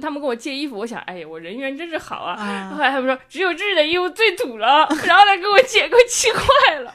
[0.00, 2.34] 他们跟我借衣服，我想，哎呀，我人缘真是好啊。
[2.34, 6.92] 啊后来他们说，只有这里的衣服最土了，然后他给我借，给我气坏了。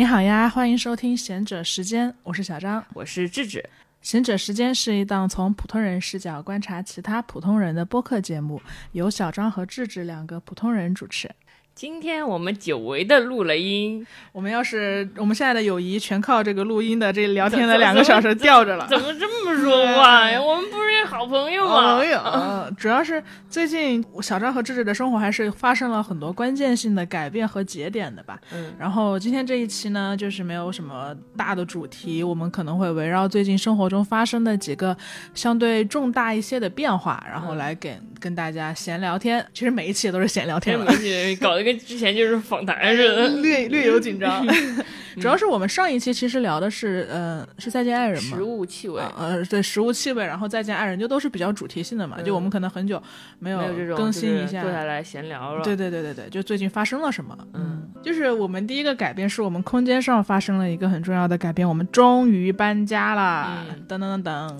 [0.00, 2.82] 你好呀，欢迎收听贤者时间，我是小张。
[2.94, 3.62] 我是智智，
[4.00, 8.62] 贤者时间是一档从普通人视角观察其他普通人的播客节目，
[8.92, 11.30] 由小张和智智两个普通人主持。
[11.80, 18.86] 今天我们久违的录了音，我们要是我们现在的友谊全靠这个录音的这聊天的两个小时吊着了。
[18.86, 20.38] 怎么这么说话呀？
[20.38, 21.96] 我们不是好朋友吗？
[21.96, 28.38] 朋友，哦主要是最近小张和智智的生活还是发生了很多关键性的改变和节点的吧。
[28.52, 34.94] 嗯，然后今天这一期呢，就是没有什么大的主题，我们可能会围绕最近生活中发生的几个
[35.32, 39.42] 相对重大一些的变化，然后来跟、跟大家闲聊天。
[39.54, 41.00] 其实每一期也都是闲聊天了天没。
[41.34, 43.28] 戏，搞得跟之前就是访谈似的。
[43.40, 44.46] 略略有紧张，
[45.20, 53.00] 主要是我们上一期其实聊的是，呃，是再见爱人嘛，食物气味，呃，对，食物气味，然后再见爱人，就都是比较主题性的嘛，就我们可能很久
[53.38, 55.62] 没没有这种更新一下，坐下来闲聊了。
[55.62, 57.36] 对对对对对，就最近发生了什么？
[57.54, 63.64] 嗯，就是我们第一个改变是我们空间上发生了一个很重要的改变，我们终于搬家了！
[63.68, 64.56] 嗯噔噔噔噔，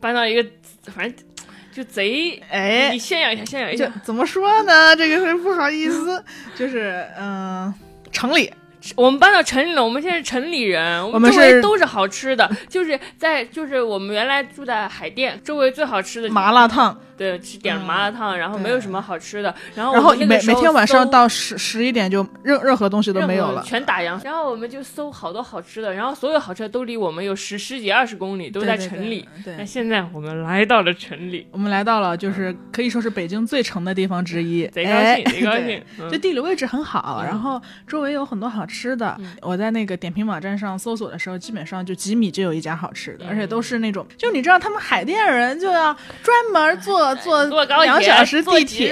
[0.00, 0.44] 搬到一个
[0.82, 1.24] 反正
[1.72, 3.92] 就贼，哎你，炫耀一下，炫耀一就下。
[4.04, 4.94] 怎么说呢？
[4.94, 6.22] 这个是不好意思，
[6.54, 7.72] 就是嗯、
[8.12, 8.52] 城里
[8.96, 23.62] 我们搬到城里了，我们现在是城里人，我我们周围都是好吃的，就是在就是我们原来住在海淀，周围最好吃的麻辣烫，对，吃点麻辣烫，然后没有什么好吃的，然后然后每每天晚上到十十一点就任任何东西都没有了。
[23.62, 24.22] 全打烊。
[24.24, 29.28] 然后我们就搜好多好吃的，然后所有好吃的都离我们有十十几二十公里，都在对对城里。
[29.44, 35.82] 对，那现在我们来到了城里，我们来到了就是可以说是北京最城的地方之一，贼高哎兴，贼高 对兴。
[36.00, 39.14] 嗯就地理位置很好，嗯然后周围有很多好吃的。
[39.20, 48.88] 嗯我在那个点评网站上搜索的时候，基本上就几米就有一家好吃的，嗯而且都是那种，就你知道他们海淀人就要专门坐坐坐高铁两小时地铁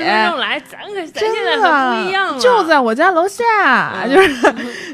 [1.15, 4.53] 真现在的可不一样了，就在我家楼下，嗯 就是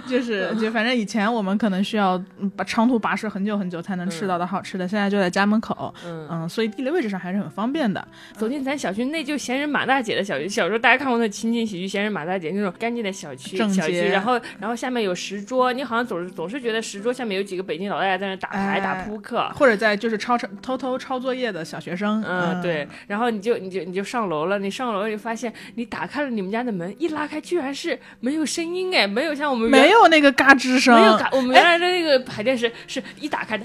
[0.08, 8.06] 就是就反正以前我们可能需要嗯把长途跋涉很久很久才能吃到的好吃的，现在就在家门口，嗯，嗯，所以地理位置上还是很方便的。
[8.36, 10.48] 走进咱小区，那就闲人马大姐的小区。
[10.48, 19.48] 小时候大家看过那情景喜剧《闲人马大姐》那种干净的小区，小区，然后然后下面有石桌，你好像总是总是觉得石桌下面有几个北京老大爷在那打牌、哎打扑克。
[19.54, 33.64] 或者在就是抄抄偷偷抄作业的小学生，嗯，对，然后你就你就你就上楼了，你上楼就发现你打开了你们家的门，一拉开居然是没有声音哎，没有像我们没有那个嘎吱声，没有嘎，我们原来的那个海淀是是一打开的，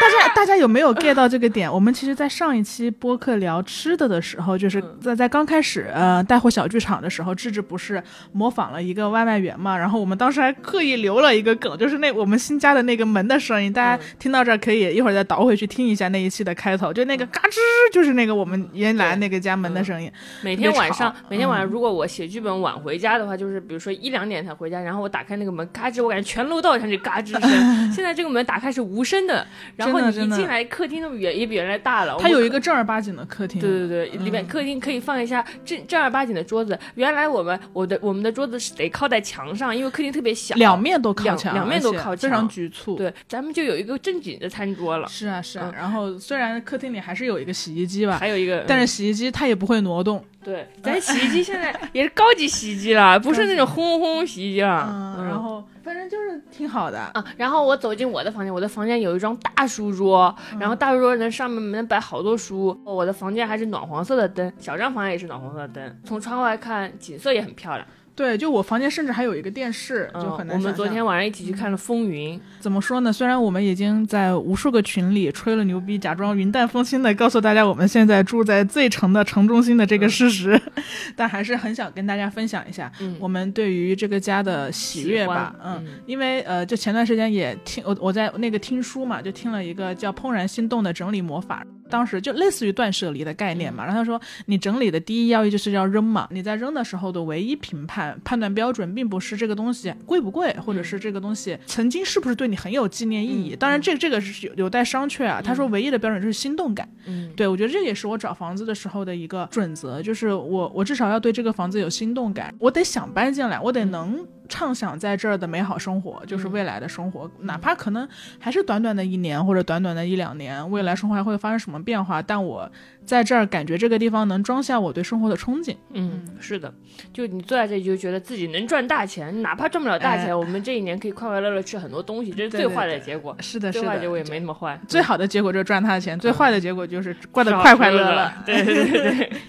[0.00, 1.72] 大家大家有没有 get 到这个点？
[1.72, 8.02] 我们其实，在上一期播客聊吃的的时候，就是嗯在在刚开始呃带货小剧场的时候，智智不是
[8.32, 9.76] 模仿了一个外卖员嘛？
[9.76, 13.72] 然后我们当时还刻意留了一个梗，就是那我们新加的那个门的声音。
[13.72, 17.56] 大家听到这儿可以一会儿再倒回去听一下那一期的开头，就那个嘎吱，
[17.92, 20.10] 就是那个我们原来那个家门的声音。
[20.42, 27.50] 每天晚上每天晚上如果我写剧本晚回家的话，就是比如说一两点才回家，然后我打开那个门，嘎吱，我感觉全楼道像是嘎吱声。
[27.92, 29.46] 现在这个门打开是无声的，
[29.76, 32.16] 然后你一真的真的进来，客厅的远也比原来大了。
[32.18, 32.56] 它有一个。
[32.66, 36.76] 正儿八经的客厅，对对对，里面客厅可以放一下正正儿八经的桌子。
[36.96, 42.96] 原来我们我的我们的桌子是得靠在墙上，因为客厅特别小，两面都靠墙，两面都靠墙非常局促。
[42.96, 45.74] 对，咱们就有一个正经的餐桌了，是啊是啊嗯。
[45.76, 50.24] 然后虽然客厅里还是有一个洗衣机吧，还有一个，但是嗯洗衣机它也不会挪动。
[50.46, 54.86] 对， 咱洗衣机现在也是高级洗衣机了，不是那种轰轰洗衣机了。
[55.18, 57.00] 嗯，然后反正就是挺好的。
[57.14, 62.80] 啊，然后我走进我的房间，我的房间有一张大书桌，然后大书桌那上面能摆好多书。
[62.84, 67.84] 我的房间还是暖黄色的灯，小张房间也是暖黄色的灯，从窗外看景色也很漂亮。
[68.16, 73.12] 对，就我房间甚至还有一个电视，就很嗯，我们难想象昨天晚上一起去看了《风云》，怎么说呢？
[73.12, 80.58] 虽然我们已经在无数个群里吹了牛逼，假装云淡风轻的告诉大家我们现在住在最城的城中心的这个事实，
[81.14, 85.54] 但还是很想跟大家分享一下嗯我们对于这个家的喜悦吧。
[85.62, 91.62] 嗯因为呃，就前段时间也听我我在那个听书嘛，就听了一个叫《怦然心动》的整理魔法。
[91.88, 103.56] 当时就类似于断舍离的概念嘛，然后他说你整理的第一要义就是要扔嘛，你在扔的时候的唯一评判判断标准，并不是这个东西贵不贵，或者是这个东西曾经是不是对你很有纪念意义。
[103.56, 105.40] 当然这个这个是有有待商榷啊。
[105.42, 106.88] 他说唯一的标准就是心动感。
[107.06, 118.08] 嗯，对，我觉得这也是我找房子的时候的一个准则，就是我我至少要对这个房子有心动感，我得想搬进来，我得能畅想在这儿的美好生活，就是嗯未来的生活，哪怕可能
[118.38, 122.70] 还是短短的一年或者短短的一两年，未来生活还会发生什么变化，但我
[123.04, 125.76] 在这儿感觉这个地方能装下我对生活的憧憬。
[125.92, 126.72] 嗯，是的，
[127.12, 133.36] 就你坐在这里就觉得自己能赚大钱，哪怕赚不了大钱，哎我们这一年可以快快乐乐吃很多东西，这是最坏的对对对结果。
[133.40, 138.32] 是的，是的，最坏结果也没那么坏，最好的结果就是赚他的钱，最坏的结果就是过得快快乐乐乐。
[138.44, 139.32] 对对对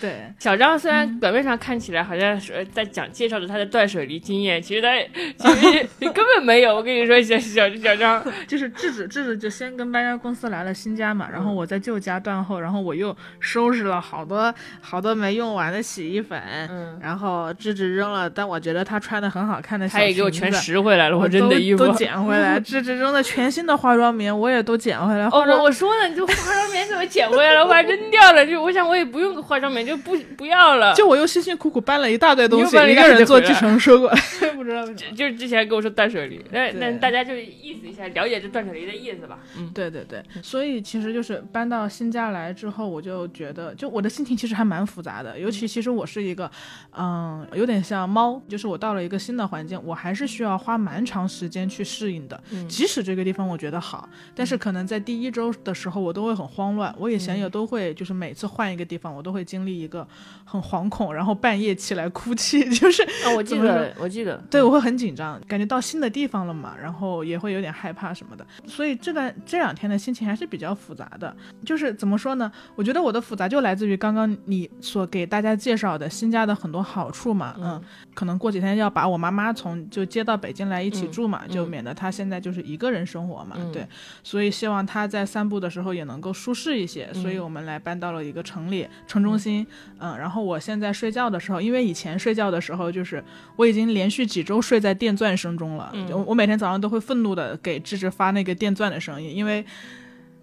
[0.00, 0.32] 对。
[0.38, 4.88] 小张虽然表面上看起来好像是在讲介绍着他的断舍离经验，其实他
[5.36, 6.74] 其实根本没有。
[6.74, 25.26] 我跟你说，小小小张， 就是智智智智就先跟搬家公司来了新家嘛，然后我在旧家断后，然后我又收拾了好多好多没用完的洗衣粉，嗯，然后智智扔了，但我觉得他穿的很好看的小他也给我全拾回来了，我扔的衣服都都捡回来， 智智扔的全新的化妆棉我也都捡回来。
[25.26, 27.66] 哦，我我说呢，你这化妆棉怎么捡回来了？
[27.66, 28.46] 我还扔掉了。
[28.46, 30.94] 就我想我也不用化妆棉，就不不要了。
[30.94, 34.20] 就我又辛辛苦苦搬了一大堆东西，一个人坐回来计程车过来
[34.54, 35.16] 不知道为什么。
[35.16, 39.38] 就是之前跟我说断舍离，那那大家就意思一下，了解这断舍离的意思吧。
[39.58, 45.38] 嗯对对对，所以其实就是搬到新家来之后，我就觉得，就我的心情其实还蛮复杂的。
[45.38, 46.50] 尤其其实我是一个，
[46.96, 52.40] 嗯，有点像猫，就是我到了一个新的环境，我还是需要花蛮长时间去适应的。
[52.52, 56.94] 嗯即使这个地方我觉得好，但是可能在第一周的时候，我都会很慌乱。
[56.98, 60.06] 我以前也都会，就是每次换一个地方，我都会经历一个
[60.44, 71.34] 很惶恐，然后半夜起来哭泣， 就是啊，我记得，我记得，对，我会很紧张，感觉到新的地方了嘛，然后也会有点害怕什么的，所以这段这两天的心情还是比较复杂的。
[71.64, 72.50] 就是怎么说呢？
[72.74, 77.80] 我觉得我的复杂就来自于刚刚你所给大家介绍的新家的很多好处嘛，嗯，
[78.14, 83.70] 可能过几天要把我妈妈从就接到北京来一起嗯住嘛，就嗯免得她现在就是一个人生活嘛，嗯。
[83.72, 83.86] 对，
[84.22, 89.66] 所以希望她在散步的时候也能够舒适一些，所以嗯我们来搬到了一个城里城中心，
[89.98, 93.22] 嗯，然后我现在睡觉的时候，因为以前睡觉的时候就是
[93.56, 99.64] 我已经连续几周睡在电钻声中了，嗯我每天早上都会愤怒的给智智发那个电钻的声音，因为。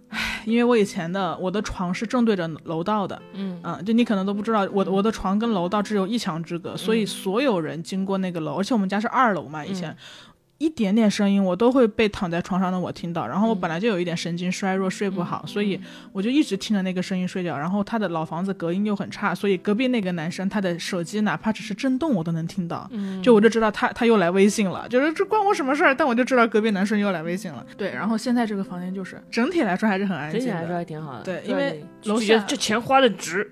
[0.09, 9.93] 唉，因为我以前的我的床是正对着楼道的，嗯嗯，就你可能都不知道，我我的床跟楼道只有一墙之隔，所以所有人经过那个楼，而且我们家是二楼嘛，以前。
[10.59, 13.27] 一点点声音，我都会被躺在床上的我听到。
[13.27, 15.79] 然后我本来就有一点神经衰弱，睡不好，所以
[16.11, 17.57] 我就一直听着那个声音睡觉。
[17.57, 22.87] 然后他的老房子隔音又很差，所以隔壁那个男生他的手机哪怕只是震动，我都能听到。
[22.91, 25.93] 嗯，就我就知道他他又来微信了，就是这关我什么事儿？
[25.93, 27.65] 但我就知道隔壁男生又来微信了。
[27.77, 31.23] 对，然后现在这个房间就是整体来说还是很安静整体来说的，还挺好的。
[31.23, 33.47] 对因为楼下这钱花的值，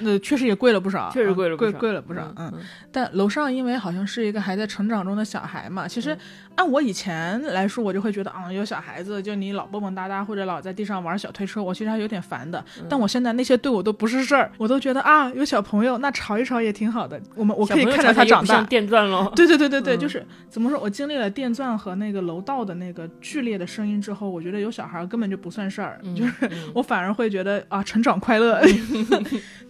[0.00, 2.60] 那确实也贵了不少，确实嗯贵贵了不少贵了不少，嗯嗯。
[2.90, 6.16] 但楼上因为好像是一个还在成长中的小孩嘛，其实
[6.58, 12.62] 按我以前来说，我就会觉得啊、有小孩子就你老蹦蹦哒哒或者老在地上玩小推车，我其实还有点烦的。
[12.88, 18.60] 但我现在那些对我都不是事儿，我都觉得啊，有小朋友那吵一吵也挺好的，我们我可以看着他长大。
[18.64, 19.32] 电钻喽。
[19.36, 28.60] 对对对对对，嗯就是怎么说，我经历了电钻和那个楼道的那个剧烈的声音之后，我觉得有小孩根本就不算事儿，嗯就是嗯我反而会觉得啊，成长快乐。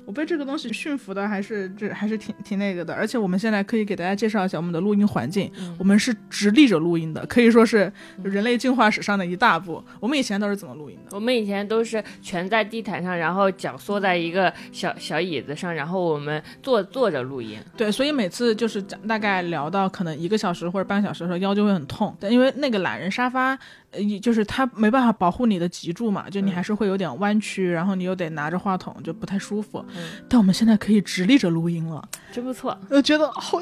[0.07, 7.93] 我被这个东西驯服的还是这还是挺挺那个的，而且我们现在可以给大家介绍一下我们的录音环境，嗯我们是直立着录音的，可以说是
[8.23, 9.83] 人类进化史上的一大步。
[10.01, 11.17] 我们以前都是怎么录音的？
[11.17, 17.59] 我们以前都是蜷在地毯上，然后脚缩在一个小小椅子上，然后我们坐坐着录音。
[17.77, 22.17] 对，所以每次就是讲大概聊到可能一个小时或者半个小时的时候，腰就会很痛。
[22.21, 23.59] 但因为那个懒人沙发，
[23.91, 29.85] 呃，就是它没办法保护你的脊柱嘛，就你嗯还是会有点弯曲，然后你又得拿着话筒，就不太舒服。
[29.97, 32.77] 嗯但我们现在可以直立着录音了，真不错。
[32.91, 33.59] 我觉得好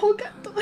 [0.00, 0.52] 好感动。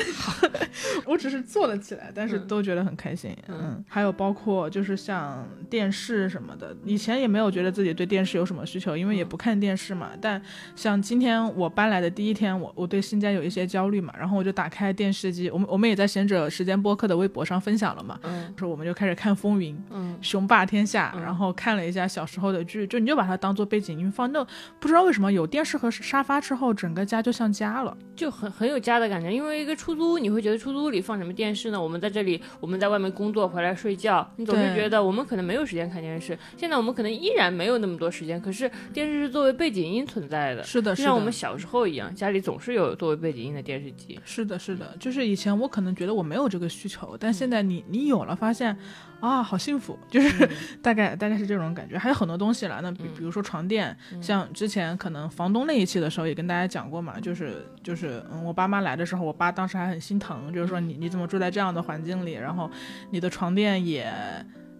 [1.05, 3.35] 我只是坐了起来，但是嗯都觉得很开心。
[3.47, 10.11] 嗯嗯，还有包括就是像电视什么的，以前也没有觉得自己对电视有什么需求，因为也不看电视嘛。
[10.21, 10.41] 但
[10.75, 19.75] 像今天我搬来的第一天，我我对新家有一些焦虑嘛，然后我就打开电视机，我们我们也在贤者时间播客的微博上分享了嘛，嗯说我们就开始看《风云》。
[19.91, 24.31] 嗯雄霸天下，嗯然后看了一下小时候的剧，就你就把它当做背景音放。
[24.31, 24.45] 那
[24.79, 27.97] 不知道为什么有电视和沙发之后，整个家就像家了。
[28.15, 29.28] 就很很有家的感觉。
[29.33, 31.81] 因为一个出租屋，你会觉得出租屋里放什么电视呢？
[31.81, 36.37] 我们在这里，我们在外面工作回来睡觉，你总是觉得我们可能没有时间看电视。
[36.57, 44.19] 现在我们可能依然没有那么多时间，可是电视是作为背景音存在的，是的，就像我们小时候一样，家里总是有作为背景音的电视机。
[44.25, 48.77] 是的，是的，就是以前我可能觉得我没有这个需求，但现在你你有了，发现
[49.19, 50.49] 啊，好幸福，就是、
[50.81, 51.97] 大概大概是这种感觉。
[51.97, 62.69] 还有很多东西了，那比比如说床垫，像之前可能房东那一期的时候也跟大家讲过嘛，就是就是嗯，我爸妈来的时候，我爸当时还很心疼，就是说你你怎么住在这样的环境里，然后
[63.11, 64.11] 你的床垫也。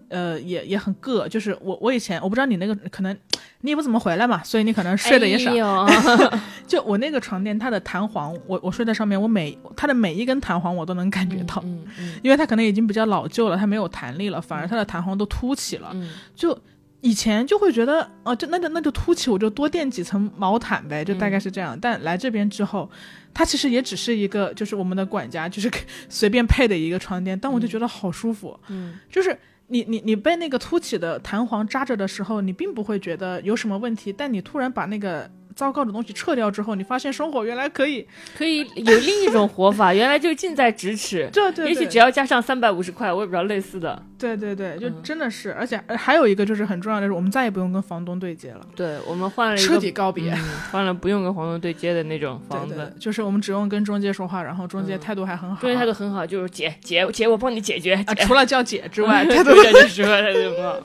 [0.09, 1.27] 呃，也也很硌。
[1.27, 3.15] 就是我我以前我不知道你那个可能
[3.61, 5.51] 你也不怎么回来嘛，所以你可能睡的也少。
[5.85, 15.89] 哎 就我那个床垫，它的弹簧，我我睡在上面，我每它的每一根弹簧我都能感觉到，嗯嗯因为它可能已经比较老旧了，它没有弹力了，反而它的弹簧都凸起了。
[15.93, 16.57] 嗯就
[17.01, 21.77] 以前就会觉得，哦、就那就那就凸起，我就多垫几层毛毯呗，就大概是这样。
[21.79, 22.89] 但来这边之后，
[23.33, 25.71] 它其实也只是一个，就是我们的管家，就是
[26.09, 29.35] 随便配的一个床垫，但我就觉得好舒服，嗯就是。
[29.69, 41.29] 你你你被那个凸起的弹簧扎着的时候，你并不会觉得有什么问题，但你突然把那个糟糕的东西撤掉之后，你发现生活原来可以，可以有另一种活法， 原来就近在咫尺。
[41.33, 44.01] 对对对，也许只要加上三百五十块，我也不知道类似的。
[44.17, 50.31] 对对对，就嗯真的是，而且呃还有一个就是很重要的是，我们再也不用跟房东对接了，对我们换了一个彻底告别。
[50.31, 50.39] 嗯
[50.71, 57.95] 换了不用跟房东对接的那种房对对子，，就是我们只用跟中介说话，然后中介嗯态度还很好，中介态度很好，就是姐姐姐，我帮你解决。
[58.05, 60.79] 啊，除了叫姐之外， 态度对对对，说态度很好。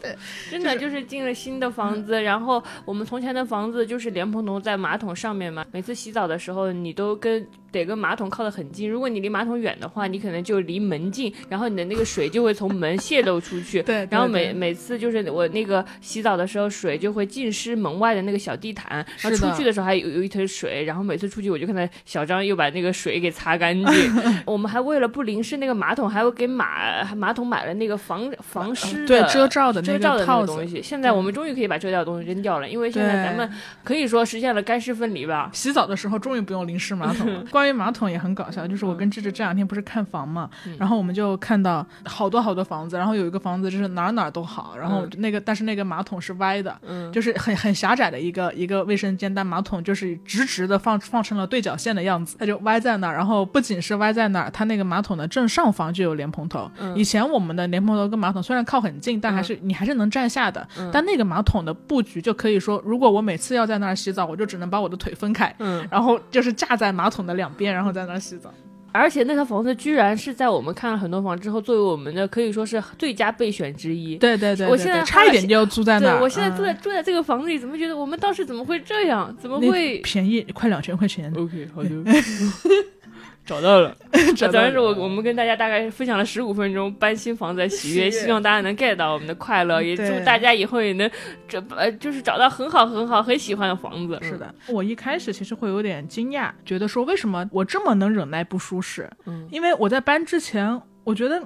[0.51, 7.47] 真的就是进了新的房子，然后我们从前的房子就是莲蓬头在马桶上面嘛，每次洗澡的时候你都跟
[7.81, 13.83] 得跟马桶靠得很近，如果你离马桶远的话，你可能就离门近，然后你的那个水就会从门泄漏出去。
[13.83, 23.87] 对，对然后每每次就是我那个洗澡的时候，水就会浸湿门外的那个小地毯，然后出去的时候还有有一滩水，然后每次出去我就看到小张又把那个水给擦干净。
[24.47, 30.83] 我们还为了不淋湿那个马桶，还会给马马桶买了那个防防湿的对遮罩的那遮罩的那个套子个东，西。
[30.83, 33.51] 现在我们终于可以把遮罩的东西扔掉了，因为现在咱们
[33.83, 35.51] 可以说实现了干湿分离吧。
[35.53, 37.45] 洗澡的时候终于不用淋湿马桶了。
[37.51, 53.15] 关于马桶也很搞笑，就是我跟芝芝这两天不是看房嘛，嗯然后我们就看到好多好多房子，然后有一个房子就是哪儿哪儿都好，然后那个、但是那个马桶是歪的，嗯，就是很很狭窄的一个一个卫生间，但马桶就是直直的放放成了对角线的样子，它就歪在那儿。
[53.15, 56.71] 然后不仅是歪在那儿，它那个马桶的正上方就有莲蓬头。
[56.81, 60.67] 嗯以前我们的莲蓬头跟马桶虽然靠很近，但还是、你还是能站下的。
[60.79, 68.53] 嗯但那个马桶的布局就可以说，如果我每次要在那儿洗澡，我就只能把我的腿分开，嗯，然后就是架在马桶的两边，然后在那儿洗澡。
[68.93, 74.17] 而且那套房子居然是在我们看了很多房之后，作为我们的可以说是最佳备选之一。
[74.19, 76.19] 对对对对我现在差一点就要住在那儿。
[76.19, 79.37] 对我现在住在嗯住在这个房子里，怎么觉得我们当时怎么会这样？
[79.37, 81.91] 怎么会便宜快两千块钱，？OK，好的，
[83.47, 83.95] 找到了。
[84.37, 91.11] 找到当然是我了我们跟大家大概分享了十五分钟搬新房子的喜悦，希望大家能 get 到我们的快乐，也祝大家以后也能
[91.47, 94.19] 这呃就是找到很好很好很喜欢的房子。
[94.23, 99.09] 是的，我一开始其实会有点惊讶，觉得说为什么我这么能忍耐不舒适？
[99.27, 101.43] 嗯，因为我在搬之前，我觉得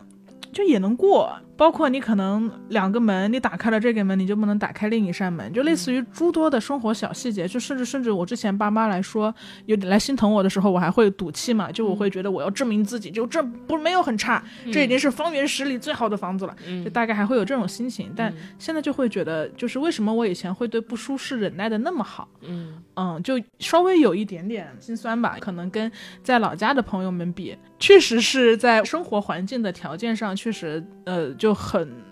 [0.52, 1.36] 就也能过。
[1.58, 7.48] 包括你可能两个门，你打开了这个门，你就不能打开另一扇门，就类似于诸多的生活小细节。
[7.48, 9.34] 就甚至甚至我之前爸妈来说，
[9.66, 14.40] 有点来心疼我的时候，我还会赌气嘛，就我会觉得我要证明自己，就这不没有很差，
[14.72, 18.12] 这已经是方圆十里最好的房子了，嗯就大概还会有这种心情。
[18.14, 22.28] 但现在就会觉得，就是为什么我以前会对不舒适忍耐的那么好？
[22.42, 25.90] 嗯嗯，就稍微有一点点心酸吧，可能跟
[26.22, 32.02] 在老家的朋友们比，确实是在生活环境的条件上，确实呃就很，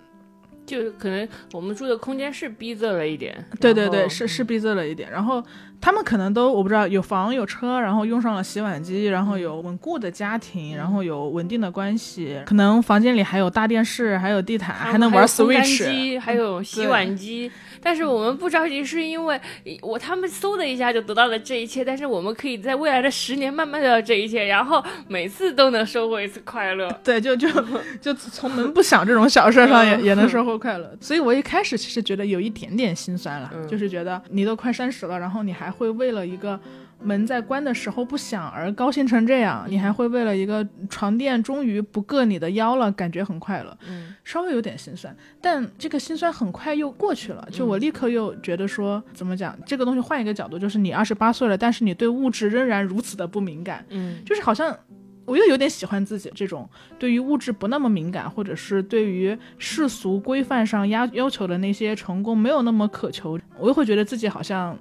[0.64, 3.44] 就可能我们住的空间是逼仄了一点。
[3.60, 5.10] 对对对，是是逼仄了一点。
[5.10, 5.42] 然后
[5.80, 15.84] 他们可能都我不知道有房有车，然后用上了洗碗机，然后有稳固的家庭，然后有稳定的关系，可能房间里还有大电视，还有地毯，还还能玩 Switch。
[15.84, 17.50] 机，还有洗碗机。
[17.82, 19.40] 但是我们不着急，是因为
[19.80, 26.90] 我他们嗖的一下就得到了这一切，但是我们可以在未来的十年慢慢得到这一切，然后每次都能收获一次快乐。
[27.04, 27.48] 对，就就
[28.00, 36.58] 就从门不响这种小事上也嗯也能收获快乐，所以我一开始其实觉得有一点点心酸了，嗯就是觉得你都快三十了，然后你还会为了一个
[37.02, 44.14] 门在关的时候不响而高兴成这样，你还会为了一个床垫终于不硌你的腰了，感觉很快乐，嗯。
[44.24, 54.24] 稍微有点心酸，但这个心酸很快又过去了，就我立刻又觉得说，怎么讲，这个东西换一个角度，就是你二十八岁了，但是你对物质仍然如此的不敏感，嗯。
[54.24, 54.76] 就是好像
[55.26, 56.68] 我又有点喜欢自己这种
[56.98, 64.76] 对于物质不那么敏感，或者是对于世俗规范上要要求的那些成功没有那么渴求，我又会觉得自己好像。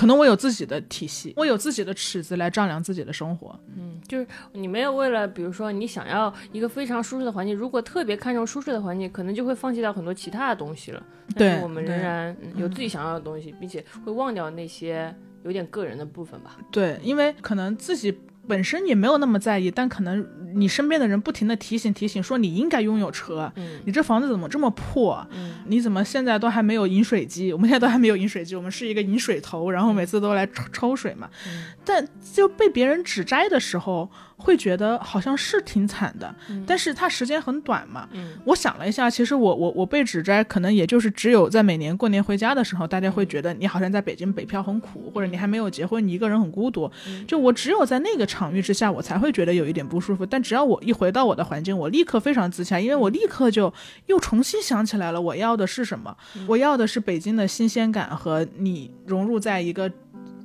[0.00, 3.54] 可能我有自己的体系，我有自己的尺子来丈量自己的生活。
[3.76, 11.02] 嗯，就是你没有为了，比如说你想要一个非常舒适的环境，如果特别看重舒适的环境，可能就会放弃掉很多其他的东西了。
[11.34, 16.56] 但对是我们仍然嗯有自己想要的东西，并且会忘掉那些有点个人的部分吧。
[16.70, 25.24] 对，因为可能自己本身也没有那么在意，但可能你身边的人不停的提醒提醒，说你应该拥有车，嗯你这房子怎么这么破？
[25.30, 27.52] 嗯你怎么现在都还没有饮水机？
[27.52, 31.28] 我们现在都还没有饮水机，我们是一个饮水头，然后每次都来抽抽水嘛。
[31.46, 36.34] 嗯但就被别人指摘的时候，会觉得好像是挺惨的，
[36.66, 38.08] 但是它时间很短嘛。
[38.12, 46.90] 嗯我想了一下，其实我我我被指摘，可能也就是只有在每年过年回家的时候，大家会觉得你好像在北京北漂很苦，或者你还没有结婚，你一个人很孤独。
[47.28, 50.24] 就我只有在那个场域之下，我才会觉得有一点不舒服。
[50.24, 53.72] 但只要我一回到我的环境，我立刻非常自洽，因为我立刻就
[54.06, 56.16] 又重新想起来了我要的是什么。
[56.48, 59.90] 我要的是北京的新鲜感和你融入在一个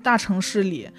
[0.04, 0.90] 大城市里。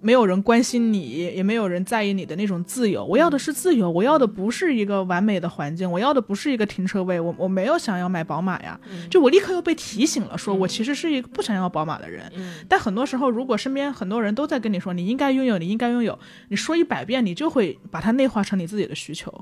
[0.00, 3.04] 没有人关心你，也没有人在意你的那种自由。
[3.04, 7.20] 我要的是自由，我要的不是一个完美的环境，我要的不是一个停车位。
[7.20, 8.78] 我我没有想要买宝马呀，
[9.10, 12.30] 就我立刻又被提醒了，说我其实是一个不想要宝马的人。
[12.68, 19.32] 但很多时候，如果身边很多人都在跟你说你应该拥有，你应该拥有，你说一百遍，你就会把它内化成你自己的需求。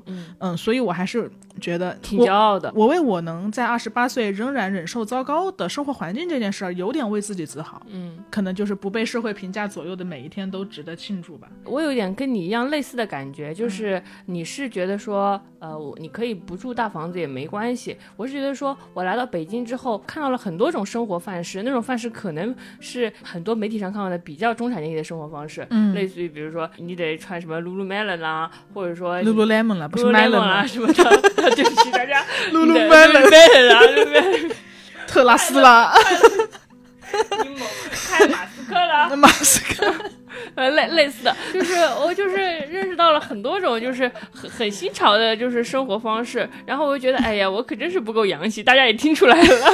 [0.41, 2.73] 嗯所以我还是觉得挺骄傲的。
[2.75, 7.81] 我为我能在二十八岁仍然忍受糟糕的生活环境这件事儿，有点为自己自豪。
[7.88, 11.49] 嗯，可能就是不被社会评价左右的每一天都值得庆祝吧。
[11.64, 17.97] 我有点跟你一样类似的感觉，就是你是觉得说，呃，你可以不住大房子也没关系。
[18.17, 30.95] 我是觉得说，我来到北京之后，看到了很多种生活范式，那种范式可能是很多媒体上看到的比较中产阶级的生活方式，嗯类似于比如说你得穿什么 Lululemon 啦，或者说 Lululemon 啦，不是 Melon 啦了，什么的，
[31.55, 34.52] 对不起大家 Lululemon，Lululemon，
[35.07, 35.93] 特拉斯啦，
[37.43, 39.92] 你某开马斯克啦，马斯克。
[40.54, 49.70] 呃，类类似的，就是我就是认识到了很多种就是很很新潮的，就是生活方式，然后我就觉得，哎呀，我可真是不够洋气，大家也听出来了。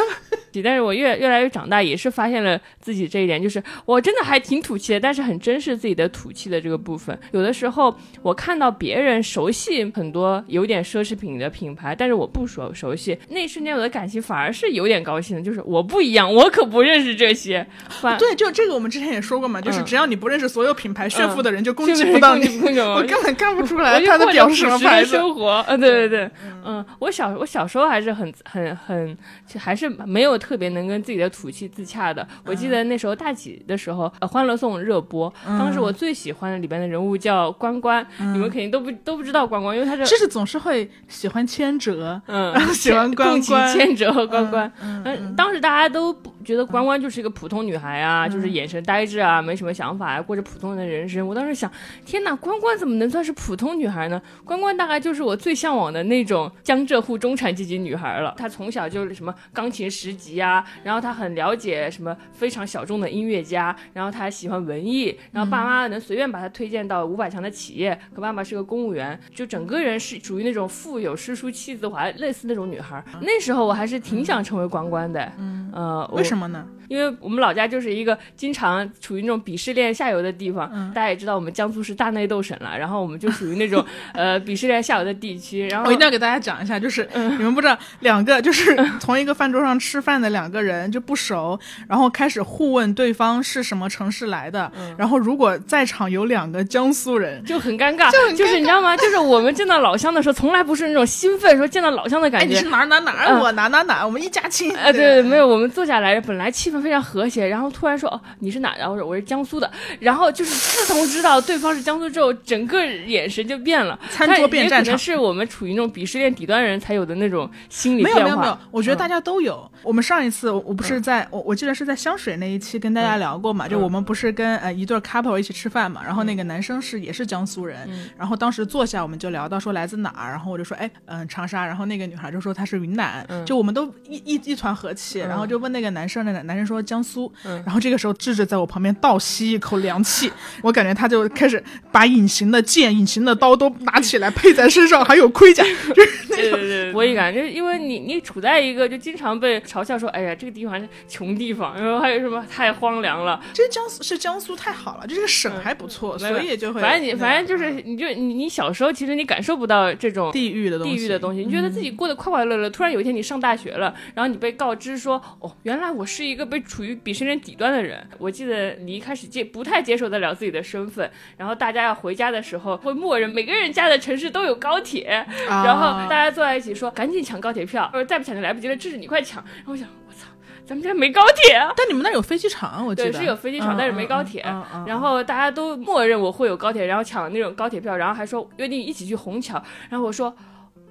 [0.62, 7.18] 但是我越越来越长大，也是发现了自己这一点，就是我真的还挺土气的，但是很珍视自己的土气的这个部分。
[7.32, 17.66] 有的时候我看到别人熟悉很多有点奢侈品的品牌，但是我不熟熟悉，那一瞬间我的感情反而是有点高兴的，就是我不一样，我可不认识这些。
[17.88, 25.12] 反对，就这个我们之前也说过嘛，就是嗯只要你不认识所有品牌炫富的人，就攻击不到你我根本看不出来他的表示什么牌子。
[25.12, 26.30] 生活，嗯，对对对，
[26.64, 32.26] 嗯，我小我小时候还是很很很，就还是没有特别能跟自己的土气自洽的。
[32.44, 44.70] 我记得那时候大几的时候，呃，《欢乐颂》热播，当时我最喜欢的里边的人物叫关关，你们肯定都不都不知道关关，因为他是就是总是会喜欢千折，嗯喜欢关关千折和关关。
[44.82, 51.24] 嗯嗯，当时大家都不觉得关关就是一个普通女孩啊，就是眼神呆滞啊，没什么想法啊，过着普通人的人生。
[51.24, 51.70] 我当时想，
[52.04, 54.20] 天哪，关关怎么能算是普通女孩呢？
[54.44, 58.34] 关关大概就是我最向往的那种江浙沪中产阶级女孩了。
[58.36, 73.02] 她从小就是什么钢琴十级啊，然后她很了解什么非常小众的音乐家，然后她还喜欢文艺，然后爸妈能随便把她推荐到五百强的企业，可爸爸是个公务员，就整个人是属于那种富有诗书气自华，类似那种女孩。
[73.20, 76.66] 那时候我还是挺想成为关关的，嗯，呃，为什么呢？
[76.86, 78.63] 因为我们老家就是一个经常
[79.00, 98.96] 处于那种鄙视链下游的地方，大家也知道我们江苏是大内斗省了，然后我们就属于那种 呃鄙视链下游的地区，然后我一定要给大家讲一下，就是你们不知道，两个就是 同一个饭桌上吃饭的两个人就不熟，然后开始互问对方是什么城市来的，然后如果在场有两个江苏人，就很尴尬，就是你知道吗？
[98.96, 102.68] 就是我们见到老乡的时候，从来不是那种兴奋说见到老乡的哎，感觉你是。
[102.74, 104.74] 哪哪哪，嗯我哪哪哪，我们一家亲。
[104.76, 108.74] 哎，对，没有，我们坐下来，本来气氛非常和谐，然后突然说，哦，你是哪？
[108.76, 113.98] 然后我说我是江苏的，然后就是自从知道对方是江苏之后，整个眼神就变了。
[114.10, 118.20] 餐桌变战场可能是我们处于那种鄙视链底端人才有的那种心理没变化。
[118.20, 118.98] 有没有没有，我觉得嗯。
[119.04, 119.70] 大家都有。
[119.82, 127.86] 我们上一次我我不是在我我记得是在香水那一期跟大家聊过嘛，就我们不是跟呃一对 couple 一起吃饭嘛，然后那个男生是也是江苏人，
[128.16, 140.30] 然后当时坐下我们就聊到说来自哪儿，然后我就说哎嗯、长沙，然后那个女孩就说她是云南，就我们都一一一团和气，然后就问那个男生，那个男生说江苏，然后这个时候智智在我旁边倒吸一口凉气，
[140.62, 146.50] 我感觉他就开始把隐形的剑、隐形的刀都拿起来配在身上，还有盔甲， 就是那种。
[146.50, 168.06] 对对对，我也感觉，因为你你处在一个就经常被嘲笑说，哎呀，这个地方是穷地方，然后还有什么太荒凉了，这江苏是江苏太好了，这个省还不错，所以就会反正你反正就是你就你你小时候其实你感受不到这种地域的东西，地域的东西，你觉得自己过得快快乐乐，突然有一天你上大学了，然后你被告知说，哦，原来我是一个被处于鄙视链底端的人。
[168.18, 179.42] 我记得你一开始接不太接受得了自己的身份，然后大家要回家的时候会默认每个人家的城市都有高铁，啊然后大家坐在一起说赶紧抢高铁票，或者再不抢就来不及了，志志你快抢。
[179.58, 180.26] 然后我想，我操，
[180.66, 181.72] 咱们家没高铁啊。
[181.76, 184.42] 但你们那有飞机场，我记对，得是有飞机场，嗯但是没高铁。
[184.46, 189.62] 嗯嗯嗯然后大家都默认我会有高铁，然后抢那种高铁票，然后还说约定一起去虹桥。
[189.88, 190.34] 然后我说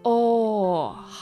[0.04, 0.12] 哦，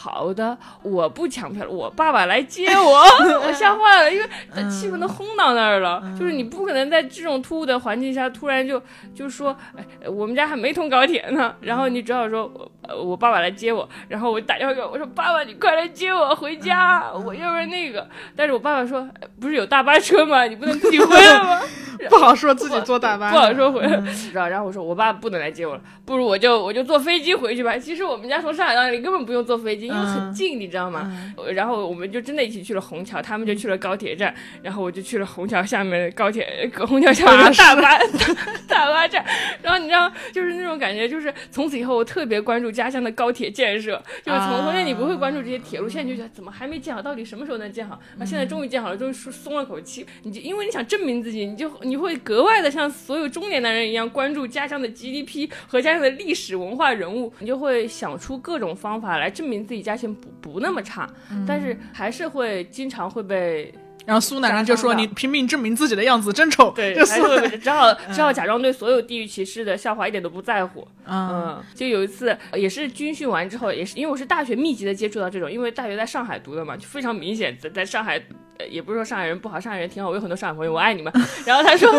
[0.02, 3.04] 好的，我不抢票了，我爸爸来接我，
[3.46, 4.26] 我吓坏了，因为
[4.68, 8.82] 气氛都轰到那儿了，就是你不可能在这种突兀的环境下突然就
[9.14, 19.08] 就说，哎，我们家还没通高铁呢，然后你只好说，呃，我爸爸来接我，然后我打电话给我说，爸爸，你快来接我回家，我要不然那个，但是我爸爸说，
[19.40, 20.46] 不是有大巴车吗？
[20.46, 21.62] 你不能自己回来吗？
[22.10, 23.90] 不好说自己坐大巴，不好说回来，
[24.34, 27.78] 然后然后我说我爸不能来接我了，不如我就我就坐飞机回去吧。
[27.78, 31.12] 其实我们家从上海到那里根本不用坐飞机，因为很近，你知道吗？
[31.54, 37.98] 然后我们就真的一起去了虹桥，他们就去了高铁站，然后我就去了虹桥下面高铁，虹桥下面大巴
[38.68, 39.24] 大巴站。
[39.62, 44.02] 然后你知道，就是那种感觉，就是从此以后我特别关注家乡的高铁建设。
[44.24, 47.02] 就是从从前你不会关注这些铁路，现在就觉得怎么还没建好？
[47.02, 47.96] 到底什么时候能建好？
[48.20, 50.06] 啊，现在终于建好了，终于松松了口气。
[50.24, 61.06] 你就因为你想证明自己，你就你会格外的像所有中年男人一样关注家乡的 GDP 和家乡的历史文化人物，你就会想出各种方法来证明自己家乡不不那么差，
[61.46, 63.74] 但是还是会经常会被。
[64.06, 67.06] 然后苏奶奶就说：“你拼命证明自己的样子真丑。”对，就
[67.58, 70.88] 只好只好假装对所有地域歧视的笑话一点都不在乎。
[71.08, 78.22] 嗯，就有一次也是军训完之后，也是因为我是大学密集的接触到这种，因为大学在上海读的嘛，就非常明显在在上海。
[78.70, 81.12] 也不是说上海人不好，上海人挺好，我有很多上海朋友，我爱你们。
[81.48, 81.92] 然后他说，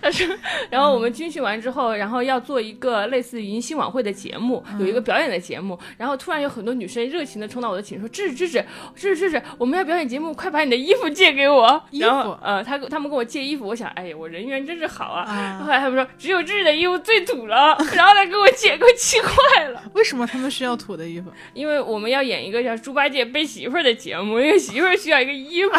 [0.00, 0.26] 他说，
[0.70, 5.78] 然后我们军训完之后，然后要做一个类似于迎新晚会的节目，有一个表演的节目。
[5.98, 8.64] 然后突然有很多女生热情的冲到我的寝室说：“芝芝芝
[8.94, 15.58] 芝芝芝芝，我们要表演节目，快把你的衣服借给我。”衣服，呃，他他们跟我借衣服，我想，哎呀，我人缘真是好啊。
[15.62, 19.82] 后来他们说，只有芝芝的衣服最土了， 然后他给我借，给我气坏了。
[19.94, 21.30] 为什么他们需要土的衣服？
[21.54, 25.70] 因为我们要演一个叫猪八戒背媳妇儿的节目，因为媳妇儿需要一个衣服。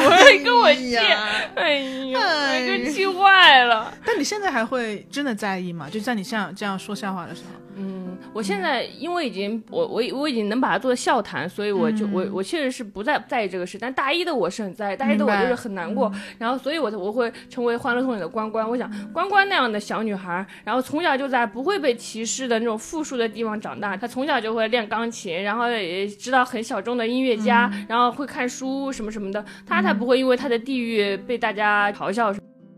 [0.44, 0.98] 跟我借，
[1.56, 2.20] 哎呀，
[2.66, 3.94] 给气坏了。
[4.06, 5.90] 但你现在还会真的在意吗？
[5.90, 7.67] 就在你像这样说笑话的时候。
[7.78, 13.78] 嗯，我现在因为已经我我我已经能把它做笑谈，所以我就我我确实是不再在意这个事。
[13.80, 16.12] 但大一的我是很在意，大一的我就是很难过。
[16.40, 18.68] 然后所以我我会成为欢乐颂里的关关。
[18.68, 23.96] 我想关关那样的小女孩，然后从小就在不会被歧视的那种富庶的地方长大。
[23.96, 29.46] 她从小就会练钢琴，然后也知道很小众的音乐家，然后会看书什么什么的。
[29.66, 32.34] 她才不会因为她的地域被大家嘲笑。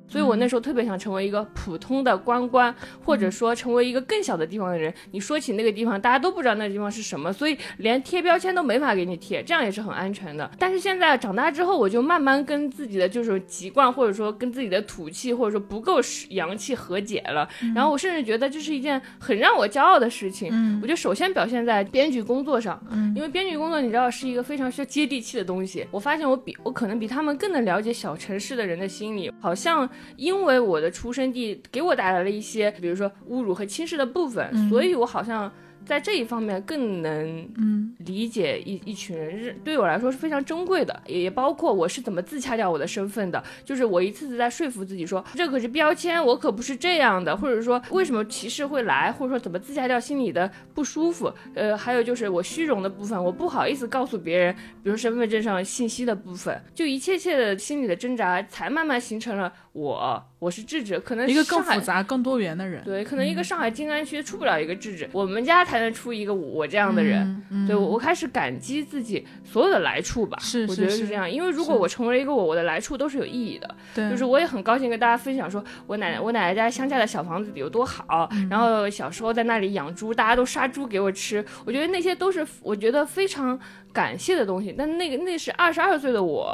[0.09, 2.73] 所以我那时候特别想成为一个普通的官官，
[3.05, 4.93] 或者说成为一个更小的地方的人。
[5.11, 10.49] 你说起那个地方，大家都不知道那个地方是什么，所以连贴标签都没法给你贴，这样也是很安全的。
[10.57, 17.47] 但是现在长大之后，我就慢慢跟自己的就是籍贯，或者说跟自己的土气，或者说不够洋气和解了。
[17.75, 20.49] 然后我甚至觉得这是一件很让我骄傲的事情。
[20.81, 22.81] 我觉得首先表现在编剧工作上，
[23.15, 25.85] 因为编剧工作你知道是一个非常需要接地气的东西。
[25.91, 29.89] 我发现我比我可能比他们更能了解小城市的人的心理，好像。
[30.15, 35.52] 因为我的出生地给我带来了一些，比如说侮辱和轻视的部分，所以我好像。
[35.85, 37.95] 在这一方面更能嗯。
[38.05, 65.79] 理解一一群人，对我来说是非常珍贵的，也也包括我是怎么自洽掉我的身份的，就是我一次次在说服自己说这可是标签，我可不是这样的，或者说为什么歧视会来，或者说怎么自洽掉心里的不舒服，呃，还有就是我虚荣的部分，我不好意思告诉别人，比如身份证上信息的部分，就一切切的心理的挣扎，才慢慢形成了我，我是智智，可能一个更复杂、更多元的人，对，可能一个上海静安区出不了一个智者，我们家才。
[65.79, 70.38] 能出一个我这样的人，对我我开始感激自己所有的来处吧。
[70.41, 71.32] 是，我觉得是这样。
[71.32, 73.75] 因为如果我成为了一个我，我的来处都是有意义的。
[73.95, 81.45] 对，就是我也很高兴跟大家分享，说我奶奶我奶奶家乡下的小房子有多好，然后小时候在那里养猪，大家都杀猪给我吃。
[81.63, 83.58] 我觉得那些都是我觉得非常
[83.93, 84.75] 感谢的东西。
[84.77, 86.53] 但那个那是二十二岁的我。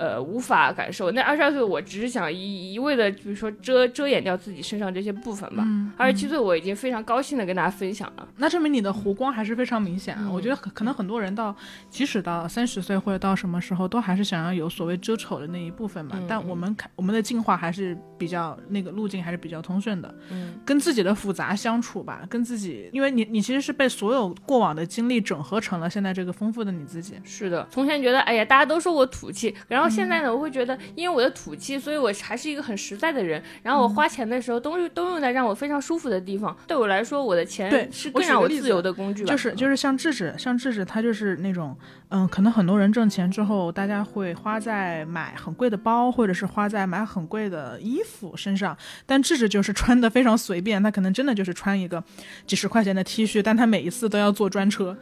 [0.00, 1.10] 呃，无法感受。
[1.10, 5.62] 那二十二岁，我只是想一一味的，比如说遮遮掩掉自己身上这些部分吧。
[5.94, 8.26] 二十七岁，我已经非常高兴的跟大家分享了。
[8.38, 10.26] 那证明你的弧光还是非常明显啊！
[10.32, 11.54] 我觉得可可能很多人到，
[11.90, 16.18] 即使到三十岁或者到什么时候，都还是想要有所谓遮丑的那一部分吧。
[16.26, 20.14] 但我们看我们的进化还是比较那个路径还是比较通顺的。
[20.30, 27.16] 嗯，跟自己的复杂相处吧，跟自己，因为你你其实是被所有过往的经历整合成了现在这个丰富的你自己。
[27.22, 29.89] 是的，从前觉得哎呀，大家都说我土气，然后。
[29.90, 33.42] 现在呢，我会觉得，因为我的土气，所以我还是一个很实在的人。
[33.62, 36.56] 然后我花钱的时候，都都用在让我非常舒服的地方。
[36.66, 39.24] 对我来说，我的钱是更让我自由的工具。
[39.24, 41.76] 就是就是像智智，像智智，他就是那种，
[42.10, 48.76] 嗯，可能很多人挣钱之后，大家会花在买很贵的包，或者是花在买很贵的衣服身上。
[49.06, 52.02] 但智智就是穿的非常随便，他可能真的就是穿一个
[52.46, 54.96] 几十块钱的 T 恤，但他每一次都要坐专车，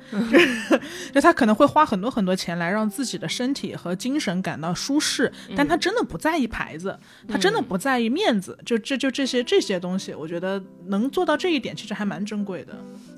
[1.12, 4.74] 就他可能会花很多很多钱来让自己的身体和精神感到。
[4.78, 12.74] 舒适，但他真的不在意牌子，他真的不在意面子，就这就这些这些东西，我觉得能做到这一点，其实还蛮珍贵的。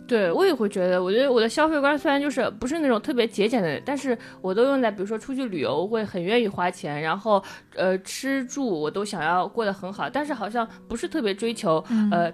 [0.08, 7.42] 对我也会觉得，我觉得我的消费观虽然就是不是那种特别节俭的人，但是我都用在比如说出去旅游会很愿意花钱，然后
[7.76, 12.32] 呃吃住我都想要过得很好，但是好像不是特别追求呃。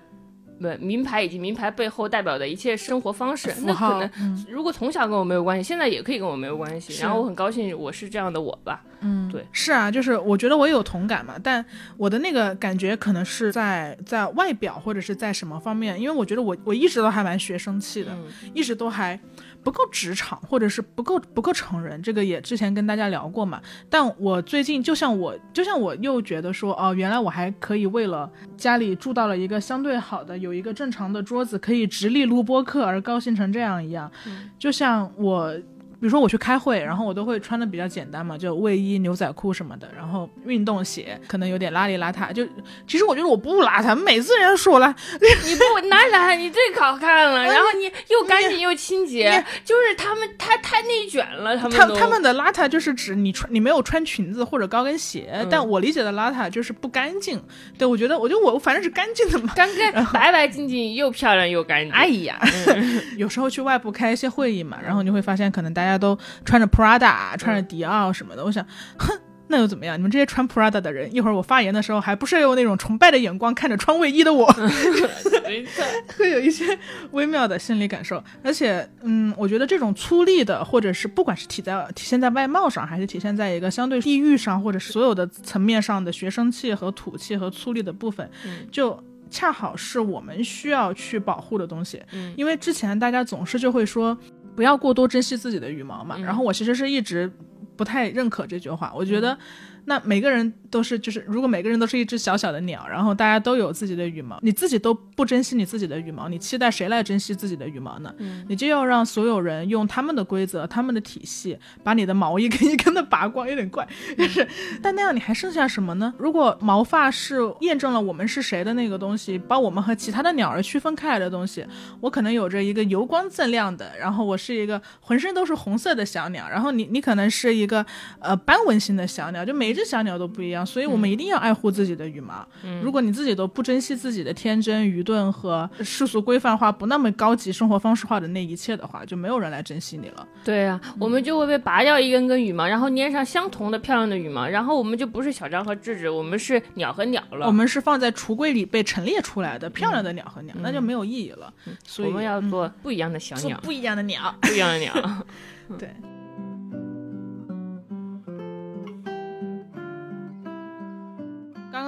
[0.61, 7.01] 不，名牌以及名牌背后代表的一切生活方式，那可能嗯如果从小跟我没有关系，现在也可以跟我没有关系。
[7.03, 8.83] 然后我很高兴我是这样的我吧。
[9.01, 11.65] 嗯，对，是啊，就是我觉得我也有同感嘛，但
[11.99, 19.19] 我的那个感觉可能是在在外表或者是在什么方面，因为我觉得我我一直都还蛮学生气的，嗯一直都还
[19.67, 23.61] 不够职场，或者是不够不够成人，这个也之前跟大家聊过嘛。
[23.91, 34.09] 但我最近就像我就像我又觉得说，哦，原来我还可以为了家里住到了一个相对好的，有一个正常的桌子，可以直立录播课而高兴成这样一样。
[34.57, 35.53] 就像我。
[35.99, 42.33] 比如说我去开会，然后我都会穿的比较简单嘛，就卫衣、牛仔裤什么的，然后运动鞋可能有点邋里邋遢。
[42.33, 42.47] 就
[42.87, 44.95] 其实我觉得我不邋遢，每次人家说我邋，
[45.47, 46.37] 你不哪来？
[46.37, 57.43] 你最好看了，然后你又干净又清洁，就是他们太太内卷了，他们都他他们的邋遢就是指你穿你没有穿裙子或者高跟鞋，嗯但我理解的邋遢就是不干净。
[57.79, 59.53] 对我觉得，我觉得我反正是干净的嘛。
[59.55, 61.93] 干干白白净净，又漂亮又干净。
[61.93, 62.39] 哎呀，
[63.17, 68.45] 有时候去外部开一些会议嘛，然后你会发现，可能大家都穿着 Prada、穿着迪奥什么的。
[68.45, 68.65] 我想，
[68.99, 69.13] 哼，
[69.49, 69.97] 那又怎么样？
[69.99, 74.47] 你们这些穿 Prada 的人，一会儿我发言的时候，还不是用那种崇拜的眼光看着穿卫衣的我？
[75.47, 75.85] 没错
[76.17, 76.65] 会有一些
[77.13, 78.23] 微妙的心理感受。
[78.43, 89.03] 而且，嗯，我觉得这种粗粝的，或者是不管是体在体现在外貌上，还是体现在一个相对地域上，或者是所有的层面上的学生气和土气和粗粝的部分，嗯就。
[89.29, 94.17] 恰好是我们需要去保护的东西，嗯因为之前大家总是就会说，
[94.57, 96.17] 不要过多珍惜自己的羽毛嘛。
[96.19, 96.25] 嗯。
[96.25, 97.31] 然后我其实是一直
[97.77, 99.39] 不太认可这句话，我觉得
[99.85, 108.15] 那每个人都是就是，如果每个人都是一只小小的鸟，然后大家都有自己的羽毛，你自己都不珍惜你自己的羽毛，你期待谁来珍惜自己的羽毛呢？
[108.19, 114.47] 嗯你就要让所有人用他们的规则、他们的体系，把你的毛一根一根的拔光，有点怪，就是，
[114.83, 116.13] 但那样你还剩下什么呢？
[116.19, 121.67] 如果毛发是验证了我们是谁的那个东西，把我们和其他的鸟儿区分开来的东西，
[122.01, 127.87] 我可能有着一个油光锃亮的，然后我是一个浑身都是红色的小鸟，然后你你可能是一个
[128.21, 132.47] 呃斑纹型的小鸟，就每一只小鸟都不一样，所以我们一定要爱护自己的羽毛。
[132.83, 140.27] 如果你自己都不珍惜自己的天真、愚钝和世俗规范化、不那么高级生活方式化的那一切的话，就没有人来珍惜你了。
[140.45, 147.47] 对啊，我们就会被拔掉一根根羽毛，然后粘上相同的漂亮的羽毛，然后我们就不是小张和智智，我们是鸟和鸟了。
[147.47, 151.53] 我们是放在橱柜里被陈列出来的漂亮的鸟和鸟，那就没有意义了。
[151.85, 154.35] 所以我们要嗯做不一样的小鸟，不一样的鸟。
[154.43, 154.93] 不一样的鸟。
[155.79, 155.91] 对。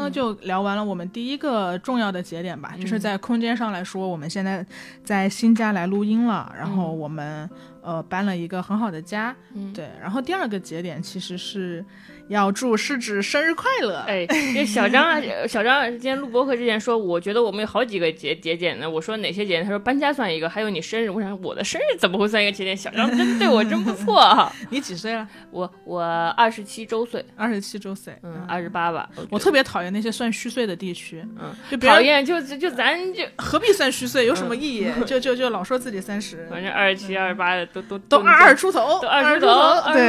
[0.09, 4.65] 就聊完了我们第一个重要的节点吧，就是在空间上来说，我们现在
[5.05, 7.49] 在新家来录音了，然后我们
[7.83, 9.89] 呃搬了一个很好的家，嗯对。
[10.01, 11.85] 然后第二个节点其实是
[12.29, 18.89] 要祝狮子生日快乐，哎，这小张啊， 小张今天录播客之前说，我觉得我们有好几个节节点呢。
[18.89, 19.65] 我说哪些节点？
[19.65, 21.09] 他说搬家算一个，还有你生日。
[21.11, 22.77] 我想我的生日怎么会算一个节点？
[22.77, 24.53] 小张真对我真不错啊。
[24.71, 25.27] 你几岁了？
[25.51, 26.03] 我我
[26.37, 29.09] 二十七周岁，二十七周岁，嗯，二十八吧。
[29.31, 34.87] 我特别讨厌那些算虚岁的地区，嗯，就讨厌，就就就咱就何必算虚岁，有什么意义？
[35.07, 40.05] 就就就老说自己三十，反正二十七、二十八的都都都二二出头，都二十出头，二对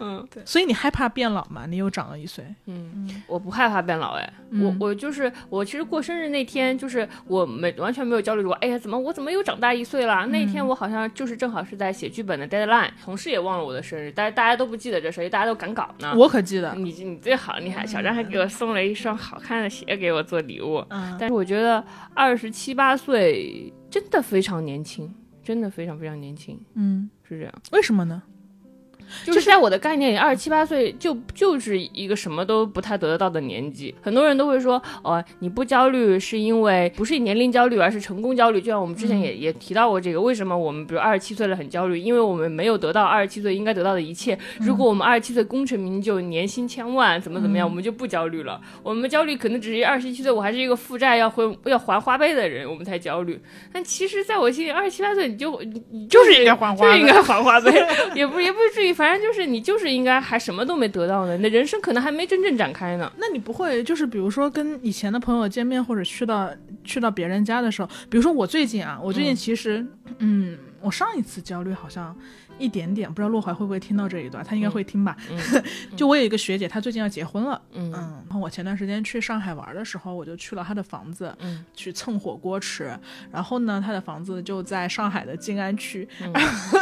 [0.00, 0.42] 嗯对。
[0.44, 1.61] 所以你害怕变老吗？
[1.66, 10.26] 你又长了一岁，嗯，我不害怕变老哎，嗯我我就是我其实过生日那天就是我没完全没有焦虑过，哎呀怎么我怎么又长大一岁了？
[10.26, 16.14] 那嗯天我好像就是正好是在写剧本的 deadline，同事也忘了我的生日，但是大家都不记得这事儿，大家都赶稿呢。
[16.16, 27.52] 我可记得，你你最好，你还小张还给我送了一双好看的鞋给我做礼物，嗯，但是我觉得二十七八岁真的非常年轻，真的非常非常年轻，嗯，是这样。
[27.72, 28.22] 为什么呢？
[29.24, 33.94] 就是在我的概念里，二十七八岁就就是一个什么都不太得得到的年纪。
[34.00, 38.60] 很多人都会说，哦，你不焦虑是因为不是年龄焦虑，而是成功焦虑。
[38.60, 41.98] 就像我们之前也、也提到过这个，为什么我们比如二十七岁了很焦虑？
[41.98, 44.38] 因为我们没有得到二十七岁应该得到的一切。
[44.60, 48.60] 如果我们二十七岁功成名就，年薪千万，怎么怎么样，我们就不焦虑了。
[48.82, 53.40] 我们焦虑可能只是二十七岁，我还是一个负债要还要还花呗的人，我们才焦虑。
[53.72, 57.70] 但其实，在我心里，二十七八岁你就你你就是应该还花呗就应该还花呗，
[58.14, 63.12] 也不也不至于，反正就是你就是应该还什么都没得到呢，你的人生可能还没真正展开呢。
[63.18, 66.48] 那你不会就是比如说跟以前的朋友见面，或者去到
[66.84, 69.84] 去到别人家的时候，比如说我最近啊，我最近其实
[70.18, 72.16] 嗯，我上一次焦虑好像
[72.62, 75.16] 一点点，不知道洛怀会不会听到这一段，他应该会听吧。
[75.30, 75.62] 嗯
[75.96, 82.96] 就我有一个学姐，她最近要结婚了，嗯嗯，然后我前段时间去上海玩的时候，我就去了她的房子，嗯去蹭火锅吃。
[83.30, 86.32] 然后呢，她的房子就在上海的静安区，嗯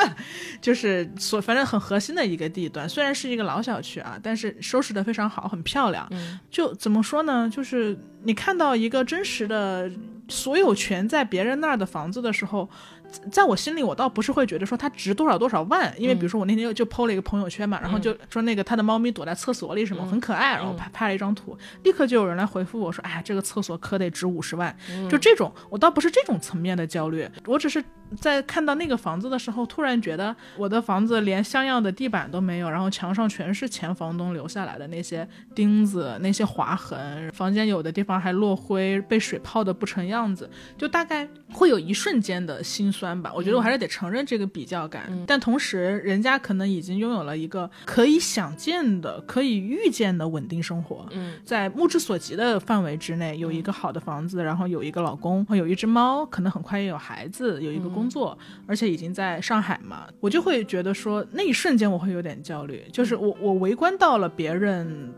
[0.60, 2.88] 就是所反正很核心的一个地段。
[2.88, 6.06] 虽然是一个老小区啊，但是收拾的非常好，很漂亮。
[6.10, 7.48] 嗯就怎么说呢？
[7.50, 9.90] 就是你看到一个真实的
[10.28, 12.68] 所有权在别人那儿的房子的时候，
[13.10, 24.74] 在在我心里，我倒不是会觉得说它值多少多少万，因为比如说我那天就就 PO 了一个朋友圈嘛，然后就说那个他的猫咪躲在厕所里什么、很可爱，然后拍拍了一张图，立刻就有人来回复我说，哎呀，这个厕所可得值五十万，
[25.08, 27.82] 就这种，我倒不是这种层面的焦虑，我只是
[28.18, 43.32] 在看到那个房子的时候，突然觉得我的房子连像样的地板都没有，然后墙上全是前房东留下来的那些钉子、那些划痕，房间有的地方还落灰，被水泡的不成样子，就大概会有一瞬间的心酸吧。
[43.34, 51.06] 我觉得我还是得承认这个比较感，但同时人家可能已经拥有了一个可以想见的、可以预见的稳定生活。
[51.12, 65.12] 嗯在目之所及的范围之内，有一个好的房子，然后有一个老公，有一只猫，可能很快也有孩子，有一个工作，而且已经在上海嘛，我就会觉得说那一瞬间我会有点焦虑，就是我我围观到了别人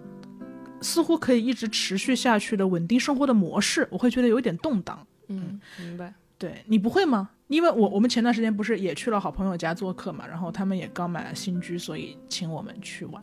[0.81, 5.07] 似乎可以一直持续下去的稳定生活的模式，我会觉得有一点动荡。
[5.29, 6.12] 嗯，明白。
[6.38, 7.31] 对你不会吗？
[7.47, 13.23] 因为我我们前段时间不是也去了好朋友家做客嘛，然后他们也刚买了新居，所以请我们去玩。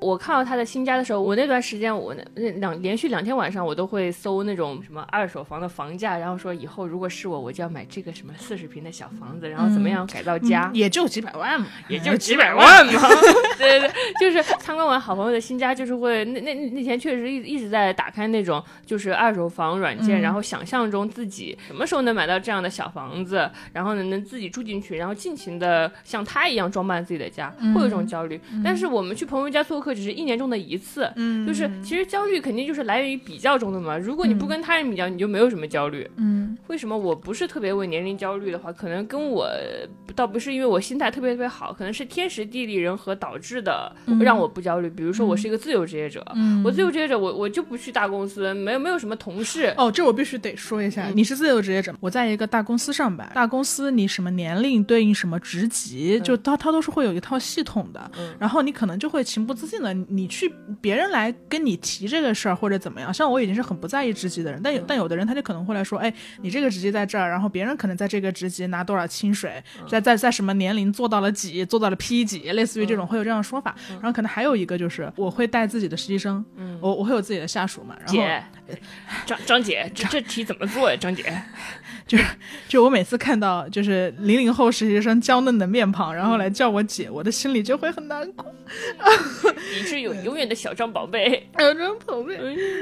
[0.00, 10.70] 我看到他的新家的时候，我那段时间我那那两连续两天晚上我都会搜那种什么二手房的房价，然后说以后如果是我，我就要买这个什么 四十平的小房子，然后怎么样改造家。
[10.72, 12.92] 嗯 也就几百万嘛，也就几百万嘛，
[13.58, 20.22] 对对对，就是参观完好朋友的新家，就是会那那那天确实一一直在打开那种就是二手房软件，嗯。
[20.22, 28.40] 然后想象中自己什么时候能买到这样的小房子，然后能能自己住进去，然后尽情的像他一样装扮自己的家，会有一种焦虑。
[28.62, 33.96] 但是我们去朋友家做客只是一年中的一次，嗯就是其实焦虑肯定就是来源于比较中的嘛。
[33.98, 36.08] 如果你不跟他人比较，你就没有什么焦虑。
[36.16, 39.48] 嗯为什么我不是特别为年龄焦虑的话，可能跟我
[40.14, 44.88] 倒不是因为我心态特别特别好，可能是天时地利人和导致的，让我不焦虑。
[44.90, 49.72] 比如说我是一个自由职业者，嗯我自由职业者，我我就不去大公司，没有没有什么同事。
[49.76, 66.12] 哦，这我必须得说一下，你是自由职业者，我在一个大公司上班，大公司你什么年龄对应什么职级，就它它都是会有一套系统的，嗯然后你可能就会情不自禁的，你去别人来跟你提这个事儿或者怎么样，像我已经是很不在意职级的人，但有但有的人他就可能会来说，哎，
[66.42, 76.44] 你这个职级在这儿，然后别人可能在这个职级拿多少薪水，在在在什么年龄做到了几，做到了 P 几，类似于这种会有这样的说法，然后可能还有一个就是我会带自己的实习生，
[76.80, 78.12] 我我会有自己的下属嘛，然后。
[78.12, 78.42] 姐，
[79.24, 80.96] 张张姐，这这题怎么做呀？
[80.98, 81.22] 张姐，
[82.08, 82.18] 就
[82.66, 88.46] 就我每次看到就是零零后实习生娇嫩的面庞，然后来叫我姐，我的心里就会很难过。
[89.54, 91.46] 你是有 永远的小张宝贝。
[91.58, 92.34] 小张，宝贝，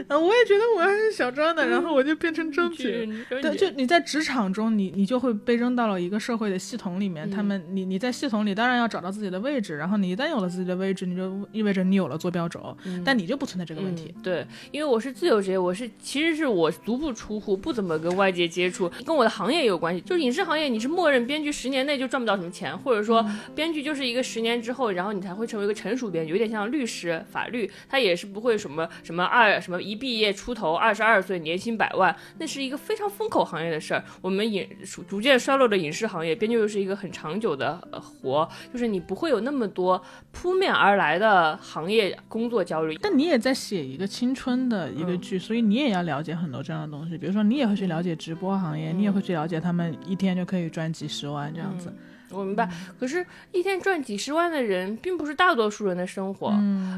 [0.08, 3.08] 啊，我也觉得我还是小张的，然后我就变成张姐。
[3.28, 7.28] 对，就你在职场中，你你就会被扔到了一个社会的系统里面。
[7.28, 14.12] 他们，你你在系统里当然要找到自己的位置，然后你一旦有了自己的位置，你就意味着你有了坐标轴，但你就不存在这个问题。
[14.14, 14.22] 嗯。
[14.22, 20.00] 对，因为我是自由职业，我是其实是我足不出户，不怎么跟外界接触，跟我的行业也有关系。
[20.02, 23.24] 就是影视行业，你是默认编剧十年内就赚不到什么钱，或者说
[23.54, 34.04] 编剧就是一个十年之后，然后你才会成为一个成熟编剧，有点像律师、法律，他也是不会什么什么二什么一毕业出头二十二岁年薪百万，那是一个非常风口行业的事儿。
[34.20, 34.68] 我们影
[35.08, 40.02] 逐渐衰落的影视行业，编剧又是一个很长久的呃活，就是你不会有那么多
[40.32, 42.96] 扑面而来的行业工作焦虑。
[43.00, 47.16] 但你也在写一个青春的一个剧，所以你也要了解很多这样的东西。
[47.16, 51.92] 比如说，你也会去了解直播行业，你也会去了解他们一天就可以赚几十万这样子。
[52.30, 56.48] 我明白，可是，一天赚几十万的人，并不是大多数人的生活。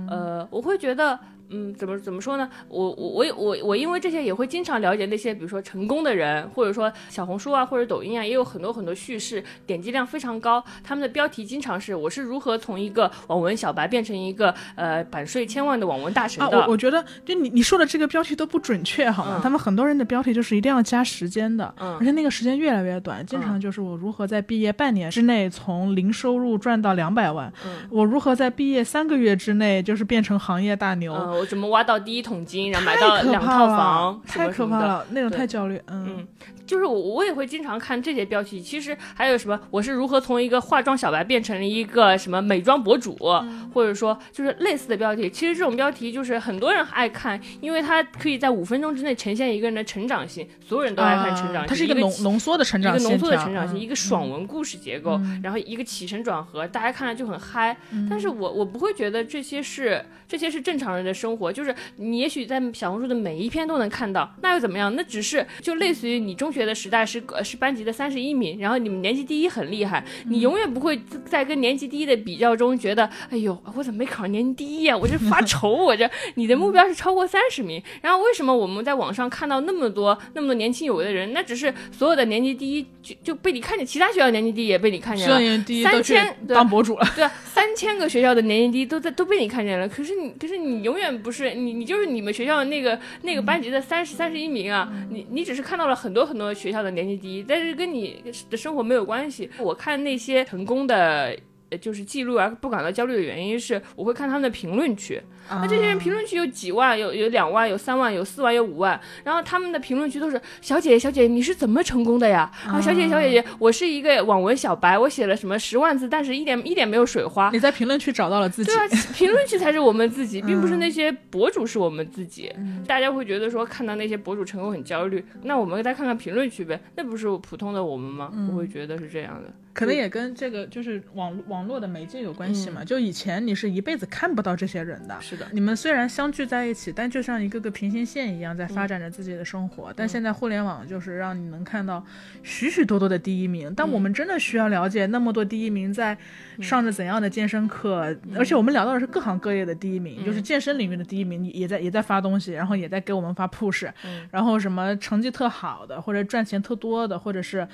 [0.09, 2.49] 呃，我会觉得，嗯，怎么怎么说呢？
[2.69, 10.63] 我我我我我因为这些也会经常了解那些，比如说成功的人，或者说小红书啊或者抖音啊，也有很多很多叙事，点击量非常高。
[10.85, 16.59] 他们的标题经常是我是如何从一个网文小白变成一个呃版税千万的网文大神啊，的。
[16.59, 19.37] 我我觉得就你你说的这个标题都不准确，好吗？
[19.37, 34.83] 嗯他们很多人的标题就是一定要加时间的，嗯而且那个时间越来越短，经常就是我如何在毕业半年之内从零收入赚到两百万，嗯我如何在毕业三个月之内就是变成行业大牛，嗯，我怎么挖到第一桶金，然后买太到两套房，什太么什么的。
[34.83, 35.81] 可怕了，那种太焦虑。
[35.87, 36.27] 嗯嗯，
[36.67, 45.31] 就是我我也会经常看这些标题，其实还有什么我是如何从一个化妆小白变成了一个什么美妆博主，嗯或者说就是类似的标题。
[45.31, 51.61] 其实这种标题就是很多人爱看，因为它可以在五分钟之内呈现一个人的成长性，所有人都爱看成长性。
[51.61, 57.77] 啊它是一个个浓浓缩的成长线一个浓缩的成长性，嗯一个爽文故事结构，然后一个起承转合，大家看了就很嗨。
[57.93, 64.95] 嗯但是我我不会觉得这些是这些是正常人的生活，就是你也许在小红书的每一篇都能看到，那又怎么样？
[64.95, 87.07] 那只是就类似于你中学的时代是呃是班级的三十一名，然后你们年级第一很厉害，嗯你永远不会在跟年级第一的比较中觉得，哎呦，我怎么没考上年级第一呀、我这发 愁，我这你的目标是超过三十名，然后为什么我们在网上看到那么多那么多年轻有为的人，那只是所有的年级第一就就被你看见，其他学校年级第一也被你看见了第一三千对当博主了。
[87.15, 99.51] 对啊，三千个学校的年级第一都在都被你看见了，可是你可是你永远不是你，你就是你们学校那个那个班级的三十三十一名啊，你你只是看到了很多很多学校的年级第一，但是跟你的生活没有关系。
[99.59, 101.37] 我看那些成功的。
[101.71, 105.21] 呃就是记录而不感到焦虑的原因是，我会看他们的评论区。
[105.51, 112.51] 那这些人评论区有几万，有有两万，有三万，有四万，有五万，然后他们的评论区都是小姐姐小姐姐你是怎么成功的呀？
[112.67, 117.49] 啊，小姐姐小姐姐，我是一个网文小白，我写了什么十万字，但是一点一点没有水花。
[117.51, 122.53] 你在评论区找到了自己对，啊， 评论区才是我们自己，并不是那些博主是我们自己。
[122.87, 128.31] 大家会觉得说看到那些博主成功很焦虑，那我们再看看评论区呗，那不是普通的我们吗？
[128.51, 129.51] 我会觉得是这样的。
[129.79, 132.85] 可能也跟这个就是网网络的媒介有关系嘛。
[132.85, 139.93] 就以前你是一辈子看不到这些人的，是的，你们虽然相聚在一起，但就像一个个平行线一样在发展着自己的生活。
[139.95, 142.05] 但现在互联网就是让你能看到
[142.43, 146.19] 许许多多的第一名，但我们真的需要了解那么多第一名在
[146.61, 153.89] 上着怎样的健身课，而且我们聊到的是各行各业的第一名，就是健身领域的第一名，你也在也在发东西，然后也在给我们发 push，、
[154.33, 157.69] 然后什么成绩特好的，或者赚钱特多的，或者是。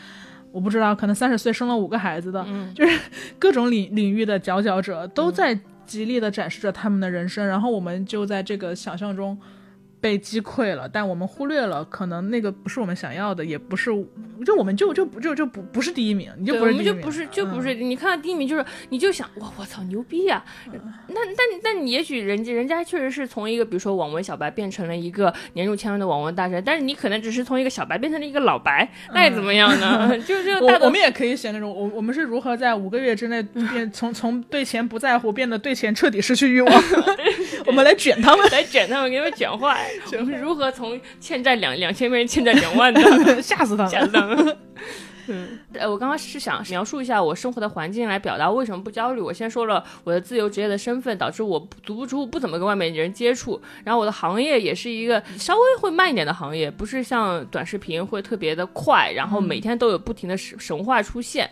[0.55, 2.99] 我不知道，可能三十岁生了五个孩子的， 就是
[3.41, 9.37] 各种领领域的佼佼者都在极力的展示着他们的人生，然后我们就在这个想象中
[10.05, 13.91] 被击溃了，但我们忽略了可能那个不是我们想要的，也不是，
[14.45, 20.45] 就我们就就不就就不不是第一名，你就，不是第一名，我们就不是就不嗯是，你看到第一名就是你就想哇我操牛逼呀、
[21.09, 30.15] 那那那你也许人家人家确实是从一个比如说网文小白变成了一个年入千万的网文大神，但是你可能只是从一个小白变成了一个老白，那又怎么样呢？
[30.21, 36.83] 就就我我们也可以写那种，我我们是如何在五个月之内变从从对钱不在乎变得对钱彻底失去欲望
[37.65, 39.91] 我们来卷他们，来卷他们，给他们卷坏。
[40.19, 43.01] 我们如何从欠债两两千变成欠债两万的？
[43.43, 44.07] 吓死他吓们。
[44.09, 44.57] 死他们！
[45.29, 49.21] 嗯，呃，我刚刚是想描述一下我生活的环境，来表达为什么不焦虑。
[49.21, 53.61] 我先说了我的自由职业的身份，导致我足不出户，不怎么跟外面人接触。
[53.85, 61.49] 然后我的行业也是一个稍微会慢一点的行业，不是像短视频会特别的快，然后每天都有不停的神神话出现。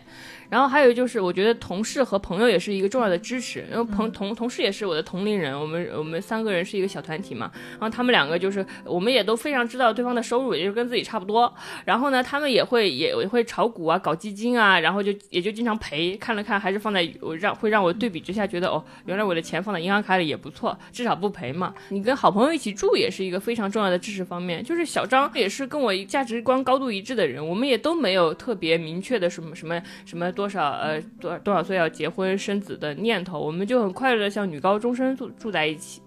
[0.49, 7.49] 然后还有就是，我觉得同事和朋友也是一个重要的支持，因为朋同同事也是我的同龄人，我们我们三个人是一个小团体嘛。
[7.71, 11.51] 然后他们两个就是，我们也都非常知道对方的收入，也就是跟自己差不多。
[11.85, 16.17] 然后呢，他们也会也也会炒股啊，搞基金啊，然后就也就经常赔。
[16.17, 21.73] 看了看，还是放在我让会让我对比之下觉得，哦，原来我的钱放在银行卡里也不错，至少不赔嘛。
[21.87, 24.61] 你跟好朋友一起住也是一个非常重要的支持方面。
[24.61, 36.01] 就是小张也是跟我价值观高度一致的人，我们也都没有特别明确的什么什么什么多少呃多多少岁要结婚生子的念头，我们就很快乐的像女高中生住住在一起。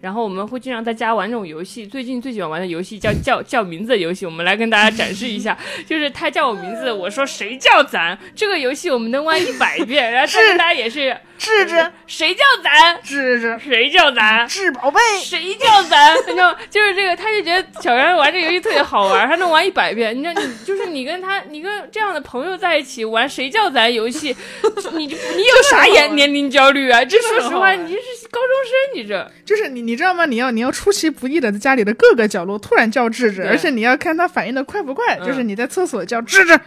[0.00, 5.58] 然后我们会经常在家玩这种游戏，最近最喜欢玩的游戏叫叫叫名字的游戏，我们来跟大家展示一下。
[5.86, 8.18] 就是他叫我名字，我说谁叫咱？
[8.34, 12.96] 这个游戏我们能玩一百遍， 然后但是大家也是智智谁叫咱？
[13.02, 14.46] 智智谁叫咱？
[14.46, 16.14] 智宝贝，谁叫咱？
[16.26, 20.16] 你知道，就是这个，他就觉得小然玩这游戏特别好玩，他能玩一百遍。
[20.16, 24.34] 你知道，你就是你跟他，你跟这样的朋友在一起玩谁叫咱游戏，
[24.94, 27.04] 你就你有啥年 年龄焦虑啊？
[27.04, 30.24] 这说实话，你这是高中生，你这就是你你知道吗？
[30.26, 35.18] 你要你要出其不意的在家里的各个角落突然叫智智，而且你要看他反应的快不快。
[35.20, 36.58] 嗯就是你在厕所叫智智，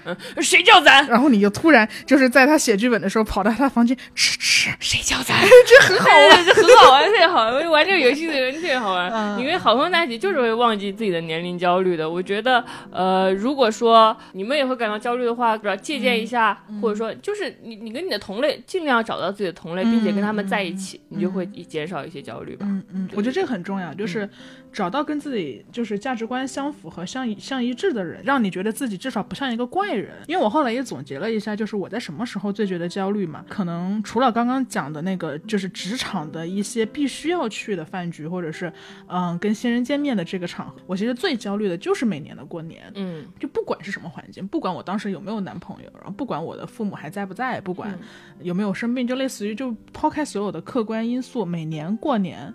[0.42, 1.06] 谁叫咱？
[1.08, 5.36] 然后你就突然就是在他写剧本的时候跑到他房间吃吃，谁叫咱？
[5.68, 6.46] 这很好玩。
[6.46, 7.70] 这很好玩， 特别好玩。
[7.72, 9.12] 玩这个游戏的人特别好玩。
[9.12, 12.10] 嗯你跟好朋友在一起就是会忘记自己的年龄焦虑的。
[12.10, 22.66] 我觉得，呃，如果说你们也会感到焦虑的话，不要借鉴一下，或者说就是你你跟你的同类尽量找到自己的同类，并且跟他们在一起，你就会减少一些焦虑吧。
[22.68, 24.28] 嗯嗯，我觉得这个很重要，就是
[24.72, 30.14] 找到跟自己就是价值观相符合相一相一致的人，让你觉得自己至少不像一个怪人。
[30.28, 33.44] 因为我后来也总结了一下，就是我在什么时候最觉得焦虑嘛？
[33.50, 38.72] 可能除了刚刚刚讲的那个，就是职场的一些必须要去的饭局，或者是
[39.08, 42.92] 嗯跟新人见面的这个场合，我其实最焦虑的就是每年的过年。
[42.96, 47.98] 嗯就不管是什么环境，不管我当时有没有男朋友，然后不管我的父母还在不在，不管
[48.42, 52.54] 有没有生病，就类似于就抛开所有的客观因素，每年过年，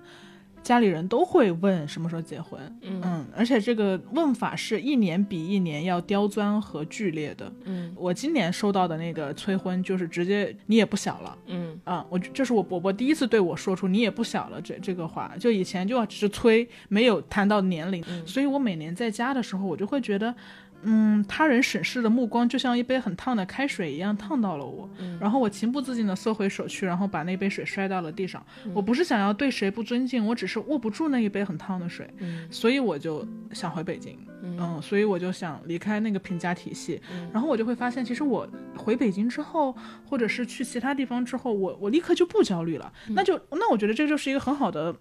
[0.62, 2.60] 家里人都会问什么时候结婚。
[2.82, 7.52] 嗯而且这个问法是一年比一年要刁钻和剧烈的。
[7.64, 11.38] 嗯我今年收到的那个催婚，就是直接你也不小了。
[11.46, 20.34] 嗯啊、我这是我伯伯第一次对我说出“你也不小了”这这个话，就以前就只是催，没有谈到年龄，嗯所以我每年在家的时候，我就会觉得，
[20.82, 25.18] 嗯，他人审视的目光就像一杯很烫的开水一样烫到了我，嗯。
[25.20, 28.44] 然后我情不自禁地缩回手去，然后把那杯水摔到了地上。
[28.64, 28.72] 嗯。
[28.74, 32.46] 我不是想要对谁不尊敬，我只是握不住那一杯很烫的水，嗯。
[32.50, 37.30] 所以我就想回北京，嗯，所以我就想离开那个评价体系，嗯。
[37.32, 39.74] 然后我就会发现，其实我回北京之后，
[40.04, 43.14] 或者是去其他地方之后，我我立刻就不焦虑了，嗯。
[43.14, 44.94] 那就那我觉得这就是一个很好的。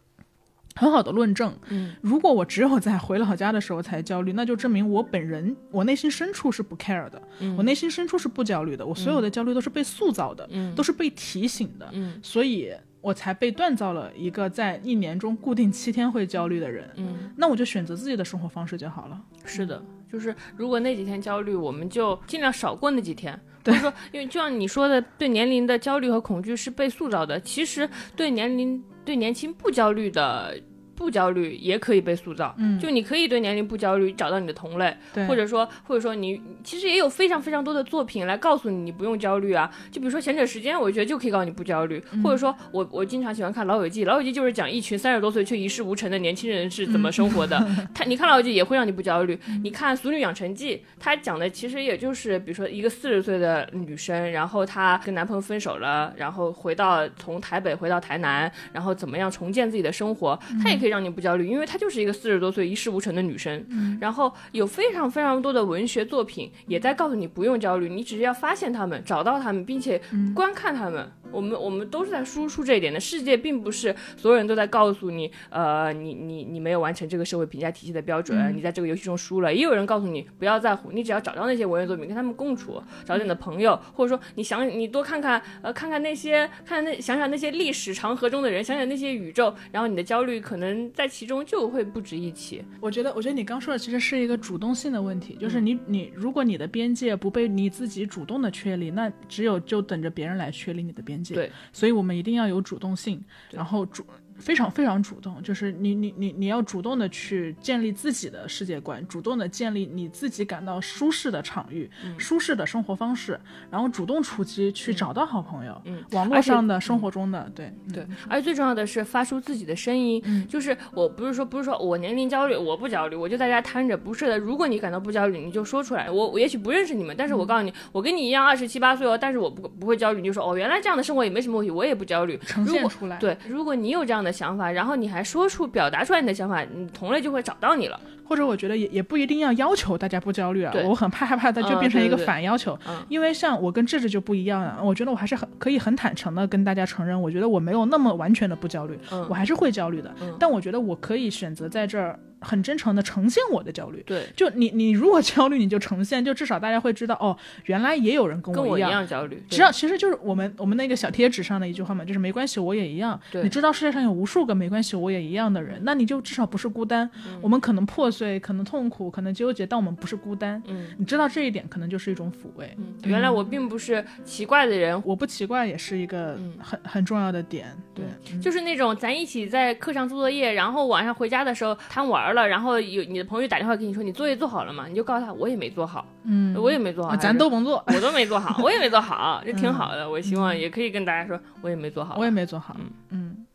[0.76, 1.54] 很好的论证。
[1.70, 7.56] 嗯，如果我只有在回老家的时候才焦虑，那就证明我本人我内心深处是不 care 的，嗯。
[7.58, 10.74] 我内心深处是不焦虑的，我所有的焦虑都是被塑造的，嗯。
[10.76, 12.20] 都是被提醒的，嗯。
[12.24, 16.90] 所以我才被锻造了一个在一年中固定七天会焦虑的人。
[16.96, 19.22] 嗯，那我就选择自己的生活方式就好了。
[19.44, 23.40] 是的，就是如果那几天焦虑，我们就尽量少过那几天。
[23.64, 30.60] 或者说，因为就像你说的，对年龄的焦虑和恐惧是被塑造的，其实对年龄、对年轻不焦虑的。
[31.02, 39.70] 不焦虑也可以被塑造，嗯就你可以对年龄不焦虑，找到你的同类，对，或者说，或者说你其实也有非常非常多的作品来告诉你，你不用焦虑啊。
[39.92, 42.02] 就比如说《贤者时间》，我觉得就可以告诉你不焦虑。
[42.24, 47.60] 或者说我我经常喜欢看《老友记》，《老友记》就是讲一群三十多岁却一事无成的年轻人是怎么生活的。
[47.94, 49.40] 他你看《老友记》也会让你不焦虑。
[49.64, 63.66] 你看《俗女养成记》，它讲的其实也就是比如说一个四十岁的女生，然后她跟男朋友分手了，然后回到从台北回到台南，然后怎么样重建自己的生活，她也可以让你不焦虑，因为她就是一个四十多岁一事无成的女生。
[64.00, 70.00] 然后有非常非常多的文学作品也在告诉你不用焦虑，你只是要发现他们、找到他们，并且
[70.36, 71.12] 观看他们。
[71.32, 73.00] 我们我们都是在输出这一点的。
[73.00, 79.54] 世界并不是所有人都在告诉你，呃，你你你没有完成这个社会评价体系的标准，你在这个游戏中输了。
[79.54, 92.62] 也有人告诉你不要在乎，你只要找到那些文学作品，跟他们共处，找你的朋友，或者说你想你多看看，呃，看看那些看看那想想那些历史长河中的人，想想那些宇宙，然后你的焦虑可能在其中就会不值一提。
[92.80, 101.21] 我觉得，我觉得你刚说的其实是一个主动性的问题，就是你你如果你的边界不被你自己主动的确立，那只有就等着别人来确立你的边界。
[101.24, 104.06] 对，所以我们一定要有主动性，然后主
[104.42, 113.40] 非常非常主动，就是你你你你要主动的去建立自己的世界观，主动的建立你自己感到舒适的场域、舒适的生活方式，
[113.70, 124.40] 然后主动出击去找到好朋友，嗯网络上的、生活中的，对对，而且最重要的是发出自己的声音，就是我不是说不是说我年龄焦虑，我不焦虑，我就在家瘫着，不是的。
[124.40, 126.10] 如果你感到不焦虑，你就说出来。
[126.10, 132.40] 我我也许不认识你们，但是我告诉你，我跟你一样二十七八岁哦，但是我不不会焦虑，你就说哦，原来这样的生活也没什么问题，我也不焦虑。
[132.46, 133.18] 呈现出来。
[133.18, 138.00] 对，如果你有这样的想法，然后你还说出表达出来你的想法，你同类就会找到你了。
[138.24, 142.96] 或者我觉得也也不一定要要求大家不焦虑啊对，我很怕害怕它就嗯变成一个反要求，嗯。
[143.10, 149.28] 因为像我跟智智就不一样啊，我觉得我还是很可以很坦诚的跟大家承认，我觉得我没有那么完全的不焦虑，嗯。
[149.30, 150.34] 我还是会焦虑的，嗯。
[150.40, 154.04] 但我觉得我可以选择在这儿很真诚的呈现我的焦虑。
[154.06, 159.08] 对，就你你如果焦虑，你就呈现，就至少大家会知道哦，原来也有人跟跟我一我一样。
[159.08, 159.42] 焦虑。
[159.50, 163.20] 只要其实就是我们我们那个小贴纸上的一句话嘛，就是没关系，我也一样。
[163.32, 167.10] 对你知道世界上有无数个没关系，我也一样的人，那你就至少不是孤单。
[167.28, 170.62] 嗯我们可能破碎，可能痛苦，可能纠结，但我们不是孤单。
[170.68, 172.72] 嗯你知道这一点，可能就是一种抚慰。
[172.78, 177.76] 嗯，原来我并不是奇怪的人，我不奇怪，也是一个嗯很、很重要的点。
[177.94, 184.86] 对，嗯就是那种咱一起在课上做作业，然后晚上回家的时候贪玩了，然后有你的朋友打电话给你说你作业做好了吗？
[184.88, 190.10] 你就告诉他我也没做好，嗯，我也没做好，啊咱都甭做， 我都没做好，我也没做好， 这挺好的。
[190.10, 192.16] 我希望也可以跟大家说，我也没做好。
[192.18, 192.76] 我也没做好。
[192.80, 193.46] 嗯嗯。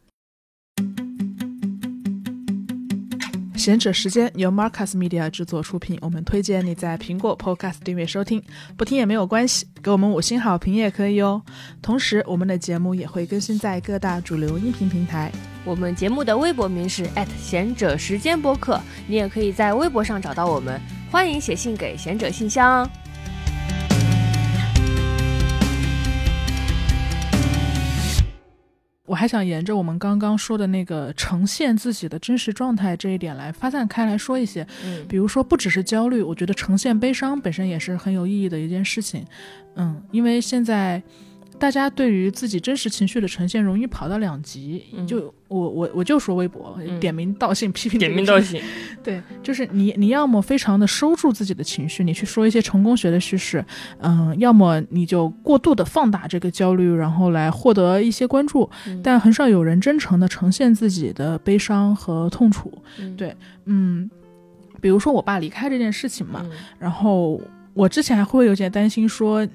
[3.66, 8.40] 贤者时间由 Marcus Media 制作出品，我们推荐你在苹果 Podcast 订阅收听，
[8.76, 11.42] 不听也没有关系，给我们五星好评也可以哦。
[11.82, 15.32] 同时，我们的节目也会更新在各大主流音频平台。
[15.64, 20.80] 我们节目的微博名是贤者时间播客，你也可以在微博上找到我们。
[21.10, 22.88] 欢迎写信给贤者信箱。
[29.06, 39.24] 我还想沿着我们刚刚说的那个呈现自己的真实状态这一点来发散开来说一些，嗯比如说不只是焦虑，我觉得呈现悲伤本身也是很有意义的一件事情。
[39.76, 41.02] 嗯，因为现在
[41.58, 45.06] 大家对于自己真实情绪的呈现容易跑到两极，嗯。
[45.06, 47.00] 就我我我就说微博、嗯。
[47.00, 48.60] 点名道姓批评点名道姓，
[49.02, 53.64] 对，就是你你要么非常的收住自己的情绪，你去说一些成功学的叙事，
[54.00, 59.00] 嗯，要么你就过度的放大这个焦虑，然后来获得一些关注，嗯。
[59.02, 62.70] 但很少有人真诚的呈现自己的悲伤和痛楚。
[62.98, 63.16] 嗯。
[63.16, 63.34] 对
[63.64, 64.10] 嗯，
[64.80, 66.50] 比如说我爸离开这件事情嘛，嗯。
[66.78, 67.40] 然后
[67.72, 69.46] 我之前还会有点担心说，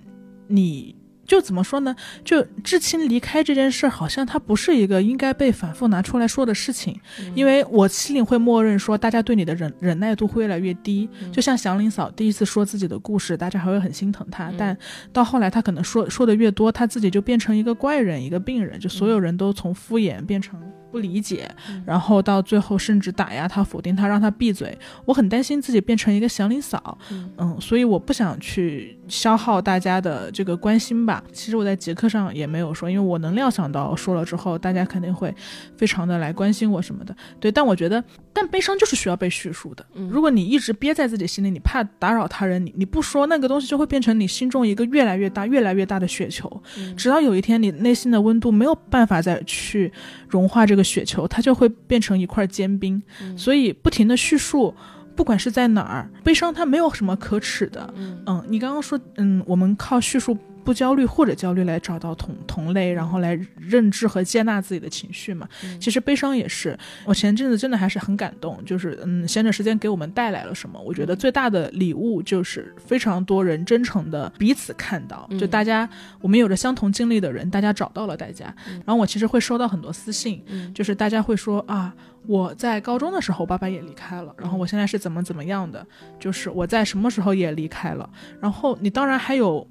[0.47, 0.95] 你
[1.31, 1.95] 就怎么说呢？
[2.25, 11.07] 就至亲离开这件事，好像它不是一个应该被反复拿出来说的事情，嗯因为我心里会默认说，大家对你的忍忍耐度会越来越低。
[11.21, 14.77] 嗯就像祥林嫂第一次说自己的故事，大家还会很心疼她，嗯但
[15.13, 20.59] 到后来她可能说说的越多，她自己就变成一个怪人，一个病人，就所有人都从敷衍变成。
[20.91, 24.77] 不理解，嗯然后到最后甚至打压他、否定他，让他闭嘴。
[25.05, 31.21] 我很担心自己变成一个祥林嫂，嗯嗯，所以我不想去消耗大家的这个关心吧。
[31.33, 35.35] 其实我在节课上也没有说，因为我能料想到说了之后，大家肯定会
[35.75, 37.13] 非常的来关心我什么的。
[37.37, 38.01] 对，但我觉得，
[38.31, 39.85] 但悲伤就是需要被叙述的。
[39.95, 46.49] 嗯如果你一直憋在自己心里，你怕打扰他人，你你不说那个东西，就会变成你心中一个越来越大、越来越大的雪球。
[46.77, 49.91] 嗯直到有一天，你内心的温度没有办法再去
[50.29, 53.01] 融化这个雪球，它就会变成一块坚冰。
[53.21, 54.73] 嗯所以不停的叙述，
[55.21, 57.93] 不管是在哪儿，悲伤它没有什么可耻的。
[57.95, 65.47] 嗯嗯，你刚刚说，嗯，我们靠叙述不焦虑或者焦虑来找到同同类，然后来认知和接纳自己的情绪嘛。
[65.63, 65.79] 嗯。
[65.79, 70.79] 其实悲伤也是，我前阵子真的还是很感动，就是嗯，闲着时间给我们带来了什么？
[70.79, 75.89] 我觉得最大的礼物就是非常多人真诚的彼此看到，就嗯大家
[76.19, 78.53] 我们有着相同经历的人，大家找到了大家。
[78.67, 78.73] 嗯。
[78.85, 80.73] 然后我其实会收到很多私信，嗯。
[80.73, 81.93] 就是大家会说啊，
[82.27, 85.85] 我在高中的时候，爸爸也离开了，然后我现在是怎么怎么样的，
[86.19, 88.09] 就是我在什么时候也离开了，
[88.39, 89.67] 然后你当然还有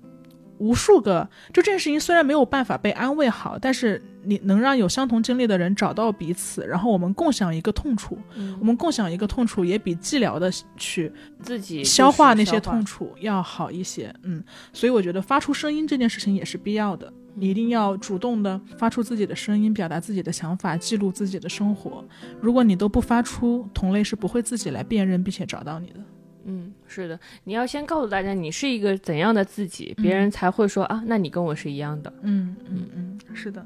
[0.61, 11.11] 无数个，就这件事情虽然没有办法被安慰好，但是你能让有相同经历的人找到彼此，然后我们共享一个痛楚，我嗯们共享一个痛楚，也比寂寥的去
[11.43, 14.15] 自己消化那些痛楚要好一些。
[14.23, 17.11] 嗯，所以我觉得发出声音这件事情也是必要的。
[17.35, 22.05] 你一定要主动的发出自己的声音，表达自己的想法，记录自己的生活。
[22.41, 26.01] 如果你都不发出，同类是不会自己来辨认并且找到你的。
[26.45, 32.13] 嗯，是的，你要先告诉大家你是一个怎样的自己，别人才会说啊，那你跟我是一样的。
[32.23, 33.65] 嗯嗯嗯，是的。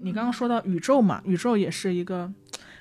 [0.00, 2.32] 你刚刚说到宇宙嘛，宇宙也是一个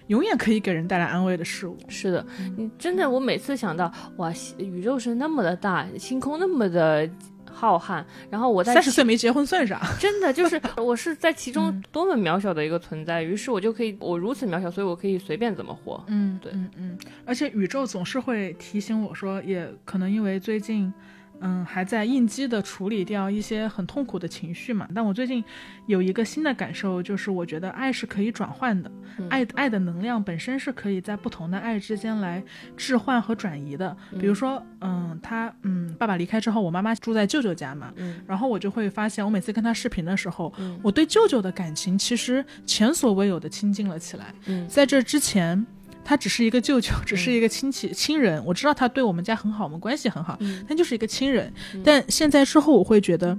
[0.08, 1.76] 永远可以给人带来安慰的事物。
[1.89, 2.24] 是的，
[2.56, 7.10] 你真的，我每次想到哇，宇宙是那么的大，星空那么的
[7.56, 9.82] 浩瀚，然后我在三十岁没结婚算啥？
[9.99, 16.03] 真的就是 我是在其中嗯多么渺小的一个存在，于是我就可以，我如此渺小，所以我可以随便怎么活。
[16.08, 20.93] 嗯，对嗯嗯，而且宇宙总是会提醒我说，也可能因为最近，
[21.42, 24.88] 嗯，还在应激的处理掉一些很痛苦的情绪嘛。
[24.94, 25.44] 但我最近
[25.88, 32.44] 有一个新的感受，就是我觉得爱是可以转换的，嗯爱爱的能量本身是可以在不同的爱之间来
[32.76, 33.96] 置换和转移的。
[34.20, 44.34] 比如说，嗯，他嗯，爸爸离开之后，我妈妈住在舅舅家嘛，嗯然后我就会发现，我每次跟他视频的时候，嗯我对舅舅的感情其实前所未有的亲近了起来。
[44.46, 45.66] 嗯在这之前，
[46.06, 48.41] 他只是一个舅舅，只是一个亲戚、亲人。
[48.45, 51.51] 我知道他对我们家很好，我们关系很好，嗯但就是一个亲人。
[51.74, 53.38] 嗯但现在之后，我会觉得，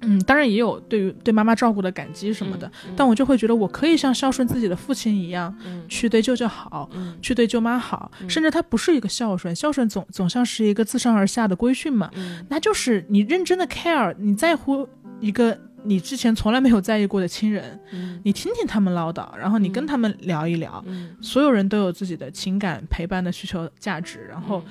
[0.00, 6.88] 嗯，当然也有对于对妈妈照顾的感激什么的，嗯但我就会觉得，我可以像孝顺自己的父亲一样，嗯去对舅舅好。
[6.94, 12.10] 嗯去对舅妈好，嗯甚至他不是一个孝顺，孝顺总总像是一个自上而下的规训嘛。
[12.14, 14.88] 嗯那就是你认真的 care，你在乎
[15.20, 20.82] 一个你之前从来没有在意过的亲人，嗯你听听他们唠叨，然后你跟他们聊一聊。
[20.86, 24.62] 嗯，所有人都有自己的情感陪伴的需求价值，然后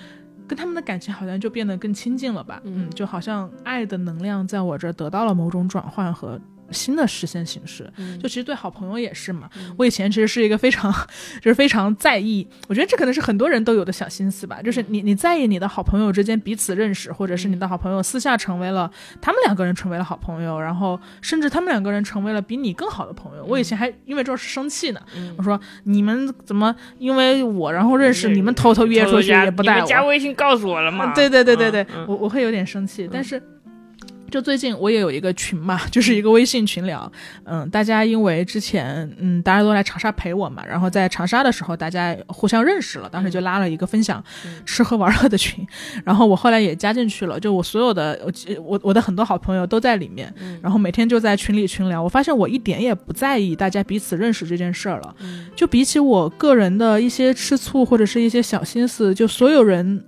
[0.47, 2.61] 跟他们的感情好像就变得更亲近了吧？
[2.65, 6.39] 嗯就好像爱的能量在我这儿得到了某种转换和
[6.71, 7.91] 新的实现形式。
[7.97, 9.49] 嗯就其实对好朋友也是嘛。
[9.57, 10.91] 嗯我以前其实是一个非常，
[11.41, 18.89] 就是非常在意，我觉得这可能是很多人都有的小心思吧，就是你你在意你的好朋友之间彼此认识，或者是你的好朋友私下成为了
[19.21, 23.45] 他们两个人成为了好朋友，然后甚至他们两个人成为了比你更好的朋友。
[23.45, 30.09] 我以前还因为这事生气呢，嗯我说你们怎么因为我然后认识你们偷偷约出去也不带你们加我？
[30.09, 31.13] 微信告诉我了吗？
[31.13, 33.41] 对对对对对，嗯我我会有点生气，但是。
[34.35, 37.09] 就最近我也有一个群嘛，就是一个微信群聊，
[37.45, 44.61] 嗯，大家因为之前嗯大家都来长沙陪我嘛，然后在长沙的时候大家互相认识了，当时就拉了一个分享嗯。
[44.67, 45.65] 吃喝玩乐的群，
[46.03, 50.59] 然后我后来也加进去了，就我所有的我我我的很多好朋友都在里面，嗯。
[50.61, 55.45] 然后每天就在群里群聊，我发现我一点也不在意大家彼此认识这件事儿了，嗯。
[55.55, 60.03] 就比起我个人的一些吃醋或者是一些小心思，就所有人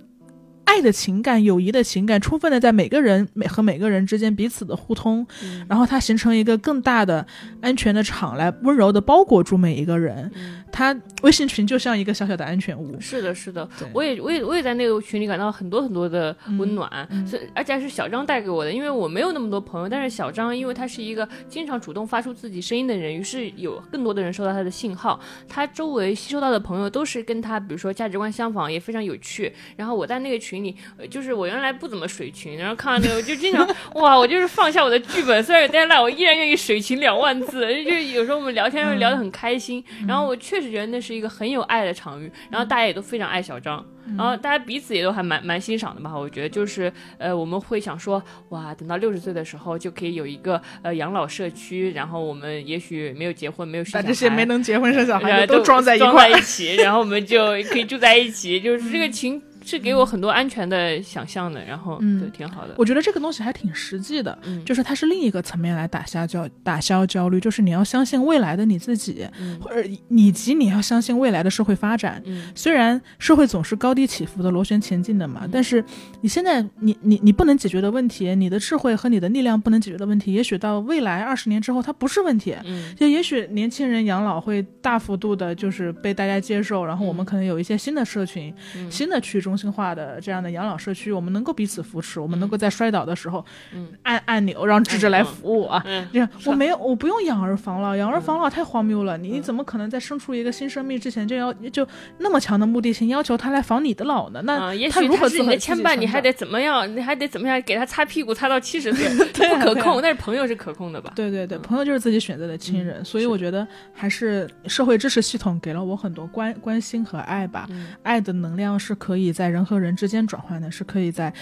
[0.68, 7.26] 爱的情感、友谊的情感，充分的在每个人每和每个人之间彼此的互通，嗯然后它形成一个更大的
[7.62, 10.30] 安全的场，来温柔的包裹住每一个人。
[10.70, 13.00] 它微信群就像一个小小的安全屋。
[13.00, 29.50] 是的，是的，我也我也我也在那个群里感到很多很多的温暖，嗯所以而且还是小张带给我的，因为我没有那么多朋友，但是小张因为他是一个经常主动发出自己声音的人，于是有更多的人收到他的信号，他周围吸收到的朋友都是跟他比如说价值观相仿，也非常有趣。
[29.74, 43.84] 然后我在那个群里，呃就是我原来不怎么水群，然后看完那个我就经常哇，我就是放下我的剧本，虽然有点烂，我依然愿意水群两万字，就是有时候我们聊天会聊得很开心，然后我确实觉得那是一个很有爱的场域，然后大家也都非常爱小张。
[44.16, 56.30] 然后大家彼此也都还蛮蛮欣赏的吧，我觉得就是呃，我们会想说，哇，等到六十岁的时候就可以有一个呃养老社区，然后我们也许没有结婚，没有生小孩，把这些没能结婚生小孩都装在一块。
[56.30, 59.38] 在一起，然后我们就可以住在一起，就是这个情
[59.68, 62.74] 是给我很多安全的想象的，然后嗯对，挺好的。
[62.78, 72.22] 我觉得这个东西还挺实际的，嗯就是它是另一个层面来打消焦打消焦虑，就是你要相信未来的你自己，嗯或者以及你要相信未来的社会发展。
[72.24, 75.84] 嗯虽然社会总是高低起伏的螺旋前进的嘛，但是
[76.22, 82.54] 你现在你你你不能解决的问题，你的智慧和你的力量不能解决的问题，也许到未来二十年之后它不是问题。
[82.64, 93.44] 嗯就也许年轻人养老会大幅度的，就是被大家接受，然后我们可能有一些新的社群、嗯新的去中心化的这样的养老社区，我们能够彼此扶持，我们能够在摔倒的时候，
[93.74, 95.82] 嗯按按钮让智智来扶我啊。
[95.84, 99.18] 嗯这样我没有，我不用养儿防老，养儿防老太荒谬了。
[99.18, 101.86] 你怎么可能在生出一个新生命之前就要就
[102.18, 104.40] 那么强的目的性，要求他来防你的老呢？
[104.44, 106.96] 那他如何自和自的牵绊，你还得怎么样？
[106.96, 110.00] 你还得怎么样给他擦屁股，擦到七十岁， 不可控。
[110.00, 111.12] 但是朋友是可控的吧？
[111.16, 117.66] 对对对，朋友就是自己选择的亲人，所以我觉得还是社会支持系统给了我很多关关心和爱吧。
[117.70, 121.32] 嗯爱的能量是可以在人和人之间转换的，是可以在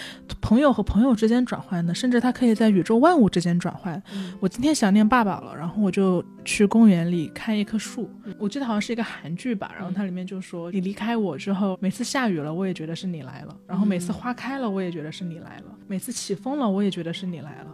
[0.41, 4.01] 朋友和朋友之间转换的，甚至它可以在宇宙万物之间转换。
[4.13, 17.67] 嗯我今天想念爸爸了，然后我就去公园里看一棵树，我记得好像是一个韩剧吧，然后它里面就说你离开我之后，每次下雨了，我也觉得是你来了，然后每次花开了，我也觉得是你来了，每次起风了，我也觉得是你来了。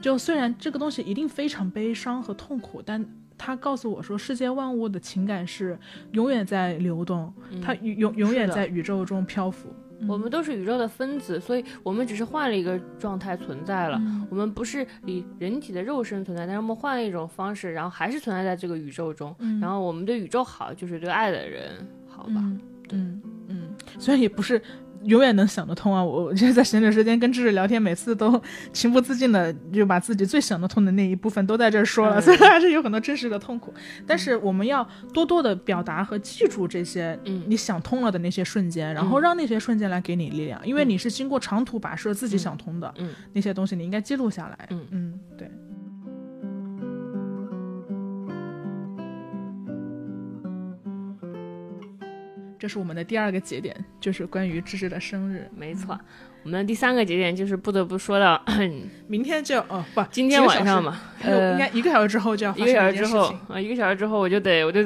[0.00, 3.04] 就虽然这个东西一定非常悲伤和痛苦，但
[3.38, 5.78] 它告诉我说，世界万物的情感是
[6.12, 7.32] 永远在流动，
[7.62, 9.72] 它永永永远在宇宙中漂浮。
[10.06, 14.00] 我们都是宇宙的分子，所以我们只是换了一个状态存在了。
[14.30, 19.34] 我们不是以人体的肉身存在，但是我们换了一种方式，然后还是存在在这个宇宙中。
[19.40, 22.34] 嗯然后我们对宇宙好，就是对爱的人好吧？
[22.36, 22.60] 嗯
[22.90, 24.62] 嗯嗯，虽然也不是
[25.04, 28.40] 永远能想得通啊，我我就是在闲着时间跟智智聊天，每次都
[28.72, 32.22] 情不自禁的就把自己最想得通的那一部分都在这儿说了，嗯。
[32.22, 33.72] 虽然还是有很多真实的痛苦，
[34.06, 37.42] 但是我们要多多的表达和记住这些嗯。
[37.46, 43.10] 你想通了的那些瞬间，然后让那些瞬间来给你力量，因为你是经过长途跋涉自己想通的，嗯。
[43.32, 44.68] 那些东西你应该记录下来。
[44.70, 44.84] 嗯。
[44.90, 45.50] 嗯，对。
[52.58, 55.48] 这是我们的第二个节点，就是关于芝芝的生日。
[55.54, 55.98] 没错。
[56.48, 58.42] 我们的第三个节点就是不得不说到
[59.06, 63.34] 明天就哦不，今天晚上嘛，呃应该一个小时之后就要发一个小时之后。
[63.48, 64.80] 啊，一个小时之后我就得我就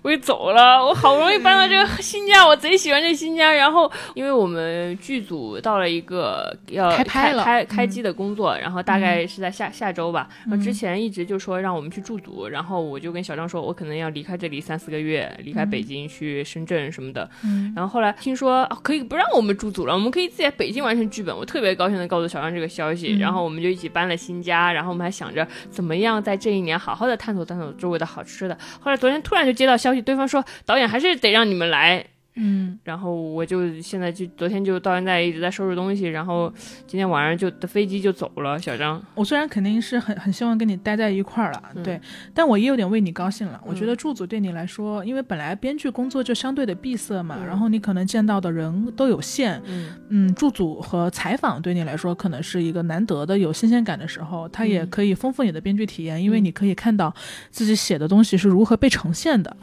[0.00, 0.82] 我就走了。
[0.82, 3.52] 我好不容易搬到这个新家，我贼喜欢这新家。
[3.52, 10.28] 然后因为我们剧组到了一个要开拍了开开嗯机的工作，然后大概是在下下周吧。
[10.46, 17.28] 然后之前一直就说让我们去驻组，然后我就跟小张说，我可能要离开这里三四个月，离开北京去深圳什么的。
[17.44, 21.36] 嗯然后后来听说、哦可以不让我们驻组了，我们可以自己在北京完成剧本。
[21.36, 28.56] 我特别高兴的告诉小张这个消息，嗯然后我们就一起搬了新家，然后我们还想着怎么样在这一年好好的探索探索周围的好吃的。
[28.80, 32.04] 后来昨天突然就接到消息，对方说导演还是得让你们来。
[32.34, 32.78] 嗯。
[32.84, 36.52] 然后我就现在就昨天就到现在一直在收拾东西，然后
[36.86, 38.58] 今天晚上就的飞机就走了。
[38.58, 41.82] 小张，我虽然肯定是很很希望跟你待在一块儿了，嗯。
[41.82, 42.00] 对，
[42.34, 43.60] 但我也有点为你高兴了。
[43.66, 47.46] 我觉嗯得驻组对你来说，因为本来编剧工作就相对的闭塞嘛，嗯。
[47.46, 49.88] 然后你可能见到的人都有限，嗯。
[50.08, 54.90] 嗯，驻组和采访对你来说可能是一个难得的有新鲜感的时候，它也嗯。
[54.90, 56.44] 可以丰富你的编剧体验，因为嗯。
[56.44, 57.14] 你可以看到
[57.50, 59.56] 自己写的东西是如何被呈现的，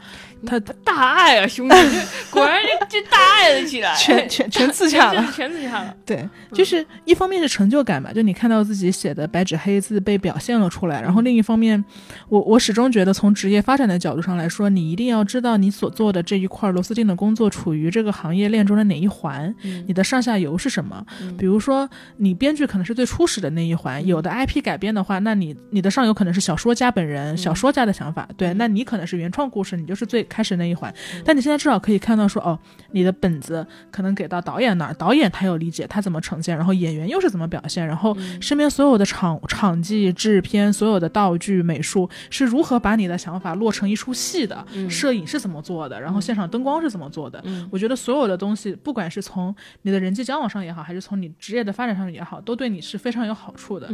[0.46, 1.74] 他大爱啊，兄弟，
[2.30, 5.26] 果然这这大爱了起来，全全全自洽了。
[5.34, 5.94] 全自洽了。
[6.04, 11.82] 对，就是一方面是成就感吧，就你看到自己写的白纸黑字被表现了出来，然后另一方面，
[12.28, 21.04] 我我始终觉得从职业发展的角度上来说，你一定要知道你所做的这一块螺丝钉的工作处于这个行业链中的哪一环，嗯你的上下游是什么。
[21.20, 30.92] 嗯比如说，你编剧可能是最初始的那一环，有的 IP 改编的话，那你你的上游可能是小说家本人，嗯小说家的想法，对，那你可能是原创故事，你就是最开始那一环。
[31.24, 32.49] 但你现在至少可以看到说，哦，
[32.92, 47.42] 你的本子可能给到导演那儿，导演他有理解他怎么呈现，然后演员又是怎么表现，然后身边所有的场场记、制片、所有的道具、美术是如何把你的想法落成一出戏的，摄影是怎么做的，然后现场灯光是怎么做的。
[47.70, 53.88] 我觉得所有的东西，不管是从你的人际交往上也好，还是从你职业的发展上也好，都对你是非常有好处的。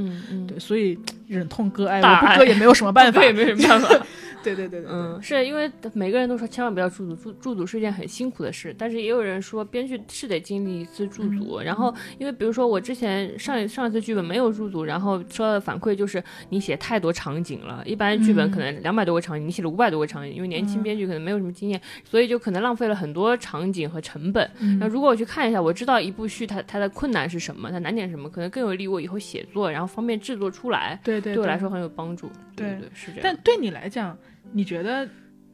[0.46, 3.88] 对，所以忍痛割爱，我不割也没有什么办法， 也没什么办法。
[4.42, 11.60] 对对对对，嗯，是因为每个人都说千万不要驻足，驻驻足是一件很辛苦的事，但是也有人说编剧是得经历一次驻组。
[11.60, 24.50] 然后，因为比如说我之前上一上一次剧本没有驻组，然后收到的反馈就是你写太多场景了，一般剧本可能两百多个场景，你写了五百多个场景，因为年轻编剧可能没有什么经验，所以就可能浪费了很多场景和成本。
[24.78, 30.98] 那如果我去看一下，我知道一部剧它它的困难是什么，它难点是什么，可能更有利于我以后写作，然后方便制作出来。
[31.02, 32.30] 对对，对我来说很有帮助。
[32.54, 33.20] 对对是这样。
[33.22, 34.16] 但对你来讲。
[34.52, 35.06] 你觉得，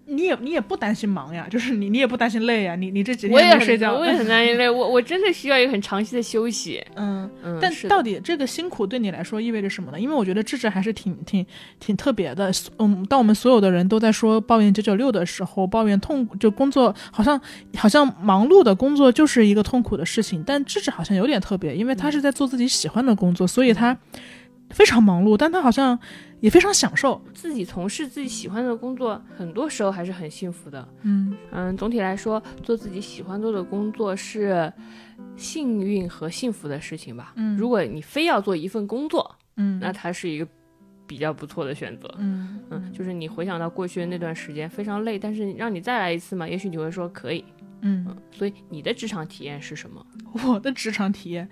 [0.06, 6.84] 你也你也不担心忙呀，就是你你也不担心累呀，你你这几天没睡觉，我也很担心累，我我真的需要一个很长期的休息。
[6.96, 10.00] 嗯嗯，但到底这个辛苦对你来说意味着什么呢？
[10.00, 11.46] 因为我觉得智智还是挺挺
[11.78, 12.50] 挺特别的。
[12.78, 17.40] 嗯，当我们所有的人都在说抱怨九九六的时候，抱怨痛就工作好像
[17.76, 23.96] 好像忙碌的工作就是一个痛苦的事情，但智智好像有点特别，因为他是在做自己喜欢的工作，所以他
[24.70, 25.98] 非常忙碌，但他好像。
[26.42, 30.86] 也非常享受自己从事自己喜欢的工作，很多时候还是很幸福的。
[31.02, 34.70] 嗯嗯，总体来说，做自己喜欢做的工作是
[35.36, 37.32] 幸运和幸福的事情吧。
[37.36, 40.48] 嗯，如果你非要做一份工作，嗯，那它是一个
[41.06, 42.12] 比较不错的选择。
[42.18, 47.44] 嗯嗯，就是你回想到过去的那段时间非常累，但是让你再来一次嘛，也许你会说可以。
[47.82, 50.04] 嗯，所以你的职场体验是什么？
[50.48, 51.48] 我的职场体验，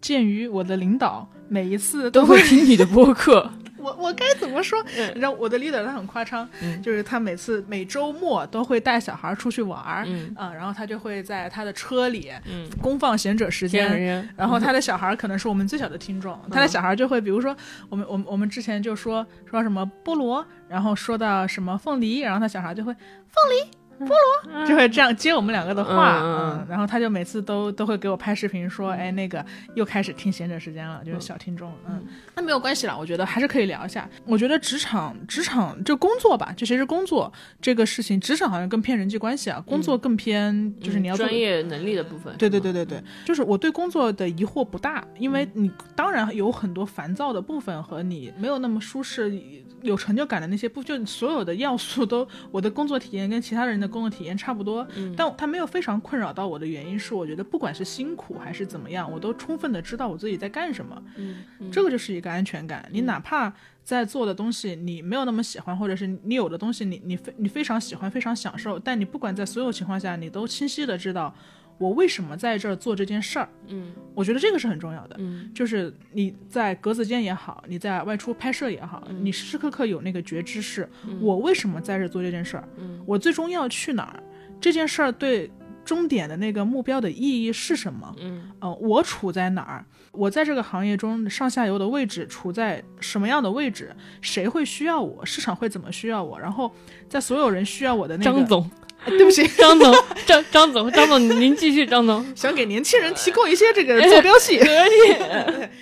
[0.00, 3.50] 鉴于我的领导每一次都会听你的播客。
[3.78, 4.82] 我我该怎么说？
[4.96, 6.48] 你知道我的 leader 他很夸张，
[6.82, 17.56] 就是他每次每周末都会带小孩出去玩儿，嗯，然后他就会在他的车里，嗯，公放贤者时间，然后他的小孩可能是我们最小的听众，他的小孩就会比如说
[17.88, 23.70] 我们我们我们之前就说说什么菠萝，然后说到什么凤梨，然后他小孩就会凤梨。
[24.00, 29.44] 菠萝就会这样接我们两个的话，嗯，然后他就每次都都会给我拍视频说，哎，那个
[29.74, 32.04] 又开始听闲者时间了，就是小听众，嗯，
[32.36, 34.08] 那没有关系了，我觉得还是可以聊一下。
[34.24, 42.32] 我觉得职场职场就工作吧，就其实工作这个事情，职场好像更偏人际关系啊，工作更偏就是你要专业能力的部分。
[42.36, 49.36] 对对对对对，就是我对工作的疑惑不大，因为你当然有很多烦躁的部分和你没有那么舒适、
[49.82, 53.87] 有成就感的那些部，就所有的要素都我的工作体验跟其他人的。
[53.88, 54.86] 工作体验差不多，
[55.16, 61.02] 但他没有非常困扰到我的原因是，我觉得不管是辛苦还是怎么样，我都充分的知道我自己在干什么。
[61.16, 62.88] 嗯，这个就是一个安全感。
[62.92, 71.34] 你哪怕在做的东西你没有那么喜欢，或者是你有的东西你你非你非常喜欢非常享受，但你不管在所有情况下，你都清晰的知道。
[71.78, 73.48] 我为什么在这儿做这件事儿？
[73.68, 75.16] 嗯，我觉得这个是很重要的。
[75.18, 80.88] 嗯，就是你在格子间也好，你在外出拍摄也好，你时时刻刻有那个觉知，是
[81.20, 82.68] 我为什么在这儿做这件事儿？
[82.76, 84.22] 嗯，我最终要去哪儿？
[84.60, 85.50] 这件事儿对
[85.84, 88.14] 终点的那个目标的意义是什么？
[88.20, 89.84] 嗯，呃，我处在哪儿？
[90.10, 93.94] 我在这个行业中上下游的位置处在什么样的位置？
[94.20, 95.24] 谁会需要我？
[95.24, 96.40] 市场会怎么需要我？
[96.40, 96.72] 然后
[97.08, 98.68] 在所有人需要我的那个张总。
[99.06, 99.94] 对不起，张总，
[100.26, 105.68] 张张总，张总，您继续，张总 想给年轻人提供一些这个坐标系，可以。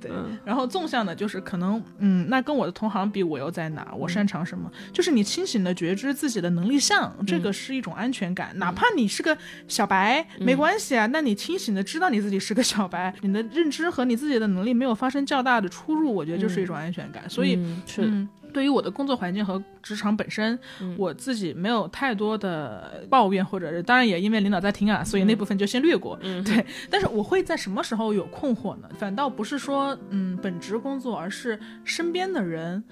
[0.00, 0.12] 对，
[0.44, 3.92] 然后纵向的，就是可能，嗯，那跟我的同行比，我又在哪？
[3.98, 4.70] 我擅长什么？
[4.92, 8.52] 就是你清醒的觉知自己的能力项，这个是一种安全感。
[8.58, 11.06] 哪怕你是个小白，没关系啊。
[11.06, 17.28] 那你清醒的知道你自己是个小白，你的认知和你自己的能力没有发生较大的出入，我觉得就是一种安全感。
[17.28, 18.24] 所以是。
[18.52, 20.58] 对于我的工作环境和职场本身，
[20.96, 26.16] 我自己没有太多的抱怨，或者是当然也因为领导在听啊，所以那部分就先略过。
[26.44, 28.88] 对，但是我会在什么时候有困惑呢？
[28.98, 32.82] 反倒不是说嗯本职工作，而是身边的人。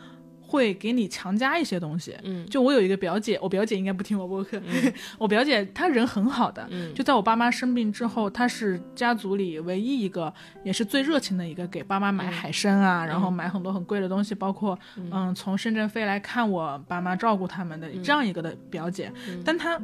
[0.46, 4.60] 会给你强加一些东西，嗯，就我有一个表姐，我表姐应该不听我播客，
[5.18, 10.32] 我表姐她人很好的，嗯，就在我爸妈生病之后，她是家族里唯一一个，
[10.64, 15.34] 也是最热情的一个，给爸妈买海参啊，然后买很多很贵的东西，包括嗯。
[15.34, 19.12] 从深圳飞来看我爸妈，照顾他们的这样一个的表姐，
[19.44, 19.80] 但她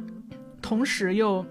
[0.61, 1.45] 同时又。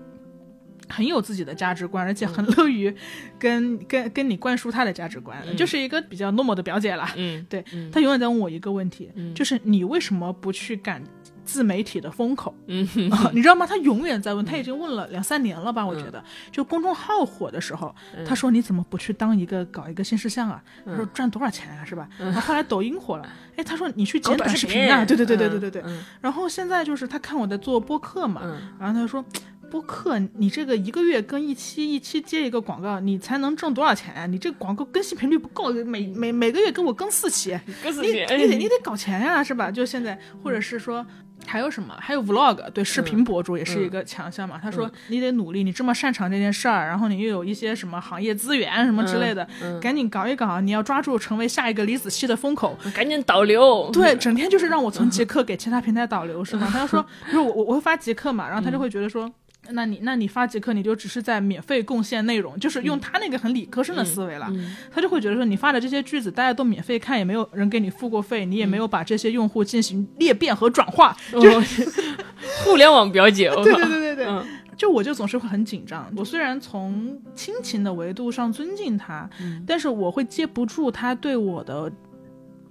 [0.92, 2.94] 很有自己的价值观，而且很乐于
[3.38, 7.10] 跟跟跟你灌输他的价值观，就是一个比较 normal 的表姐啦。
[7.16, 11.02] 嗯， 对，他永远在问我一个问题，就是你为什么不去赶
[11.44, 12.54] 自媒体的风口？
[12.66, 12.86] 嗯，
[13.32, 13.66] 你知道吗？
[13.66, 15.84] 他永远在问，他已经问了两三年了吧？
[15.84, 17.94] 我觉得，就公众号火的时候，
[18.26, 20.62] 他说你怎么不去当一个搞一个新事项啊？
[20.84, 21.84] 他说赚多少钱啊？
[21.84, 22.08] 是吧？
[22.18, 25.04] 然后后来抖音火了， 哎，他说你去剪短视频啊？
[25.04, 25.82] 对对对对对对对。
[26.20, 28.42] 然后现在就是他看我在做播客嘛，
[28.78, 29.24] 然后他说。
[29.72, 37.58] 播客，你这个一个月更一期，一期接一个广告，你才能挣多少钱呀、你这广告更新频率不够，每每每个月跟我更四期，
[38.02, 39.70] 你你你得 你得搞钱呀、是吧？
[39.70, 41.06] 就现在，或者是说。
[41.44, 41.92] 还有什么？
[41.98, 44.60] 还有 vlog，对，视频博主也是一个强项嘛。
[44.62, 49.44] 他说你得努力，你这么擅长这件事儿，然后你又有一些什么行业资源什么之类的，
[49.80, 50.60] 赶紧搞一搞。
[50.60, 52.78] 你要抓住成为下一个李子柒的风口。
[52.94, 53.90] 赶紧导流。
[53.92, 56.68] 对，整天就是让我从极客给其他平台导流是吗？
[56.72, 59.28] 他就说， 就是我我我会发极客嘛，然后他就会觉得说。
[59.72, 64.50] 那你那你发极客，你就只是在免费贡献内容，就是用他那个很理科生的思维了，
[64.90, 71.84] 他就会觉得说你发的这些句子大家都免费看，也没有人给你付过费，你也没有把这些用户进行裂变和转化，就是
[72.64, 74.44] 互联网表姐，对对对对对，嗯。
[74.74, 76.10] 就我就总是会很紧张。
[76.16, 79.28] 我虽然从亲情的维度上尊敬他，
[79.64, 81.92] 但是我会接不住他对我的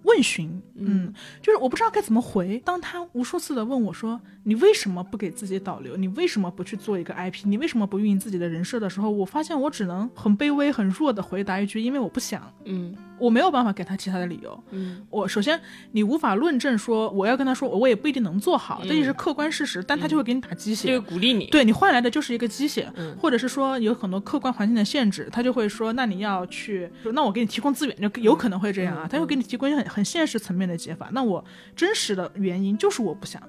[0.03, 2.57] 问询，嗯，就是我不知道该怎么回。
[2.65, 5.95] 当他无数次的问我说：“你为什么不给自己导流？
[5.97, 7.43] 你为什么不去做一个 IP？
[7.45, 12.41] 你为什么不运营自己的人设的时候，我发现我只能很卑微、很弱的回答一句：因为我不想。
[12.65, 14.63] 嗯我没有办法给他其他的理由。
[14.71, 15.59] 嗯我首先
[15.91, 20.87] 你无法论证说我要跟他说，我也不一定能做好，这也是客观事实，但他就会给你打鸡血。
[20.87, 21.45] 这个鼓励你。
[21.45, 31.09] 对你换来的就是一个鸡血，嗯或者是说有很多客观环境的限制，他就会说，那你要去，那我给你提供资源，就有可能会这样啊，他会给你提供一些很很现实层面的的解法。
[31.11, 31.43] 那我
[31.75, 33.41] 真实的原因就是我不想，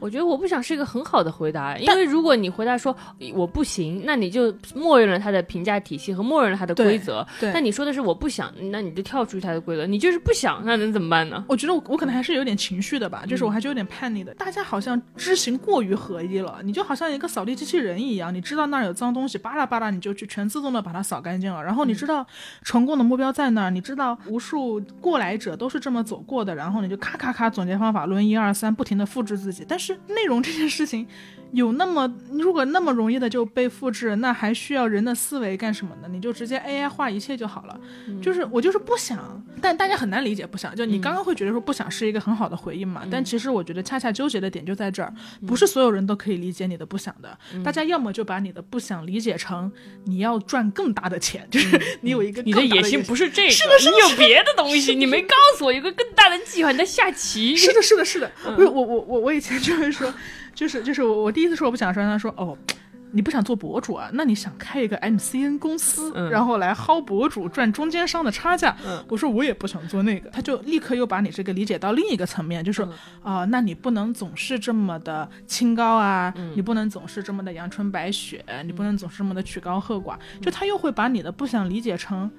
[0.00, 2.94] 我觉得我不想是一个很好的回答，因为如果你回答说
[3.34, 7.26] 我不行，那你就默认了他的评价体系和默认了他的规则。
[7.40, 11.44] 对但你说的是我不想，那你就跳出他的规则，你就是不想，那能怎么办呢？
[11.48, 14.34] 我觉得我我可能还是有点情绪的吧，就是我还是有点叛逆的。
[14.34, 21.62] 大家好像知行过于合一了，你就好像一个扫地机器人一样，你知道那儿有脏东西，巴拉巴拉你就去全自动的把它扫干净了。
[21.62, 22.26] 然后你知道
[22.62, 29.64] 成功的目标在那儿，你知道无数过来者都是这么走过的，然后你就咔咔咔总结方法论一二三，不停的复制自己。
[29.68, 31.06] 但是内容这件事情。
[31.52, 36.08] 有那么，如果那么容易的就被复制，那还需要人的思维干什么呢？
[36.10, 37.80] 你就直接 AI 化一切就好了。
[38.22, 40.74] 就是我就是不想，但大家很难理解不想。
[40.74, 43.02] 就你刚刚会觉得说不想是一个很好的回应嘛？
[43.10, 45.12] 但其实我觉得恰恰纠结的点就在这儿，
[45.46, 47.38] 不是所有人都可以理解你的不想的。
[47.64, 49.70] 大家要么就把你的不想理解成
[50.04, 57.56] 你要赚更大的钱， 就是你有一个你的野心不是是这个，你有别的东西，你没告诉我有个更大的计划，你在下棋。
[57.56, 58.30] 是的，是的，是的。
[58.54, 60.12] 不是我我我我以前就会说，
[60.58, 62.58] 就是就是我我第一次说我不想说，他说哦。
[63.10, 64.10] 你不想做博主啊？
[64.12, 68.76] 那你想开一个 MCN 公司，嗯然后来薅博主赚中间商的差价？
[68.84, 72.86] 嗯我说我也不想做那个，他就立刻又把你这个理解到另一个层面，就说
[73.22, 82.30] 啊、那你不能总是这么的清高啊，你不能总是这么的阳春白雪，你不能总是这么的曲高和寡，就他又会把你的不想理解成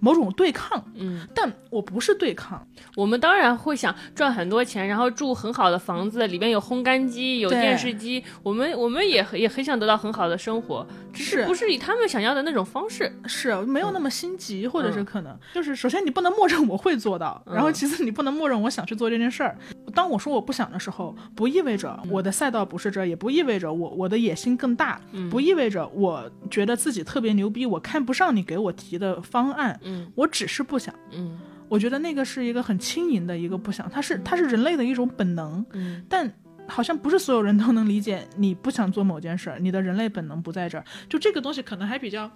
[0.00, 13.12] 某种对抗，嗯，但我不是对抗，我们当然会想赚很多钱，然后住很好的房子，里边有烘干机、有电视机，我们我们也也很想得到很好的生活，只是不是以他们想要的那种方式。
[13.26, 15.04] 是没有那么心急，或者是嗯。
[15.04, 15.38] 可能。
[15.54, 19.56] 就是首先你不能默认我会做到，然后其次你不能默认我想去做这件事儿。
[19.94, 30.94] 当我说我不想的时候，不意味着我的赛道不是这，也不意味着我我的野心更大，不意味着我觉得自己特别牛逼，我看不上你给我提的方案，嗯我只是不想。
[31.12, 36.30] 嗯我觉得那个是一个很轻盈的一个不想，它是它是人类的一种本能，嗯但
[36.68, 40.84] 好像不是所有人都能理解你不想做某件事儿，你的人类本能不在这儿。
[41.08, 42.30] 就这个东西可能还比较。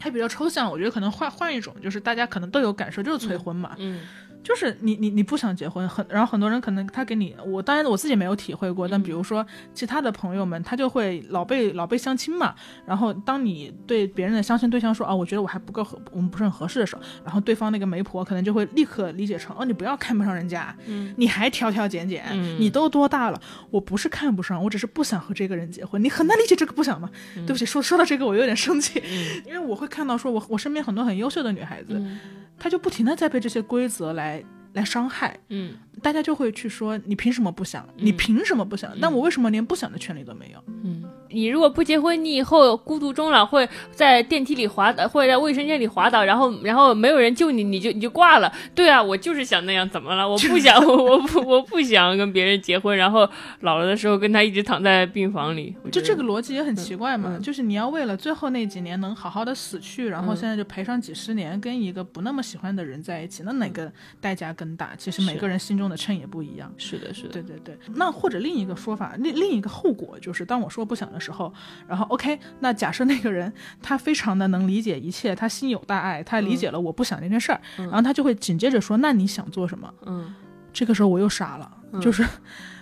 [0.00, 4.00] 还比较抽象，我觉得可能换换一种，就是大家可能都有感受，就是催婚嘛，嗯
[4.42, 23.40] 就是你你你不想结婚，很然后很多人可能他给你，我当然我自己没有体会过，但比如说其他的朋友们，他就会老被老被相亲嘛，然后当你对别人的相亲对象说啊，我觉得我还不够合，我们不是很合适的时候，然后对方那个媒婆可能就会立刻理解成哦，你不要看不上人家，嗯你还挑挑拣拣，嗯你都多大了？
[23.70, 26.02] 我不是看不上，我只是不想和这个人结婚。
[26.02, 27.08] 你很难理解这个不想吗？
[27.46, 32.18] 对不起，说说到这个我有点生气，嗯因为我会看到说我我身边很多很优秀的女孩子，嗯
[32.58, 34.31] 她就不停的在被这些规则来
[34.72, 35.38] 来伤害。
[35.48, 37.86] 嗯大家就会去说你凭什么不想？
[37.96, 38.92] 你凭什么不想？
[38.98, 40.64] 那我为什么连不想的权利都没有？
[40.84, 48.52] 嗯，你如果不结婚，你以后孤独终老，会在电梯里滑倒，会在卫生间里滑倒，然后然后没有人救你，你就你就挂了。
[48.74, 50.28] 对啊，我就是想那样，怎么了？
[50.28, 53.28] 我不想， 我我不我不想跟别人结婚，然后
[53.60, 55.74] 老了的时候跟他一直躺在病房里。
[55.90, 64.90] 就这个逻辑也很奇怪嘛，嗯就是你要为了最后那几年能好好的死去，然后现在就赔上几十年跟一个不那么喜欢的人在一起，那哪个代价更大？
[64.96, 66.72] 其实每个人心中的秤也不一样。
[66.76, 71.50] 是的，是的，对对对，那或者另一个说法，另另一个后果就是，当我说不想的时候，
[71.88, 73.50] 然后 OK，那假设那个人
[73.80, 79.88] 他非常的能理解一切，他心有大爱，他理解了我不想这件事儿，然后他就会紧接着说，那你想做什么？
[80.04, 80.34] 嗯
[80.72, 81.70] 这个时候我又傻了，
[82.02, 82.26] 就是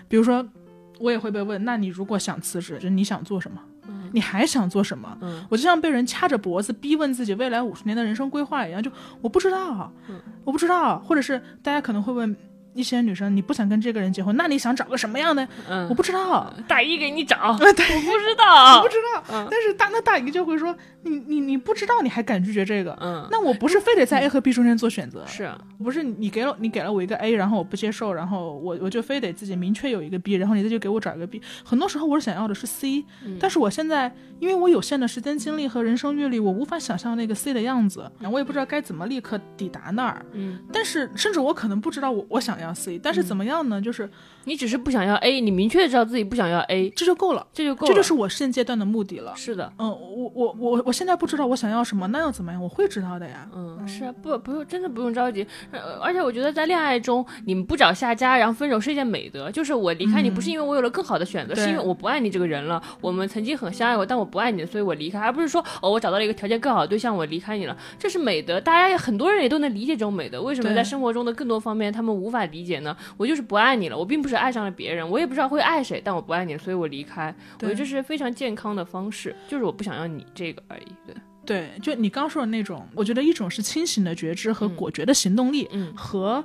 [0.08, 0.44] 比如说
[0.98, 3.60] 我也会被问，那你如果想辞职，就是你想做什么？
[4.12, 5.16] 你还想做什么？
[5.20, 12.36] 嗯我就像被人掐着脖子逼问自己未来五十年的人生规划一样，就我不知道，嗯我不知道，或者是大家可能会问
[12.74, 15.46] 一些女生，你不想跟这个人结婚，那你想找个什么样的？
[15.68, 19.24] 嗯，我不知道，大姨给你找， 我对不知道，我不知道。
[19.32, 19.48] 嗯。
[19.50, 22.96] 但是大那大姨就会说，你你你不知道，你还敢拒绝这个？
[23.00, 25.50] 嗯，那我不是非得在 A 和 B 中间做选择，是。
[25.82, 31.40] 不是你给了你给了我一个 A，然后我不接受，然后我我就非得自己明确有一个 B，然后你再就给我找一个 B。
[31.64, 33.04] 很多时候我是想要的是 C，、
[33.40, 40.24] 但是我现在因为我有限的时间精力和人生阅历，我无法想象那个 C 的样子，我也不知道该怎么立刻抵达那儿。
[40.32, 43.80] 嗯，但是甚至我可能不知道我我想要 C，但是怎么样呢？
[43.80, 44.08] 就是
[44.44, 49.34] 你只是不想要 A，你明确地知道自己不想要 A，这就够了，这就够了，这就是我现阶段的目的了。
[49.36, 49.72] 是的。
[49.78, 52.62] 嗯，我我我我现在不知道我想要什么，那又怎么样？
[52.62, 53.48] 我会知道的呀。
[53.54, 55.46] 嗯，是啊，不不用，真的不用着急。
[55.70, 59.50] 呃，而且我觉得在恋爱中，你们不找下家，然后分手是一件美德。
[59.50, 62.82] 就是我离开你，不是因为我有了更好的选择，是因为我不爱你这个人了。
[63.00, 68.60] 我们曾经很相爱过，但我不爱你，所以我离开，而不是说哦，我找到了一个条件更好的对象，我离开你了，这是美德。
[68.60, 70.40] 大家也很多人也都能理解这种美德。
[70.42, 72.96] 为什么在生活中的更多方面他们无法理解呢？
[73.16, 77.34] 我就是不爱你了，我并不是爱上了别人，我也不知道会爱谁，但我不爱你，所以我离开。
[77.56, 80.86] 我觉得这是非常健康的方式，就是我不想要你这个而已。
[81.06, 81.14] 对，
[81.46, 86.44] 对，就你刚说的那种，我觉得一种是清醒的觉知和果决的行动力，嗯和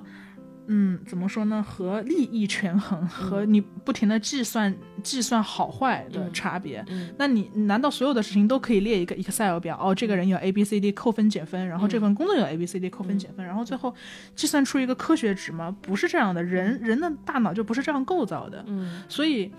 [0.67, 1.61] 嗯怎么说呢？
[1.61, 6.83] 和利益权衡和你不停的计算计算好坏的差别。
[6.87, 9.77] 嗯那你难道所有的事情都可以列一个 Excel 表？
[9.79, 13.93] 哦，这个人有 A B C D 扣分减分，然后这份工作有 A B C D 扣分减分，然后最后
[14.35, 15.75] 计算出一个科学值吗？
[15.81, 18.63] 不是这样的，人人的大脑就不是这样构造的。
[18.67, 19.51] 嗯所以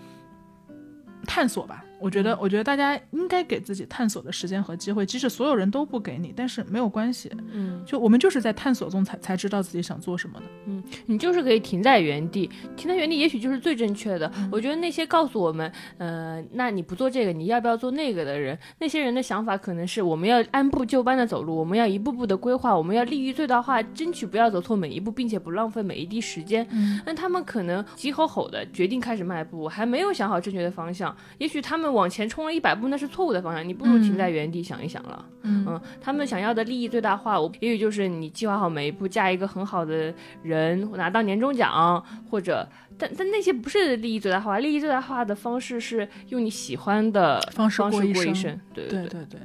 [1.25, 7.83] 探索吧，我觉得，我觉得大家应该给自己探索的时间和机会，即使所有人都不给你，但是没有关系，嗯。
[7.85, 10.45] 就我们就是在探索中才才知道自己想做什么的。
[10.65, 14.31] 嗯你就是可以停在原地，停在原地也许就是最正确的。
[14.51, 26.67] 我觉得那些告诉我们，呃，那你不做这个，你要不要做那个的人，那些人的想法可能是我们要按部就班的走路，我们要一步步的规划，我们要利益最大化，争取不要走错每一步，并且不浪费每一滴时间。
[26.71, 35.25] 嗯那他们可能急吼吼的决定开始迈步，还没有想好正确的方向，也许他们往前冲了一百步，那是错误的方向，你不如停在原地想一想了。
[35.43, 40.13] 嗯他们想要的利益最大化，我也许就是你计划好每一步，嫁一个很好的
[40.43, 42.67] 人，拿到年终奖，或者，
[42.97, 49.39] 但但那些不是利益最大化，利益最大化的方式是用你喜欢的方式过一生对对，对对，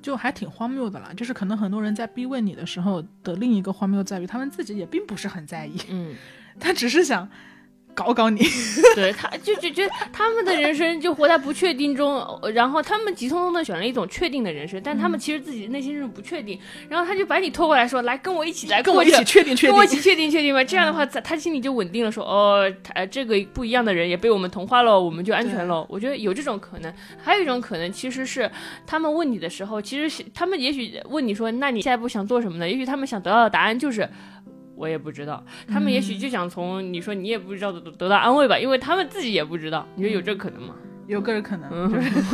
[0.00, 1.10] 就还挺荒谬的啦。
[1.16, 6.14] 就是可能很多人在逼问你的时候的另一个荒谬在于，他们自己也并不是很在意，嗯，
[6.60, 7.28] 他只是想
[7.98, 8.40] 搞搞你。
[8.94, 16.56] 对，他就就觉得他们的人生就活在不确定中，呃然后他们急匆匆的选了一种确定的人生，但他们其实自己内心是不确定，
[16.88, 19.70] 然后他就把你拖过来说，来跟我一起来 跟我一起确定确定。
[19.70, 25.84] 跟我一起确定确定吧，这样的话，他他心里就稳定了，说哦，他呃这个不一样的人也被我们同化了，我们就安全了。
[25.88, 28.48] 我觉得有这种可能，还有一种可能，其实是
[28.86, 32.68] 他们问你的时候，其实是他们也许问你说，那你下一步想做什么呢？
[32.68, 34.08] 也许他们想得到的答案就是。
[34.78, 39.86] 我也不知道，他们也许就想从你说你也不知道得得到安慰吧，因为他们自己也不知道。
[39.96, 40.76] 你说有这可能吗？
[41.08, 42.28] 有个人可能，嗯就是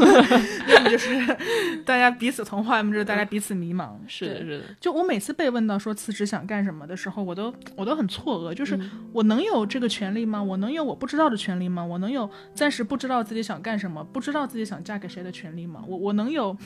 [0.68, 1.36] 要 么就是
[1.84, 3.92] 大家彼此同化，要么就是大家彼此迷茫。
[4.06, 10.42] 是的，是的，就我每次被问到说辞职想干什么的时候，我都我都很错愕，就是嗯我能有这个权利吗？
[10.42, 11.84] 我能有我不知道的权利吗？
[11.84, 15.82] 我能有暂时不知道自己想干什么，不知道自己想嫁给谁的权利吗？
[15.86, 16.56] 我我能有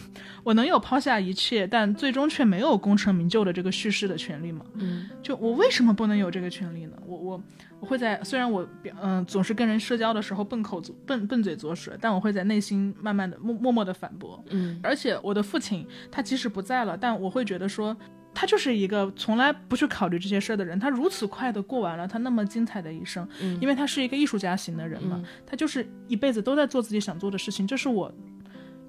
[0.42, 4.64] 我能有抛下一切，但最终却没有功成名就的这个叙事的权利吗？
[4.74, 6.96] 嗯就我为什么不能有这个权利呢？
[7.06, 7.42] 我我
[7.80, 14.42] 我会在虽然我表嗯、总是跟人社交的时候笨口笨笨嘴拙舌，但我会在内心慢慢的默默默的反驳。
[14.50, 17.96] 嗯而且我的父亲他即使不在了，但我会觉得说，
[18.34, 28.12] 他就是一个从来不去考虑这些事儿的人，他如此快的过完了他那么精彩的一生，嗯因为他是一个艺术家型的人嘛，他就是一辈子都在做自己想做的事情，这是我，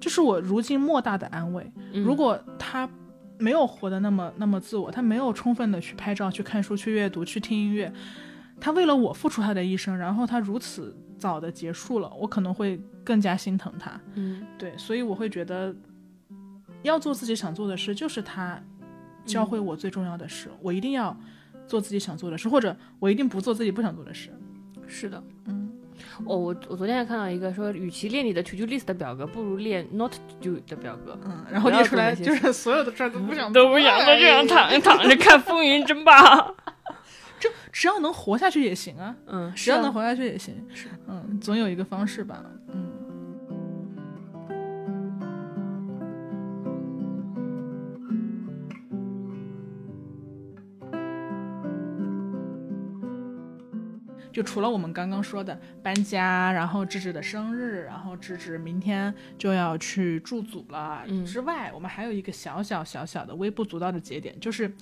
[0.00, 1.70] 这是我如今莫大的安慰。
[1.92, 2.88] 嗯如果他
[3.38, 7.90] 没有活得那么那么自我，他没有充分的去拍照、去看书、去阅读、去听音乐，
[8.60, 13.98] 他为了我付出他的一生，然后他如此早的结束了，我可能会更加心疼他。
[14.14, 15.74] 嗯对，所以我会觉得，
[16.82, 18.62] 要做自己想做的事，就是他
[19.24, 20.48] 教会我最重要的事。
[20.60, 21.16] 我一定要
[21.66, 24.30] 做自己想做的事，或者我一定不做自己不想做的事。
[24.86, 25.70] 是的，嗯，
[26.24, 31.18] 哦，我我昨天还看到一个说，与其练你的 to do list 的表格，不如练 not to do 的表格。
[31.24, 36.54] 嗯，然后列出来就是所有的事儿都不想都不想做在这样躺躺着看风云争霸。
[37.80, 40.54] 就只要能活下去也行啊，嗯，只要能活下去也行。
[40.74, 42.44] 是，嗯，总有一个方式吧。
[42.68, 42.90] 嗯。
[54.40, 64.72] 就除了我们刚刚说的搬家，然后智智的生日，然后智智明天就要去驻组了之外，我们还有一个小小小小的微不足道的节点，就是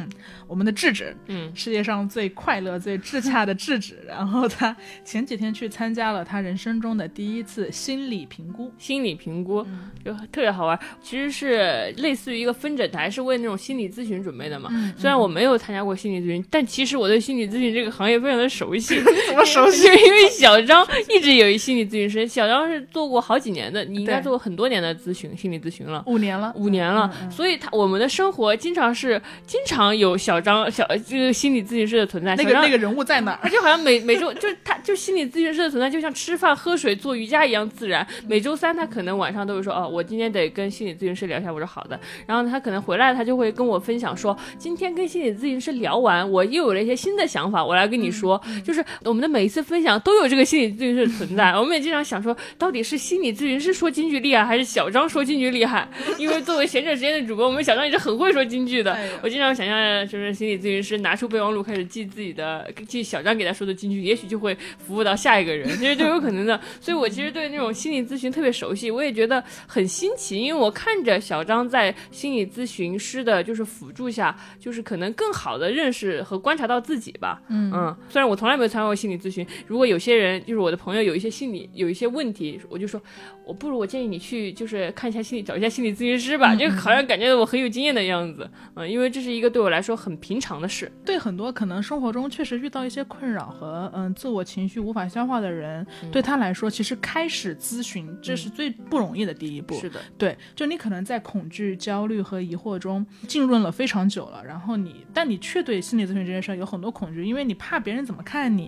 [0.46, 9.66] 我们的智智，嗯，世界上最快乐、最自洽的智智，然后他前几天去参加了他人生中的第一次心理评估，心理评估
[10.04, 14.68] 就特别好玩，其实是类似于一个分诊台，是为那种心理咨询准备的嘛。
[14.98, 19.05] 虽然我没有参加过心理咨询，但其实我对心理咨询这个行业非常的熟悉。
[19.28, 19.86] 怎么熟悉？
[20.06, 27.12] 因为小张一直有一心理咨询师，小张是做过好几年的，你应该做过很多年的咨询心理咨询了，五年了，五年了。
[27.30, 32.34] 所以他我们的生活经常是经常有小张小这个心理咨询师的存在。
[32.36, 33.38] 那个那个人物在哪？
[33.42, 38.06] 他就好像每每周就他就心理咨询师的存在，就像吃饭喝水做瑜伽一样自然。
[38.28, 41.52] 每周三他可能晚上都会说哦，我今天得跟心理咨询师聊一下。
[41.52, 41.98] 我说好的。
[42.26, 48.40] 然后他可能回来他就会跟我分享说，今天跟心理咨询师聊完，我又有了一些新的想法，我来跟你说。
[48.64, 51.50] 就是我们的每一次分享都有这个心理咨询师的存在。
[51.58, 55.88] 我们也经常想说，到底是心理咨询师说京剧厉害，还是小张说京剧厉害？
[56.18, 58.98] 因为作为闲着时间的主播，我们小张也是很会说京剧的。
[59.22, 66.60] 我经常想象，就是心理咨询师拿出备忘录开始记自己的记小张给他说的京剧，也许就会服务到下一个人，其实都有可能的。
[66.80, 77.40] 所以我其实对那种心理咨询特别熟悉，我也觉得很新奇，因为我看着小张在心理咨询师的就是辅助下，就是可能更好的认识和观察到自己吧。
[77.48, 83.00] 嗯嗯，虽然我从来没有参加过心理咨询，如果有些人就是我的朋友有一些心理有一些问题，我就说，
[83.42, 88.46] 我不如我建议你去就是看一下心理找一下心理咨询师吧，就好像感觉我很有经验的样子。
[88.74, 90.92] 嗯，因为这是一个对我来说很平常的事。
[91.06, 99.74] 对很多可能生活中确实遇到一些困扰和嗯自我情绪无法消化的人，对他来说，其实开始咨询这是最不容易的第一步。
[99.76, 108.65] 是的，对，就你可能在恐惧、焦虑和疑惑中浸润了非常久了，然后你，但你却对心理咨询这件事有很多恐惧，因为你怕别人怎么看你，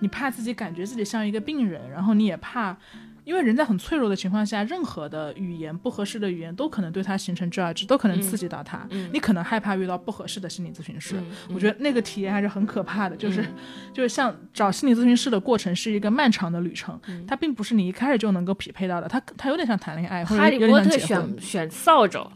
[0.00, 2.76] 你怕自己感觉自己像一个病人，然后你也怕。
[3.24, 8.88] 因为人在很脆弱的情况下，任何的语言不合适的语言都可能对他形成 judge，都可能刺激到他。
[9.12, 11.22] 你可能害怕遇到不合适的心理咨询师，
[11.52, 13.14] 我觉得那个体验还是很可怕的。
[13.14, 13.44] 就是，
[13.92, 19.06] 就是像找心理咨询师的过程是一个漫长的旅程，它并不是你一开始就能够匹配到的。
[19.06, 21.36] 它它有点像谈恋爱，或者有点像结婚。
[21.38, 22.26] 选选扫帚。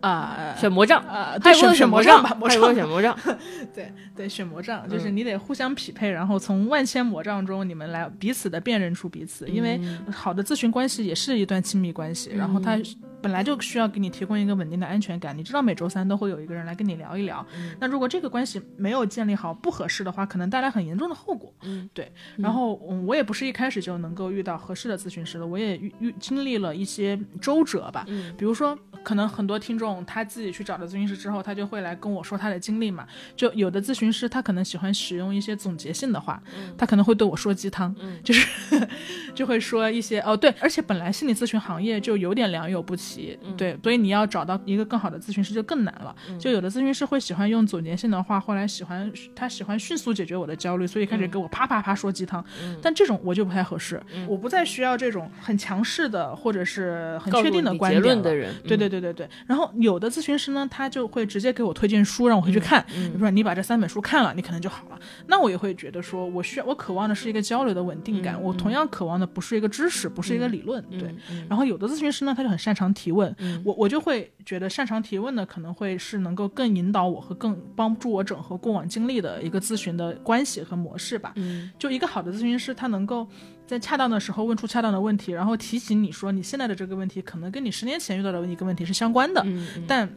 [0.00, 3.16] 啊，选魔杖啊，对，选选魔杖吧，魔杖，选魔杖，
[3.74, 9.80] 对对，选魔杖，就是你得互相匹配，然后从万千魔杖中，你们来彼此的辨认出彼此，因为
[10.12, 12.78] 好的咨询关系也是一段亲密关系，然后他
[13.20, 17.44] 本来就需要给你提供一个稳定的安全感，你知道每周三都会有一个人来跟你聊一聊，
[17.80, 28.78] 那如果这个关系没有建立好，不合适的话，可能带来很严重的后果，嗯，对，然后嗯，我也不是一开始就能够遇到合适的咨询师的，我也遇遇经历了一些周折吧，嗯，比如说。
[29.08, 33.06] 可能很多听众他自己去找了咨询师之后，他就会来跟我说他的经历嘛。
[33.34, 36.42] 就有的咨询师他可能喜欢使用一些总结性的话，
[36.76, 38.46] 他可能会对我说鸡汤，就是
[39.34, 46.14] 就会说一些哦对，而且本来心理咨询行业就有点良莠不齐，对，所以你要找到一个更好的咨询师就更难了。
[46.38, 52.44] 就有的咨询师会喜欢用总结性的话，后来喜欢他喜欢迅速解决我的焦虑，所以开始给我啪啪啪说鸡汤。
[52.82, 58.54] 但这种我就不太合适，我不再需要这种很强势的或者是很确定的观点的人。
[58.66, 58.86] 对对。
[58.97, 62.84] 对对对对，然后有的咨询师呢，他就会直接给我推荐书，让我回去看。
[62.88, 64.98] 比如说你把这三本书看了，你可能就好了。
[65.26, 68.40] 那我也会觉得说，我需要我渴望的是一个交流的稳定感。
[68.40, 70.82] 我同样渴望的不是一个知识，不是一个理论。
[70.90, 71.14] 对。
[71.48, 73.34] 然后有的咨询师呢，他就很擅长提问。
[73.64, 81.34] 我我就会觉得擅长提问的可能会是能够更引导我和更帮助我整合过往经历的一个咨询的关系和模式吧。
[81.78, 83.26] 就一个好的咨询师，他能够。
[83.68, 89.46] 在恰当的时候问出恰当的问题，然后提醒你说你现在的这个问题可能跟你十年前遇到的一个问题是相关的，
[89.86, 90.08] 但。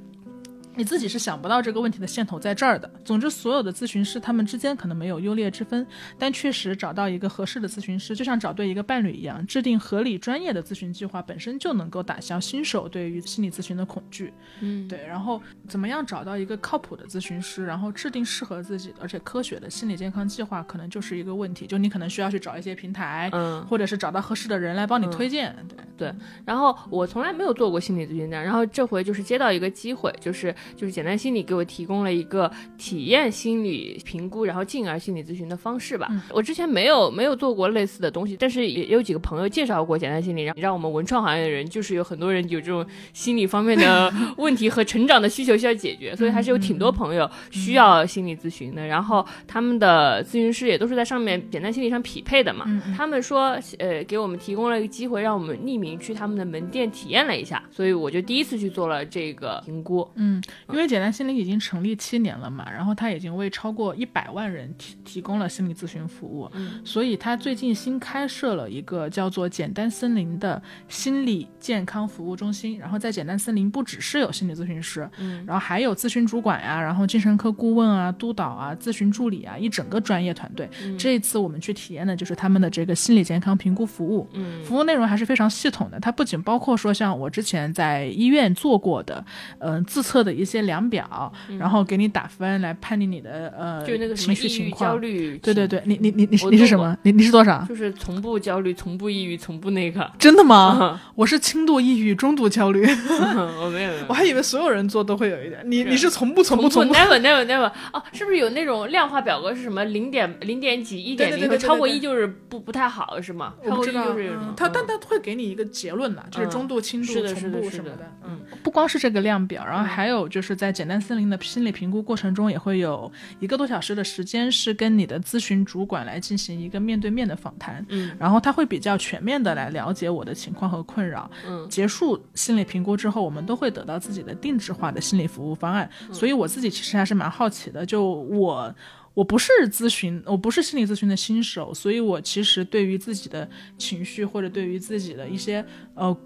[0.76, 2.90] 你自己是想不到这个问题的线头在这儿的。
[3.04, 5.86] 总之，所有的咨询师他们之间可能没有优劣之分，
[6.18, 9.46] 但确实找到一个合适的咨询师，就像找对一个伴侣一样。
[9.46, 14.34] 制定合理专业的咨询计划本身就能够打消新手对于心理咨询的恐惧。
[14.62, 15.06] 嗯，对。
[15.06, 21.68] 然后，怎么样找到一个靠谱的咨询师，然后制定适合自己而且科学的心理健康计划，可能就是一个问题。
[21.68, 25.54] 就你可能需要去找一些平台，嗯，或者是找到合适的人来帮你推荐。
[25.68, 26.16] 对对。
[26.46, 31.42] 然后我从来没有做过心理咨询的，然后这回就是接到一个机会，就是就是简单心理。
[31.44, 36.08] 给我提供了一个体验心理评估，然后进而心理咨询的方式吧。
[36.32, 48.86] 我之前没有没有做过类似的东西，但是也有几个朋友介绍过简单心理，让让我们文创行业的人，就是有很多人有这种心理方面的 问题和成长的需求需要解决，所以还是有挺多朋友需要心理咨询的。
[48.86, 52.66] 然后他们的咨询师也都是在上面简单心理上匹配的嘛。
[52.96, 60.08] 他们说，呃，给我们提供了一个机会，让我们匿名去他们的门店体验了一下，所以我就第一次去做了这个评估。
[60.16, 72.78] 嗯，因为简单心理已经成立七年了嘛，然后他已经为超过一百万人提提供了心理咨询服务，嗯，所以他最近新开设了一个叫做简单森林的心理健康服务中心。
[72.80, 80.70] 然后在简单森林不只是有心理咨询师，嗯，然后还有咨询主管呀，然后精神科顾问啊、督导啊、咨询助理啊，一整个专业团队。
[80.98, 86.00] 这一次我们去体验的就是他们的这个心理健康评估服务，嗯，服务内容还是非常系统的。
[86.00, 89.24] 它不仅包括说像我之前在医院做过的，
[89.60, 95.02] 嗯、自测的一些量表，然后给你打分来判定你的呃就那个情绪情况、焦况。
[95.02, 96.96] 虑，对对，对，你你你你你是什么？
[97.04, 97.66] 你你是多少？
[97.68, 100.10] 就是从不焦虑，从不抑郁，从不那个。
[100.18, 101.00] 真的吗？
[101.16, 102.86] 我是轻度抑郁、中度焦虑，
[103.62, 105.62] 我没有， 我还以为所有人做都会有一点。
[105.66, 113.54] 你是你是从不从从不从不？never never never 哦，是不是有那种量化表格是什么零点零点几一点零超过一就是不不太好是吗？
[113.68, 118.12] 超过一我不知道，就是他但嗯他会给你一个结论的，就是嗯中度、轻度、是的是重的是的度什么的。
[118.26, 127.86] 嗯，不光是这个量表，然后还有就是在简单森林的心理评估过程中，也会有一个多小时的时间是跟你的咨询主管来进行一个面对面的访谈。
[127.90, 131.30] 嗯，然后他会比较全面的来了解我的情况和困扰。
[131.46, 135.88] 嗯结束心理评估之后，我们都会得到自己的定制化的心理服务方案。
[136.08, 138.74] 嗯所以我自己其实还是蛮好奇的，就我。
[139.14, 143.46] 我不是咨询，我不是心理咨询的新手，所以我其实对于自己的
[143.78, 145.64] 情绪或者对于自己的一些
[145.96, 146.18] 呃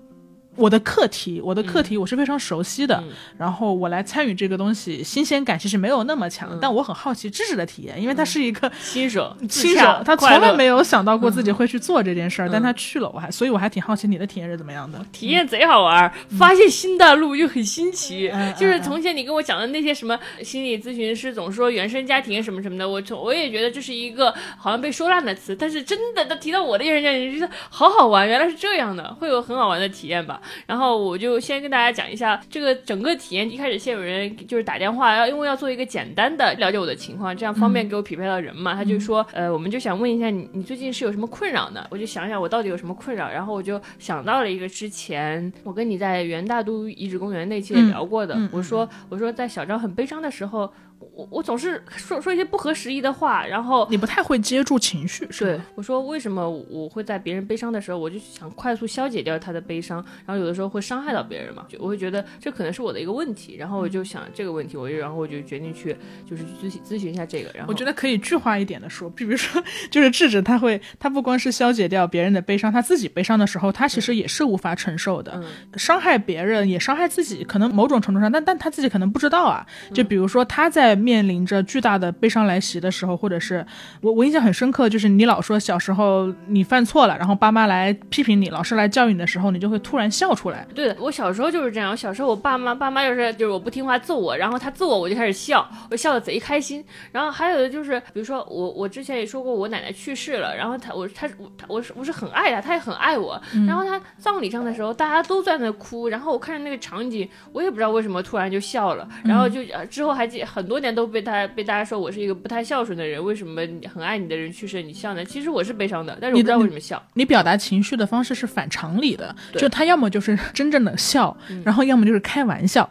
[0.55, 3.09] 我的课题，我的课题我是非常熟悉的，嗯。
[3.37, 6.59] 然后我来参与这个东西，新鲜感其实没有那么强，嗯。
[6.61, 12.51] 但我很好奇知识的体验，因为他是一个新手 新手，他从来没有想到过自己会去做这件事儿，嗯。
[12.51, 14.99] 但他去了，我还所以我还挺好奇你的体验是怎么样的。
[15.11, 18.29] 体验贼好玩儿，发现新大陆又很新奇。
[18.33, 30.41] 嗯就是从前你跟我讲的那些什么心理咨询师总说原生家庭什么什么的，我从我也觉得这是一个好像被说烂的词，但是真的，他提到我的原生家庭，觉得好好玩，原来是这样的，会有很好玩的体验吧。
[30.65, 33.49] 然后我就先跟大家讲一下这个整个体验。
[33.49, 38.73] 一开始先有人就是打电话，要因为要做一个简单的了解我的情况，这样方便给我匹配到人嘛。
[38.73, 41.85] 他就说，呃，我们就想问一下你，你最近是有什么困扰呢？
[41.89, 50.71] 我就想想我到底有什么困扰，然后我就想到了一个之前我跟你在元大都遗址公园那期也聊过的，我说我说在小张很悲伤的时候，
[51.13, 55.61] 我我总是说说一些不合时宜的话，然后你不太会接住情绪，是对？
[55.75, 65.95] 我说，为什么我会在别人悲伤的时候，我就想快速消解掉他的悲伤，然后有的时候会伤害到别人嘛，就我会觉得这可能是我的一个问题，然后我就想这个问题，我就然后我就决定去
[66.29, 69.61] 就是去咨询咨询一下这个，然后我觉得可以具化一点的说，比如说，
[69.91, 75.45] 就是智智他会，他不光是消解掉别人的悲伤，他自己悲伤的时候，他其实也是无法承受的，嗯
[75.77, 79.65] 伤害别人也伤害自己，可能某种程度上，但但他自己可能不知道啊。
[79.93, 83.65] 就比如说他在面临着巨大的悲伤来袭的时候，或者是
[84.01, 90.65] 我我印象很深刻，就是你老说小时候你犯错了，然后爸妈来批评你，老师来教育你的时候，你就会突然笑出来。
[90.73, 91.91] 对的，我小时候就是这样。
[91.91, 96.83] 我小时候，我爸妈爸妈就是就是我不听话揍我，然后他揍我，我就开始笑，我笑的贼开心。
[97.11, 103.41] 然后还有的就是，比如说我我之前也说过，我奶奶去世了，然后他我他我他我是我是很爱他，他也很爱我。
[103.67, 109.07] 然后他葬礼上的时候，大家都在那哭，然后我看着那个场景，我也不知道为什么突然就笑了。
[109.23, 113.61] 然后就呃之后还记很多年都被他被大家说我是一个不太孝顺的人，为什么
[113.93, 115.23] 很爱你的人去世你笑呢？
[115.23, 117.01] 其实我是悲伤的，但是我不知道为什么笑。
[117.13, 122.89] 你表达情绪的方式是反常理的，就他要么就是真正的笑，然后要么就是开玩笑，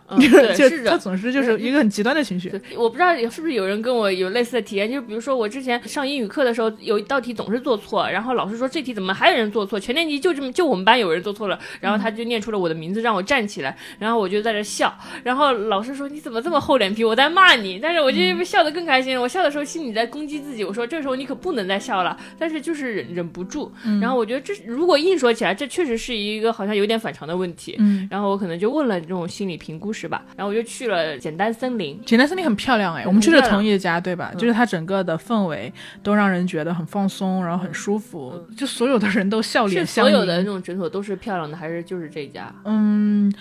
[0.56, 2.50] 就是他总是就是一个很极端的情绪。
[2.76, 14.92] 我不知道是不是有人跟我有类似的体验，就是比如说我之前上英语课的时候，有一道题总是做错，然后老师说这题怎么还有人做错，全年级就这么就我们班有人做错了，然后他就念出了我的名字让我站起来，然后我就在这笑，
[15.22, 32.00] 然后老师说你怎么这么厚脸皮，我在骂你，但是我就笑得更开心了，我笑的时候心里在攻击自己，我说这时候你可不能再笑了，但是就是忍忍不住，然后我觉得这如果硬说起来，这确实是一个好像有点反常的问题，嗯，然后我可能就问了这种心理评估师吧，然后我就去了简单森林。
[32.04, 34.32] 简单森林很漂亮哎，我们去的漂亮同一家对吧？
[34.36, 35.72] 就是它整个的氛围
[36.02, 40.12] 都让人觉得很放松，然后很舒服，就所有的人都笑脸相迎。
[40.12, 42.52] 所有的那种诊所都是漂亮的，还是就是这家？
[42.64, 43.32] 嗯，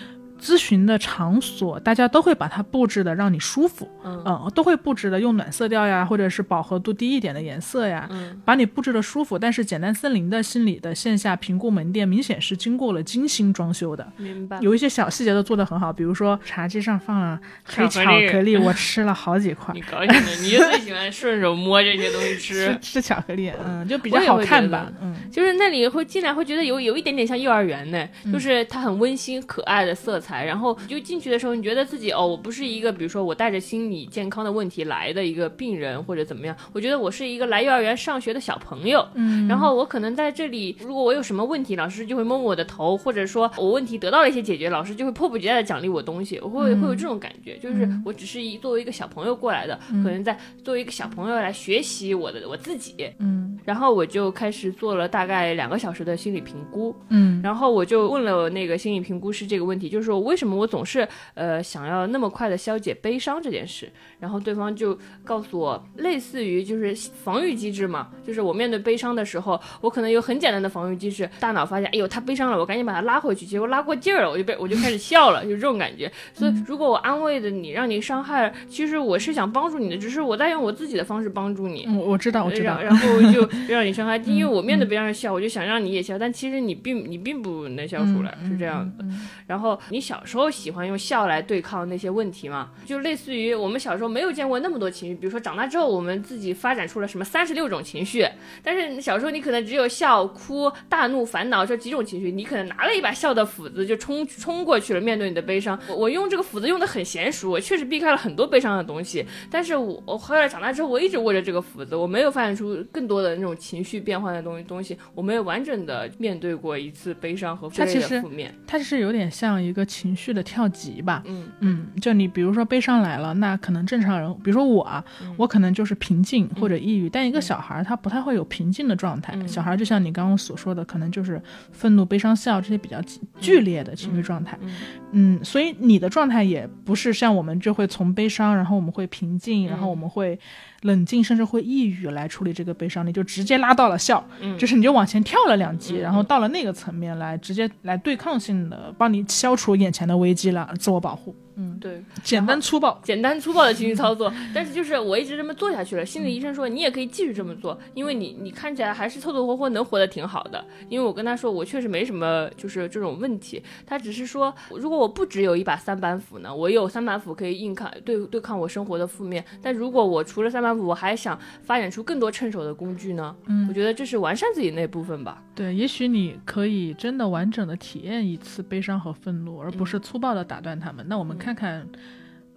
[0.44, 9.38] 咨询的场所大家都会把它布置的让你舒服，嗯嗯，都会布置的用暖色调呀，或者是饱和度低一点的颜色呀，嗯把你布置的舒服。
[9.38, 14.58] 但是简单森林的心理的线下评估门店明显是经过了精心装修的，明白。
[14.60, 19.80] 有一些小细节都做得很好，比如说茶几上放了黑巧巧克力我吃了好几块你。
[19.82, 22.94] 高兴的，你就最喜欢顺手摸这些东西吃 吃。
[22.94, 53.58] 吃巧克力，嗯，就比较好看吧嗯，就是那里会进来会觉得有有一点点像幼儿园呢，就是它很温馨可爱的色彩，材，然后就进去的时候，你觉得自己哦，我不是一个比如说我带着心理健康的问题来的一个病人或者怎么样，我觉得我是一个来幼儿园上学的小朋友，嗯，然后我可能在这里，如果我有什么问题，老师就会摸摸我的头，或者说我问题得到了一些解决，老师就会迫不及待的奖励我东西，我会会有这种感觉，就是我只是一作为一个小朋友过来的，可能在作为一个小朋友来学习我的我自己，嗯。
[53.64, 57.40] 然后我就开始做了大概两个小时的心理评估，嗯。
[57.42, 76.10] 然后我就问了那个心理评估师这个问题，就是说为什么我总是呃想要那么快的消解悲伤这件事，然后对方就告诉我，类似于就是防御机制嘛，就是我面对悲伤的时候，我可能有很简单的防御机制，大脑发现，哎呦他悲伤了，我赶紧把他拉回去，结果拉过劲儿了，我就被我就开始笑了，就这种感觉。
[76.32, 81.84] 所以如果我安慰的你，让你伤害，其实我是想帮助你的，只是我在用我自己的方式帮助你。
[81.86, 89.04] 嗯，我知道，我知道然，然后就让你伤害，因为我面对别人笑，我就想让你也笑，但其实你并你并不能笑出来，是这样的。
[89.46, 92.70] 然后你小时候喜欢用笑来对抗那些问题嘛？
[92.84, 98.28] 就类似于我们小时候没有见过那么多情绪，比如说长大之后我们自己发展出了什么三十六种情绪，
[98.62, 105.78] 但是小时候你可能只有笑、哭、大怒、烦恼这几种情绪，你可能拿了一把笑的斧子就冲冲过去了，面对你的悲伤。
[105.88, 118.54] 我我用这个斧子用的很娴熟，我确实避开了很多悲伤的东西，但是我我后来长大之后，我一直握着这个斧子，我没有发展出更多的那种情绪变换的东西东西，我没有完整的面对过一次悲伤和负面它其实的负面。
[118.66, 121.22] 它是有点像一个情绪的跳级吧。
[121.26, 129.34] 嗯嗯，就你比如说悲伤来了，那可能正常人，比如说我啊，嗯我可能就是平静或者抑郁，但一个小孩儿他不太会有平静的状态。
[129.36, 131.40] 嗯小孩儿就像你刚刚所说的，可能就是
[131.70, 134.58] 愤怒、悲伤、笑这些比较剧剧烈的情绪状态。
[134.62, 134.74] 嗯
[135.12, 140.38] 嗯，所以你的状态也不是像我们就会从悲伤，然后我们会平静，然后我们会
[140.84, 151.34] 冷静，甚至会抑郁来处理这个悲伤，你就直接拉到了笑，嗯就是你就往前跳了两级，嗯然后到了那个层面来直接来对抗性的帮你消除眼前的危机了，自我保护。
[151.56, 153.00] 嗯，对，简单粗暴。
[153.02, 156.04] 简单粗暴的情绪操作， 但是就是我一直这么做下去了。
[156.04, 160.64] 心理医生说你也可以继续这么做，因为你你看起来还是凑凑合合能活得挺好的。
[160.88, 175.42] 因为我跟他说我确实没什么就是这种问题，他只是说如果我不只有一把三板斧呢，我有三板斧可以硬抗对对抗我生活的负面，但如果我除了三板斧，我还想发展出更多趁手的工具呢，嗯我觉得这是完善自己那部分吧。
[175.54, 181.04] 对，也许你可以真的完整的体验一次悲伤和愤怒，而不是粗暴的打断他们。
[181.08, 181.86] 那我们看看，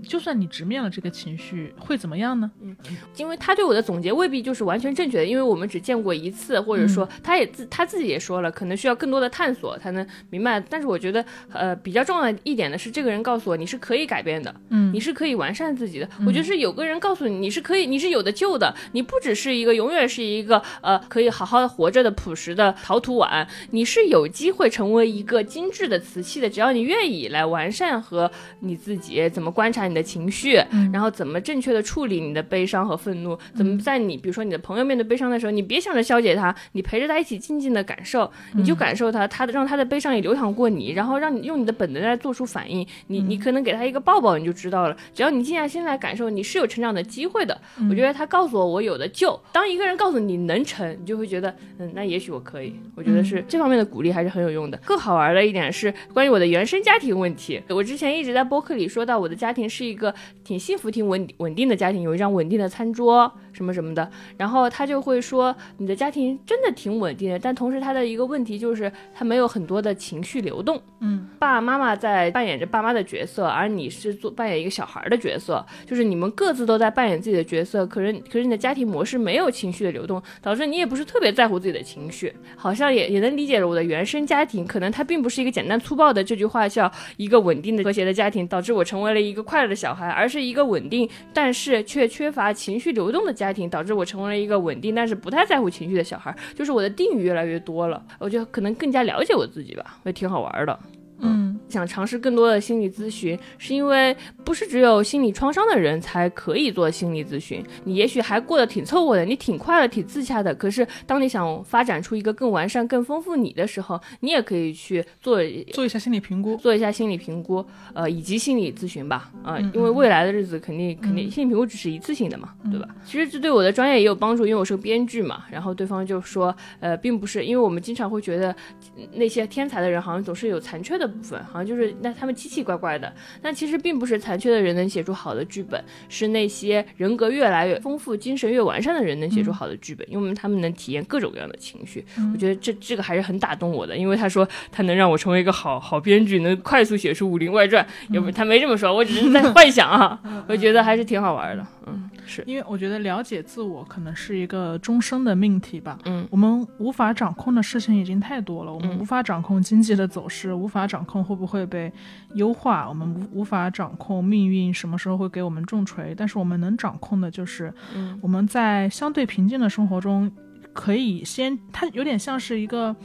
[0.03, 2.51] 就算你直面了这个情绪，会怎么样呢？
[2.61, 2.75] 嗯
[3.15, 10.59] 因为他对我的总结未必就是完全正确的，因为我们只见过一次，或者说他也自他自己也说了，可能需要更多的探索才能明白。
[10.59, 16.07] 但是我觉得，呃，比较重要的一点的是，这个人告诉我你是可以改变的，嗯你是可以完善自己的。
[16.25, 28.29] 我觉得是有个人告诉你你是可以，你是有的救的，你不只是一个永远是一个呃可以好好的活着的朴实的陶土碗，你是有机会成为一个精致的瓷器的，只要你愿意来完善和
[28.59, 30.55] 你自己怎么观察你的情绪，
[30.91, 44.97] 然后怎么正确的处理你的悲伤和愤怒，怎么在你比如说你的朋友面对悲伤的时候，你别想着消解他，你陪着他一起静静的感受，你就感受他，他的让他的悲伤也流淌过你，然后让你用你的本能来做出反应，你你可能给他一个抱抱，你就知道了。
[45.13, 47.59] 只要你静下心来感受，你是有成长的机会的。
[47.89, 49.39] 我觉得他告诉我我有的救。
[49.51, 52.75] 当一个人告诉你能成，你就会觉得嗯，那也许我可以。
[52.95, 54.77] 我觉得是这方面的鼓励还是很有用的。
[54.85, 57.61] 更好玩的一点是关于我的原生家庭问题。
[57.69, 60.13] 我之前一直在播客里说到，我的家庭是一个
[60.43, 64.09] 挺幸福、挺稳稳定的家庭，有一张稳定的餐桌什么什么的。
[64.37, 70.81] 然后他就会说，你的家庭真的挺稳定的，但同时他的一个问题就是他没有很多的情绪流动。
[70.99, 100.79] 嗯，爸爸妈妈在扮演着爸妈的角色，而你是做扮演一个小孩的角色，就是你们各自都在扮演自己的角色，可是可是你的家庭模式没有情绪的流动，导致你也不是特别在乎自己的情绪，好像也也能理解了我的原生家庭，可能它并不是一个简单粗暴的这句话叫一个稳定的和谐的家庭，导致我成为了一个快乐的小孩，而是一个稳定但是却缺乏情绪流动的家庭，导致我成为了一个稳定但是不太在乎情绪的小孩，就是我的定语越来越多了，我就可能更加了解我自己吧，也挺好玩的。
[101.19, 104.15] 嗯想尝试更多的心理咨询，是因为
[104.45, 107.61] 不是只有心理创伤的人才可以做心理咨询。
[107.83, 110.55] 你也许还过得挺凑合的，你挺快乐、挺自洽的。
[110.55, 115.39] 可是当你想发展出一个更完善、更丰富你的时候，你也可以去做
[115.73, 116.55] 做一下心理评估。
[116.57, 122.87] 做一下心理评估，呃，以及心理咨询吧，啊、嗯因为未来的日子肯定肯定心理评估只是一次性的嘛，嗯对吧？
[123.05, 125.43] 其实这对我的专业也有帮助，因为我是个编剧嘛。
[125.51, 128.51] 然后对方就说，呃，并不是，因为我们经常会觉得
[128.95, 133.11] 呃那些天才的人好像总是有残缺的部分，好好像就是那他们奇奇怪怪的。
[133.41, 142.05] 但其实并不是残缺的人能写出好的剧本，是那些人格越来越丰富、精神越完善的人能写出好的剧本，因为他们能体验各种各样的情绪。
[142.33, 150.19] 我觉得这这个还是很打动我的，因为他说他能让我成为一个好好编剧，能快速写出《武林外传》，也不他没这么说，我只是在幻想啊。
[150.47, 152.43] 我觉得还是挺好玩的，嗯，是。
[152.45, 155.97] 因为我觉得了解自我可能是一个终生的命题吧。
[156.05, 161.91] 嗯，我们无法掌控的事情已经太多了，我们无法掌控经济的走势，无法掌控会不会被
[162.35, 168.17] 优化，我们无无法掌控命运什么时候会给我们重锤，但是我们能掌控的就是，嗯。
[168.21, 170.31] 我们在相对平静的生活中，
[170.73, 172.95] 可以先，它有点像是一个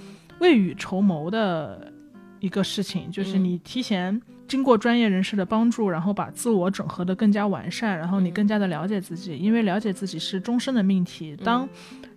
[0.41, 1.93] 未雨绸缪的
[2.41, 3.45] 一个事情，就是嗯。
[3.45, 11.37] 你提前经过专业人士的帮助，然后把自我整合的更加完善，然后你嗯更加的了解自己，因为了解自己是终身的命题。
[11.43, 11.69] 当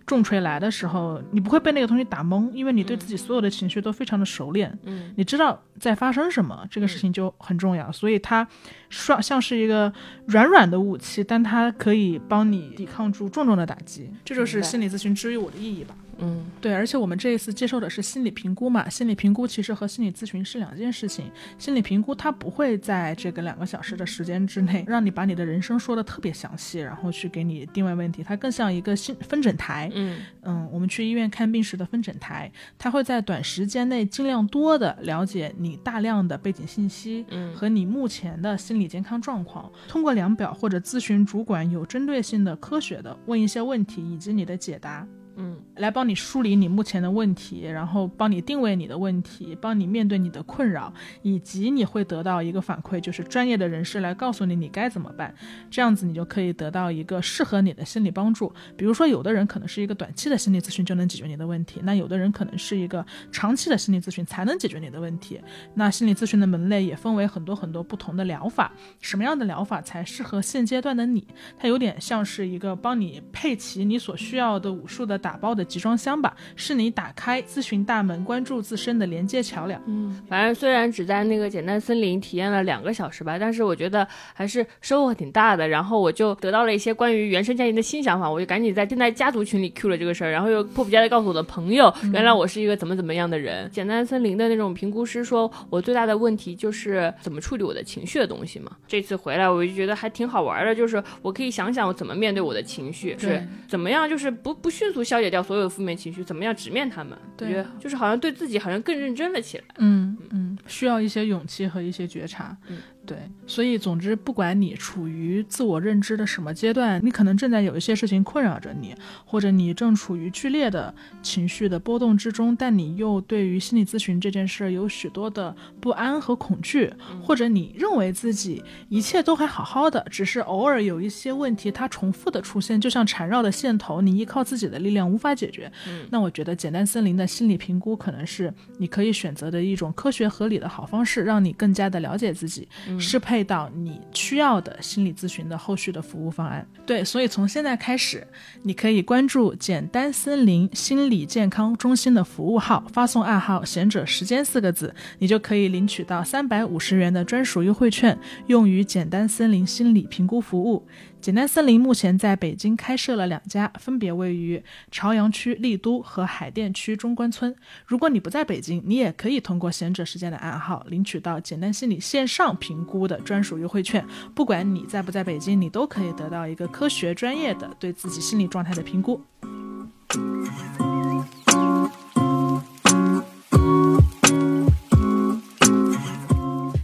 [0.04, 7.90] 重锤来的时候，你不会被那个东西打懵，因为你对自己所有的情绪都非常的熟练，嗯你知道在发生什么，这个事情就很重要。
[7.90, 8.46] 所以它
[8.88, 9.92] 像像是一个
[10.26, 14.08] 软软的武器，但它可以帮你抵抗住重重的打击。
[14.24, 15.96] 这就是心理咨询之于我的意义吧。
[16.18, 21.30] 嗯对，而且我们这一次接受的是心理评估嘛，心理评估其实和心理咨询是两件事情。
[21.58, 29.90] 心理评估它不会在这个两个小时的时间之内让你把你的人生说的特别详细，然后去给你定位问题，它更像一个心分诊台。
[29.94, 45.06] 嗯嗯，我们去医院看病时的分诊台，它会在短时间内尽量多的了解你大量的背景信息，嗯和你目前的心理健康状况，通过量表或者咨询主管有针对性的、科学的问一些问题以及你的解答。
[45.36, 50.92] 嗯来帮你梳理你目前的问题，然后帮你定位你的问题，帮你面对你的困扰，
[51.22, 55.34] 以及你会得到一个反馈，就是专业的人士来告诉你你该怎么办。
[55.70, 58.52] 这样子你就可以得到一个适合你的心理帮助。
[58.76, 65.38] 比如说，有的人可能是一个短期的心理咨询就能解决你的问题，那有的人可能是一个长期的心理咨询才能解决你的问题。
[65.74, 71.26] 那心理咨询的门类也分为很多很多不同的疗法，什么样的疗法才适合现阶段的你？
[71.58, 79.82] 它有点像是一个帮你配齐你所需要的武术的打包的集装箱吧，是你打开咨询大门、关注自身的连接桥梁。
[79.86, 85.66] 嗯，反正虽然只在那个简单森林体验了两个小时吧，但是我觉得还是收获挺大的。
[85.66, 93.68] 然后我就得到了一些关于原生家庭的新想法，我就赶紧在现在家族群里 Q 了这个事儿，然后又迫不及待的告诉我的朋友，原来我是一个怎么怎么样的人。
[93.72, 98.70] 简单森林的那种评估师说，我最大的问题就是怎么处理我的情绪的东西嘛。
[98.86, 107.12] 这次回来我就觉得还挺好玩的，就是我可以想想我怎么面对我的情绪，是怎么样，就是不不迅速消解掉所有的负面情绪，怎么样直面他们。
[107.12, 109.64] 我对觉得就是好像对自己好像更认真了起来。
[109.78, 112.56] 嗯嗯，需要一些勇气和一些觉察。
[112.68, 113.16] 嗯，对，
[113.46, 120.92] 所以总之，不管你处于自我认知的什么阶段，你可能正在有一些事情困扰着你，或者你正处于剧烈的
[121.22, 126.92] 情绪的波动之中，但你又对于心理咨询这件事儿有许多的不安和恐惧，
[127.22, 135.70] 或者你认为自己一切都还好好的，只是偶尔有一些问题它重复的出现，就像缠绕的线头，你依靠自己的力量无法解决。
[136.10, 142.66] 那我觉得简单森林的心理评估可能是你可以选择的一种科学合理的好方式，让你更加的了解自己，
[142.98, 146.66] 适配到你需要的心理咨询的后续的服务方案。
[146.84, 148.26] 对，所以从现在开始，
[148.62, 160.86] 你可以关注简单森林心理健康中心的服务号，发送暗号“贤者时间”四个字，你就可以领取到三百五十元的专属优惠券，用于简单森林心理评估服务。
[161.18, 164.62] 简单森林目前在北京开设了两家，分别位于
[164.92, 167.52] 朝阳区丽都和海淀区中关村。
[167.84, 174.06] 如果你不在北京，你也可以通过贤者时间的暗号领取到简单心理线上评估的专属优惠券。
[174.34, 179.20] 不管你在不在北京，你都可以得到一个科学专业的对自己心理状态的评估。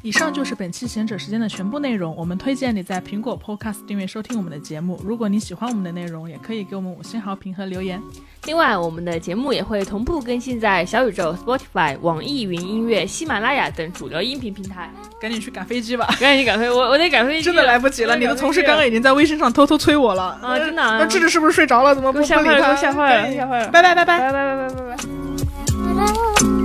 [0.03, 2.15] 以上就是本期贤者时间的全部内容。
[2.16, 5.01] 我们推荐你在苹果 Podcast 订阅收听我们的节目。
[5.05, 8.03] 如果你喜欢我们的内容，也可以给我们五星好评和留言。
[8.45, 14.91] 另外，我们的节目也会同步更新在小宇宙、Spotify、网易云音乐、喜马拉雅等主流音频平台。
[15.20, 16.09] 赶紧去赶飞机吧！
[16.19, 18.16] 赶紧赶飞，我我得赶飞机，真的来不及了。
[18.16, 21.95] 你的同事刚刚已经在微信上偷偷催我了啊真的啊那智智是不是睡着了？
[21.95, 22.37] 怎么不不理他？
[22.41, 23.69] 我吓坏了，吓坏了！
[23.69, 24.19] 拜拜拜拜拜。
[24.19, 25.23] 拜拜拜拜拜拜。
[25.95, 26.61] Thank you.